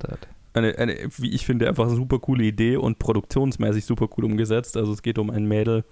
eine, 0.55 0.77
eine, 0.79 0.97
wie 1.19 1.31
ich 1.31 1.47
finde, 1.47 1.69
einfach 1.69 1.87
eine 1.87 1.95
super 1.95 2.19
coole 2.19 2.45
Idee 2.45 2.77
und 2.77 2.99
produktionsmäßig 2.99 3.85
super 3.85 4.09
cool 4.17 4.25
umgesetzt. 4.25 4.77
Also 4.77 4.93
es 4.93 5.03
geht 5.03 5.19
um 5.19 5.31
ein 5.31 5.47
Mädel, 5.47 5.85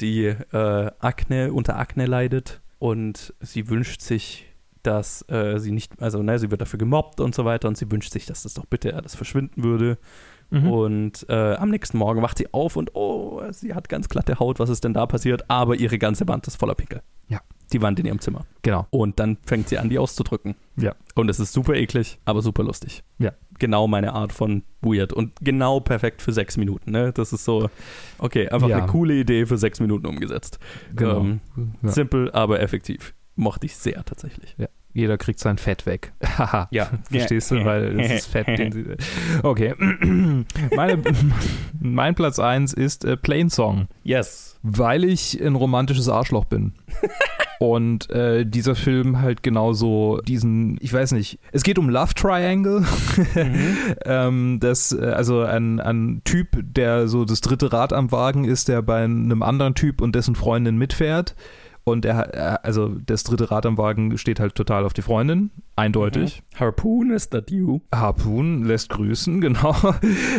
die 0.00 0.26
äh, 0.26 0.90
Akne, 0.98 1.52
unter 1.52 1.78
Akne 1.78 2.06
leidet 2.06 2.60
und 2.78 3.34
sie 3.40 3.68
wünscht 3.68 4.00
sich, 4.00 4.47
dass 4.82 5.28
äh, 5.28 5.58
sie 5.58 5.72
nicht, 5.72 6.00
also 6.00 6.22
ne, 6.22 6.38
sie 6.38 6.50
wird 6.50 6.60
dafür 6.60 6.78
gemobbt 6.78 7.20
und 7.20 7.34
so 7.34 7.44
weiter 7.44 7.68
und 7.68 7.76
sie 7.76 7.90
wünscht 7.90 8.12
sich, 8.12 8.26
dass 8.26 8.42
das 8.42 8.54
doch 8.54 8.66
bitte 8.66 8.94
alles 8.96 9.14
verschwinden 9.14 9.62
würde. 9.64 9.98
Mhm. 10.50 10.70
Und 10.70 11.26
äh, 11.28 11.54
am 11.56 11.68
nächsten 11.68 11.98
Morgen 11.98 12.22
wacht 12.22 12.38
sie 12.38 12.52
auf 12.54 12.76
und 12.76 12.94
oh, 12.94 13.42
sie 13.50 13.74
hat 13.74 13.88
ganz 13.90 14.08
glatte 14.08 14.38
Haut, 14.38 14.58
was 14.58 14.70
ist 14.70 14.82
denn 14.82 14.94
da 14.94 15.04
passiert? 15.06 15.44
Aber 15.50 15.76
ihre 15.76 15.98
ganze 15.98 16.26
Wand 16.26 16.46
ist 16.46 16.56
voller 16.56 16.74
Pickel. 16.74 17.02
Ja. 17.28 17.40
Die 17.74 17.82
Wand 17.82 18.00
in 18.00 18.06
ihrem 18.06 18.18
Zimmer. 18.18 18.46
Genau. 18.62 18.86
Und 18.88 19.20
dann 19.20 19.36
fängt 19.44 19.68
sie 19.68 19.76
an, 19.76 19.90
die 19.90 19.98
auszudrücken. 19.98 20.54
Ja. 20.76 20.94
Und 21.14 21.28
es 21.28 21.38
ist 21.38 21.52
super 21.52 21.74
eklig, 21.74 22.18
aber 22.24 22.40
super 22.40 22.62
lustig. 22.62 23.04
Ja. 23.18 23.32
Genau 23.58 23.86
meine 23.88 24.14
Art 24.14 24.32
von 24.32 24.62
weird 24.80 25.12
und 25.12 25.32
genau 25.42 25.80
perfekt 25.80 26.22
für 26.22 26.32
sechs 26.32 26.56
Minuten. 26.56 26.92
Ne? 26.92 27.12
Das 27.12 27.34
ist 27.34 27.44
so, 27.44 27.68
okay, 28.18 28.48
einfach 28.48 28.68
Ja. 28.68 28.78
eine 28.78 28.86
coole 28.86 29.12
Idee 29.14 29.44
für 29.44 29.58
sechs 29.58 29.80
Minuten 29.80 30.06
umgesetzt. 30.06 30.58
Genau. 30.96 31.20
Ähm, 31.20 31.40
Ja. 31.82 31.90
Simpel, 31.90 32.30
aber 32.32 32.60
effektiv. 32.60 33.12
Mochte 33.38 33.66
ich 33.66 33.76
sehr 33.76 34.04
tatsächlich. 34.04 34.56
Jeder 34.94 35.16
kriegt 35.16 35.38
sein 35.38 35.58
Fett 35.58 35.86
weg. 35.86 36.12
Haha. 36.38 36.66
Ja. 36.72 36.90
Verstehst 37.08 37.52
du? 37.52 37.64
Weil 37.64 37.94
das 37.94 38.10
ist 38.10 38.26
Fett, 38.26 38.48
den 38.48 38.72
sie. 38.72 38.84
Okay. 39.44 39.74
Meine, 40.74 41.02
mein 41.80 42.14
Platz 42.16 42.38
1 42.40 42.72
ist 42.72 43.04
äh, 43.04 43.16
Plain 43.16 43.48
Song, 43.48 43.86
Yes. 44.02 44.58
weil 44.62 45.04
ich 45.04 45.40
ein 45.40 45.54
romantisches 45.54 46.08
Arschloch 46.08 46.46
bin. 46.46 46.72
Und 47.60 48.10
äh, 48.10 48.44
dieser 48.44 48.74
Film 48.74 49.20
halt 49.20 49.42
genauso 49.44 50.20
diesen, 50.26 50.78
ich 50.80 50.92
weiß 50.92 51.12
nicht, 51.12 51.38
es 51.52 51.62
geht 51.62 51.78
um 51.78 51.88
Love 51.90 52.14
Triangle. 52.14 52.84
ähm, 54.04 54.58
das, 54.60 54.92
äh, 54.92 55.04
also 55.04 55.42
ein, 55.42 55.78
ein 55.80 56.22
Typ, 56.24 56.48
der 56.60 57.08
so 57.08 57.24
das 57.24 57.40
dritte 57.40 57.72
Rad 57.72 57.92
am 57.92 58.10
Wagen 58.10 58.44
ist, 58.44 58.68
der 58.68 58.82
bei 58.82 59.04
einem 59.04 59.42
anderen 59.42 59.74
Typ 59.74 60.00
und 60.00 60.14
dessen 60.14 60.34
Freundin 60.34 60.76
mitfährt. 60.76 61.34
Und 61.90 62.04
er, 62.04 62.34
er 62.34 62.64
also 62.64 62.88
das 63.06 63.24
dritte 63.24 63.50
Rad 63.50 63.66
am 63.66 63.78
Wagen 63.78 64.18
steht 64.18 64.40
halt 64.40 64.54
total 64.54 64.84
auf 64.84 64.92
die 64.92 65.02
Freundin, 65.02 65.50
eindeutig. 65.76 66.42
Harpoon, 66.58 67.10
is 67.10 67.30
that 67.30 67.50
you? 67.50 67.80
Harpoon 67.94 68.64
lässt 68.64 68.90
grüßen, 68.90 69.40
genau. 69.40 69.74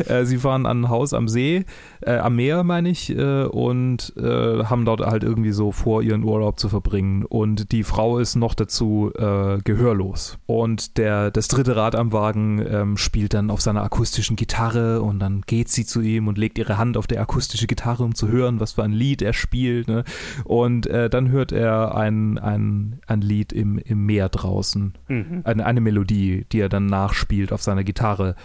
Äh, 0.08 0.26
Sie 0.26 0.38
fahren 0.38 0.66
an 0.66 0.82
ein 0.82 0.90
Haus 0.90 1.14
am 1.14 1.28
See, 1.28 1.66
äh, 2.02 2.18
am 2.18 2.36
Meer 2.36 2.64
meine 2.64 2.90
ich, 2.90 3.16
äh, 3.16 3.44
und 3.44 4.14
äh, 4.18 4.64
haben 4.66 4.86
dort 4.86 5.02
halt 5.02 5.24
irgendwie 5.24 5.52
so 5.52 5.72
vor, 5.72 6.02
ihren 6.02 6.24
Urlaub 6.24 6.60
zu 6.60 6.70
verbringen. 6.70 7.26
Und 7.26 7.72
die 7.72 7.84
Frau 7.84 8.20
ist 8.20 8.36
noch 8.36 8.54
dazu 8.54 9.12
äh, 9.16 9.58
gehörlos. 9.64 10.38
Und 10.46 10.98
der, 10.98 11.32
das 11.32 11.48
dritte 11.48 11.76
Rad 11.76 11.96
am 11.96 12.12
Wagen 12.12 12.66
ähm, 12.70 12.98
spielt 12.98 13.34
dann 13.34 13.50
auf 13.50 13.62
seiner 13.62 13.84
akustischen 13.84 14.36
Gitarre 14.36 15.02
und 15.02 15.20
dann 15.20 15.42
geht 15.42 15.70
sie 15.70 15.86
zu 15.86 16.02
ihm 16.02 16.28
und 16.28 16.38
legt 16.38 16.58
ihre 16.58 16.78
Hand 16.78 16.98
auf 16.98 17.08
die 17.08 17.18
akustische 17.18 17.68
Gitarre, 17.68 18.04
um 18.04 18.16
zu 18.16 18.28
hören, 18.28 18.60
was 18.60 18.74
für 18.74 18.84
ein 18.84 18.92
Lied 18.92 19.22
er 19.22 19.34
spielt. 19.34 19.88
Ne? 19.88 20.04
Und 20.44 20.88
äh, 20.88 21.10
dann 21.10 21.30
hört 21.30 21.39
er 21.52 21.96
ein, 21.96 22.38
ein, 22.38 23.00
ein 23.08 23.22
Lied 23.22 23.54
im, 23.54 23.78
im 23.78 24.06
Meer 24.06 24.30
draußen 24.30 24.94
Mhm. 25.08 25.42
eine, 25.44 25.66
eine 25.66 25.82
Melodie, 25.82 26.46
die 26.52 26.60
er 26.60 26.70
dann 26.70 26.86
nachspielt 26.86 27.52
auf 27.52 27.62
seiner 27.62 27.84
Gitarre. 27.84 28.36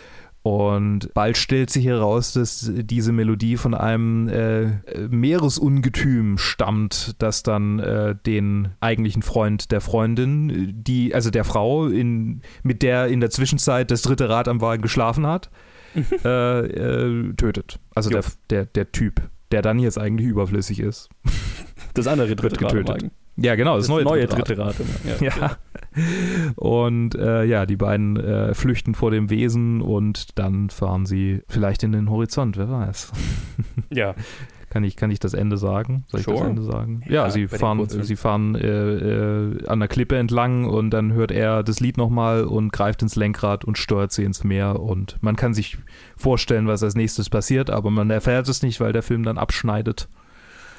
Und 0.43 1.09
bald 1.15 1.39
stellt 1.39 1.71
sich 1.71 1.87
heraus, 1.87 2.35
dass 2.35 2.71
diese 2.75 3.13
Melodie 3.13 3.57
von 3.57 3.73
einem 3.73 4.29
äh, 4.29 4.73
Meeresungetüm 5.09 6.37
stammt, 6.37 7.15
das 7.19 7.43
dann 7.43 7.79
äh, 7.79 8.15
den 8.27 8.69
eigentlichen 8.81 9.23
Freund 9.23 9.73
der 9.73 9.81
Freundin, 9.81 10.75
die, 10.85 11.15
also 11.15 11.31
der 11.31 11.45
Frau, 11.45 11.87
in, 11.87 12.43
mit 12.63 12.83
der 12.83 13.07
in 13.09 13.21
der 13.21 13.31
Zwischenzeit 13.31 13.91
das 13.91 14.03
dritte 14.03 14.29
Rad 14.29 14.47
am 14.49 14.61
Wagen 14.61 14.83
geschlafen 14.83 15.27
hat, 15.27 15.49
äh, 16.25 16.61
äh, 16.67 17.33
tötet. 17.35 17.79
Also 17.95 18.11
Jo. 18.11 18.21
der, 18.21 18.25
der, 18.51 18.65
der 18.67 18.93
Typ, 18.93 19.23
der 19.51 19.63
dann 19.63 19.79
jetzt 19.79 19.99
eigentlich 19.99 20.29
überflüssig 20.29 20.79
ist. 20.81 21.09
Das 21.95 22.07
andere 22.07 22.35
dritte 22.37 22.57
am 22.65 22.69
getötet. 22.69 22.89
Wagen. 22.89 23.11
Ja, 23.37 23.57
genau, 23.57 23.77
das, 23.77 23.89
neue, 23.89 24.05
dritte 24.05 24.37
Rad. 24.39 24.49
dritte 24.49 24.59
Rad. 24.59 24.77
immer. 24.81 25.23
Ja. 25.23 25.57
Und 26.57 27.15
äh, 27.15 27.45
ja, 27.45 27.67
die 27.67 27.77
beiden 27.77 28.17
äh, 28.17 28.55
flüchten 28.55 28.95
vor 28.95 29.11
dem 29.11 29.31
Wesen 29.31 29.81
und 29.81 30.39
dann 30.39 30.71
fahren 30.71 31.07
sie 31.07 31.43
vielleicht 31.49 31.83
in 31.83 31.93
den 31.93 32.11
Horizont, 32.11 32.57
wer 32.57 32.71
weiß. 32.71 33.13
ja. 33.91 34.15
Kann 34.71 34.83
ich, 34.83 34.97
kann 34.97 35.13
ich 35.13 35.21
das 35.21 35.35
Ende 35.35 35.57
sagen? 35.57 36.05
Soll 36.09 36.19
ich 36.19 36.27
das 36.27 36.37
Sure. 36.37 36.51
Ende 36.51 36.63
sagen? 36.65 37.03
Ja, 37.07 37.27
Ja, 37.27 37.31
sie 37.31 37.47
fahren, 37.47 37.87
sie 37.89 38.17
fahren 38.17 38.57
äh, 38.57 38.67
äh, 38.67 39.67
an 39.69 39.79
der 39.79 39.87
Klippe 39.87 40.17
entlang 40.17 40.65
und 40.65 40.91
dann 40.91 41.13
hört 41.13 41.31
er 41.31 41.63
das 41.63 41.79
Lied 41.79 41.97
nochmal 41.97 42.43
und 42.43 42.73
greift 42.73 43.01
ins 43.01 43.15
Lenkrad 43.15 43.65
und 43.65 43.79
steuert 43.79 44.11
sie 44.11 44.25
ins 44.25 44.43
Meer. 44.43 44.81
Und 44.81 45.17
man 45.21 45.37
kann 45.37 45.55
sich 45.55 45.79
vorstellen, 46.17 46.67
was 46.67 46.83
als 46.83 46.97
nächstes 46.97 47.31
passiert, 47.31 47.71
aber 47.71 47.93
man 47.93 48.11
erfährt 48.11 48.49
es 48.49 48.65
nicht, 48.65 48.81
weil 48.81 48.93
der 48.93 49.05
Film 49.05 49.23
dann 49.23 49.39
abschneidet. 49.39 50.09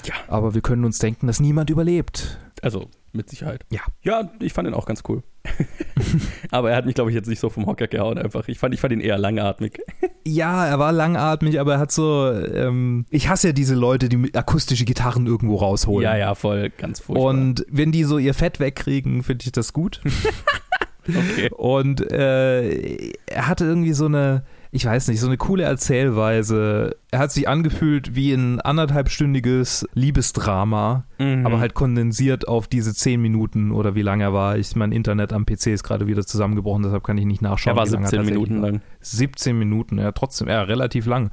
Ja. 0.06 0.14
Aber 0.28 0.54
wir 0.54 0.62
können 0.62 0.86
uns 0.86 1.00
denken, 1.00 1.28
dass 1.28 1.40
niemand 1.40 1.70
überlebt. 1.70 2.38
Also, 2.62 2.90
mit 3.16 3.30
Sicherheit. 3.30 3.66
Ja. 3.72 3.82
Ja, 4.04 4.30
ich 4.40 4.54
fand 4.54 4.68
ihn 4.68 4.74
auch 4.74 4.86
ganz 4.86 5.04
cool. 5.08 5.24
aber 6.52 6.72
er 6.72 6.78
hat 6.78 6.86
mich, 6.86 6.96
glaube 6.96 7.10
ich, 7.12 7.16
jetzt 7.16 7.28
nicht 7.28 7.40
so 7.40 7.50
vom 7.50 7.66
Hocker 7.66 7.88
gehauen 7.88 8.18
einfach. 8.18 8.48
Ich 8.48 8.60
fand, 8.60 8.74
ich 8.74 8.80
fand 8.80 8.94
ihn 8.94 9.00
eher 9.00 9.18
langatmig. 9.18 9.80
Ja, 10.28 10.66
er 10.66 10.80
war 10.80 10.92
langatmig, 10.92 11.60
aber 11.60 11.74
er 11.74 11.80
hat 11.80 11.92
so. 11.92 12.32
Ähm, 12.32 13.06
ich 13.12 13.30
hasse 13.30 13.50
ja 13.50 13.54
diese 13.54 13.76
Leute, 13.76 14.10
die 14.10 14.34
akustische 14.34 14.84
Gitarren 14.84 15.28
irgendwo 15.28 15.58
rausholen. 15.58 16.02
Ja, 16.02 16.18
ja, 16.18 16.34
voll, 16.34 16.72
ganz 16.72 17.00
furchtbar. 17.00 17.30
Und 17.30 17.64
wenn 17.70 17.92
die 17.92 18.04
so 18.06 18.18
ihr 18.18 18.34
Fett 18.34 18.60
wegkriegen, 18.60 19.22
finde 19.22 19.46
ich 19.46 19.52
das 19.52 19.72
gut. 19.72 20.02
okay. 21.08 21.52
Und 21.52 22.12
äh, 22.12 23.12
er 23.28 23.48
hatte 23.48 23.66
irgendwie 23.66 23.94
so 23.94 24.06
eine, 24.06 24.46
ich 24.76 24.86
weiß 24.86 25.08
nicht, 25.08 25.22
so 25.22 25.28
eine 25.28 25.38
coole 25.38 25.64
Erzählweise. 25.64 26.98
Er 27.10 27.20
hat 27.20 27.32
sich 27.32 27.48
angefühlt 27.48 28.14
wie 28.14 28.34
ein 28.34 28.60
anderthalbstündiges 28.60 29.88
Liebesdrama, 29.94 31.06
Mhm. 31.18 31.46
aber 31.46 31.60
halt 31.60 31.74
kondensiert 31.76 32.50
auf 32.50 32.68
diese 32.68 32.94
zehn 32.94 33.22
Minuten 33.22 33.72
oder 33.72 33.96
wie 33.96 34.02
lange 34.02 34.24
er 34.26 34.34
war. 34.34 34.58
Ich, 34.58 34.76
mein 34.76 34.92
Internet 34.92 35.32
am 35.32 35.46
PC 35.46 35.68
ist 35.68 35.84
gerade 35.84 36.08
wieder 36.08 36.26
zusammengebrochen, 36.26 36.84
deshalb 36.84 37.06
kann 37.06 37.18
ich 37.18 37.24
nicht 37.26 37.42
nachschauen. 37.42 37.74
Er 37.74 37.80
war 37.80 37.88
wie 37.88 37.92
lange 37.94 38.06
17 38.08 38.18
tatsächlich 38.20 38.50
Minuten 38.50 38.62
war. 38.64 38.72
lang. 38.72 38.82
17 39.00 39.58
Minuten, 39.58 39.98
ja, 39.98 40.12
trotzdem, 40.12 40.50
ja, 40.50 40.62
relativ 40.64 41.06
lang. 41.06 41.32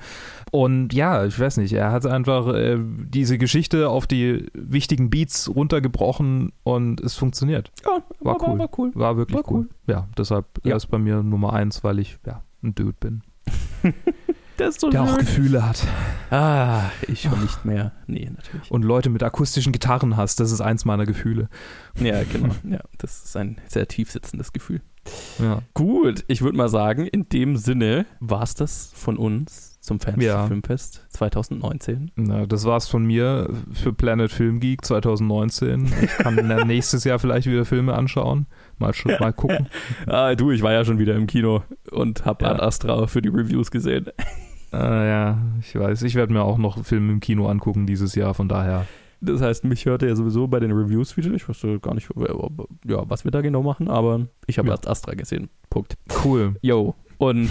Und 0.52 0.94
ja, 0.94 1.24
ich 1.26 1.38
weiß 1.38 1.56
nicht, 1.56 1.72
er 1.72 1.90
hat 1.90 2.06
einfach 2.06 2.46
äh, 2.54 2.78
diese 2.80 3.38
Geschichte 3.38 3.88
auf 3.88 4.06
die 4.06 4.46
wichtigen 4.54 5.10
Beats 5.10 5.50
runtergebrochen 5.52 6.52
und 6.62 7.00
es 7.00 7.16
funktioniert. 7.16 7.72
Ja, 7.84 8.02
War 8.20 8.40
cool. 8.48 8.58
War 8.60 8.68
cool. 8.78 8.90
War 8.94 9.16
wirklich 9.16 9.38
War 9.38 9.50
cool. 9.52 9.68
Ja, 9.88 10.06
deshalb 10.16 10.46
Ja. 10.62 10.70
er 10.72 10.76
ist 10.76 10.86
bei 10.86 10.98
mir 10.98 11.24
Nummer 11.24 11.54
eins, 11.54 11.82
weil 11.82 11.98
ich 11.98 12.18
ja 12.24 12.42
ein 12.62 12.76
Dude 12.76 12.94
bin, 13.00 13.22
Der 14.58 14.68
ist 14.68 14.80
so 14.80 14.90
der 14.90 15.02
auch. 15.02 15.18
Gefühle 15.18 15.66
hat 15.66 15.84
Ah, 16.30 16.90
ich 17.08 17.22
schon 17.22 17.40
nicht 17.40 17.64
mehr. 17.64 17.92
Nee, 18.06 18.30
natürlich. 18.34 18.70
und 18.70 18.82
Leute 18.84 19.08
mit 19.08 19.22
akustischen 19.22 19.72
Gitarren 19.72 20.16
hasst. 20.18 20.40
Das 20.40 20.52
ist 20.52 20.60
eins 20.60 20.84
meiner 20.84 21.06
Gefühle. 21.06 21.48
Ja, 21.98 22.22
genau. 22.22 22.54
Ja, 22.68 22.80
das 22.98 23.24
ist 23.24 23.36
ein 23.36 23.56
sehr 23.66 23.88
tief 23.88 24.10
sitzendes 24.10 24.52
Gefühl. 24.52 24.82
Ja. 25.40 25.62
Gut, 25.74 26.24
ich 26.28 26.42
würde 26.42 26.56
mal 26.56 26.68
sagen, 26.68 27.06
in 27.06 27.28
dem 27.30 27.56
Sinne 27.56 28.06
war 28.20 28.42
es 28.42 28.54
das 28.54 28.92
von 28.94 29.16
uns 29.16 29.80
zum 29.80 29.98
Fantasy 29.98 30.26
Ja. 30.28 30.46
Filmfest 30.46 31.06
2019. 31.10 32.12
Na, 32.14 32.46
das 32.46 32.64
war's 32.66 32.86
von 32.88 33.04
mir 33.04 33.48
für 33.72 33.92
Planet 33.92 34.30
Film 34.30 34.60
Geek 34.60 34.84
2019. 34.84 35.92
Ich 36.02 36.10
kann 36.18 36.36
nächstes 36.66 37.04
Jahr 37.04 37.18
vielleicht 37.18 37.48
wieder 37.48 37.64
Filme 37.64 37.94
anschauen. 37.94 38.46
Mal, 38.82 38.94
schon, 38.94 39.12
mal 39.20 39.32
gucken. 39.32 39.68
Ah, 40.06 40.34
du, 40.34 40.50
ich 40.50 40.62
war 40.62 40.72
ja 40.72 40.84
schon 40.84 40.98
wieder 40.98 41.14
im 41.14 41.26
Kino 41.26 41.62
und 41.92 42.24
habe 42.24 42.44
Ja. 42.44 42.52
Ad 42.52 42.62
Astra 42.62 43.06
für 43.06 43.22
die 43.22 43.28
Reviews 43.28 43.70
gesehen. 43.70 44.06
Äh, 44.72 44.76
ja, 44.76 45.38
ich 45.60 45.74
weiß. 45.78 46.02
Ich 46.02 46.14
werde 46.14 46.32
mir 46.32 46.42
auch 46.42 46.58
noch 46.58 46.84
Filme 46.84 47.12
im 47.12 47.20
Kino 47.20 47.46
angucken 47.46 47.86
dieses 47.86 48.14
Jahr, 48.14 48.34
von 48.34 48.48
daher. 48.48 48.86
Das 49.20 49.40
heißt, 49.40 49.64
mich 49.64 49.86
hört 49.86 50.02
er 50.02 50.08
ja 50.08 50.16
sowieso 50.16 50.48
bei 50.48 50.58
den 50.58 50.72
Reviews 50.72 51.16
wieder. 51.16 51.30
Ich 51.32 51.48
wusste 51.48 51.78
gar 51.78 51.94
nicht, 51.94 52.08
ja, 52.84 53.08
was 53.08 53.24
wir 53.24 53.30
da 53.30 53.40
genau 53.40 53.62
machen, 53.62 53.88
aber 53.88 54.26
ich 54.46 54.58
habe 54.58 54.68
Ja. 54.68 54.74
Ad 54.74 54.88
Astra 54.88 55.14
gesehen. 55.14 55.48
Punkt. 55.70 55.96
Cool. 56.24 56.56
Yo. 56.60 56.96
Und 57.18 57.50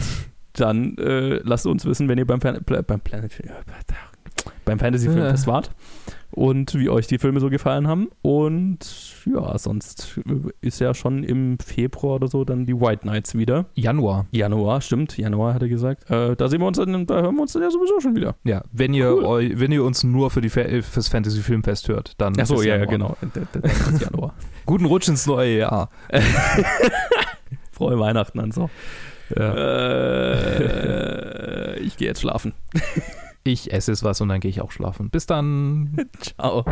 dann 0.53 0.97
äh, 0.97 1.39
lasst 1.43 1.65
uns 1.65 1.85
wissen, 1.85 2.09
wenn 2.09 2.17
ihr 2.17 2.27
beim, 2.27 2.39
Plan 2.39 2.59
beim 2.65 2.99
Planet 2.99 3.31
beim 4.65 4.79
Fantasy 4.79 5.07
Filmfest 5.09 5.47
wart 5.47 5.71
und 6.31 6.73
wie 6.75 6.89
euch 6.89 7.07
die 7.07 7.17
Filme 7.19 7.39
so 7.39 7.49
gefallen 7.49 7.87
haben. 7.87 8.09
Und 8.21 8.79
ja, 9.25 9.57
sonst 9.57 10.19
ist 10.61 10.79
ja 10.79 10.93
schon 10.93 11.23
im 11.23 11.57
Februar 11.59 12.15
oder 12.15 12.27
so 12.27 12.43
dann 12.45 12.65
die 12.65 12.79
White 12.79 13.05
Nights 13.05 13.35
wieder. 13.35 13.65
Januar. 13.75 14.25
Januar, 14.31 14.81
stimmt. 14.81 15.17
Januar 15.17 15.53
hat 15.53 15.61
er 15.61 15.69
gesagt. 15.69 16.09
Äh, 16.09 16.35
da 16.35 16.47
sehen 16.49 16.61
wir 16.61 16.67
uns 16.67 16.77
dann, 16.77 17.05
da 17.05 17.21
hören 17.21 17.35
wir 17.35 17.41
uns 17.43 17.53
dann 17.53 17.61
ja 17.61 17.69
sowieso 17.69 17.99
schon 17.99 18.15
wieder. 18.15 18.35
Ja, 18.43 18.63
wenn 18.71 18.93
ihr 18.93 19.13
cool. 19.13 19.23
eu, 19.23 19.59
wenn 19.59 19.71
ihr 19.71 19.83
uns 19.83 20.03
nur 20.03 20.31
für 20.31 20.41
die 20.41 20.49
fürs 20.49 21.07
Fantasy 21.07 21.41
Filmfest 21.41 21.87
hört, 21.87 22.13
dann. 22.19 22.39
Achso, 22.39 22.61
ja, 22.61 22.77
ja, 22.77 22.85
genau. 22.85 23.17
Dann 23.33 23.63
ist 23.63 24.01
Januar. 24.01 24.33
Guten 24.65 24.85
Rutsch 24.85 25.07
ins 25.07 25.27
neue 25.27 25.57
Jahr. 25.57 25.89
Frohe 27.71 27.99
Weihnachten 27.99 28.39
an 28.39 28.51
so. 28.51 28.69
Ja. 29.35 29.53
Äh, 30.33 31.79
ich 31.79 31.97
gehe 31.97 32.07
jetzt 32.07 32.21
schlafen. 32.21 32.53
Ich 33.43 33.73
esse 33.73 33.91
es 33.91 34.03
was 34.03 34.21
und 34.21 34.29
dann 34.29 34.39
gehe 34.39 34.49
ich 34.49 34.61
auch 34.61 34.71
schlafen. 34.71 35.09
Bis 35.09 35.25
dann. 35.25 35.95
Ciao. 36.21 36.63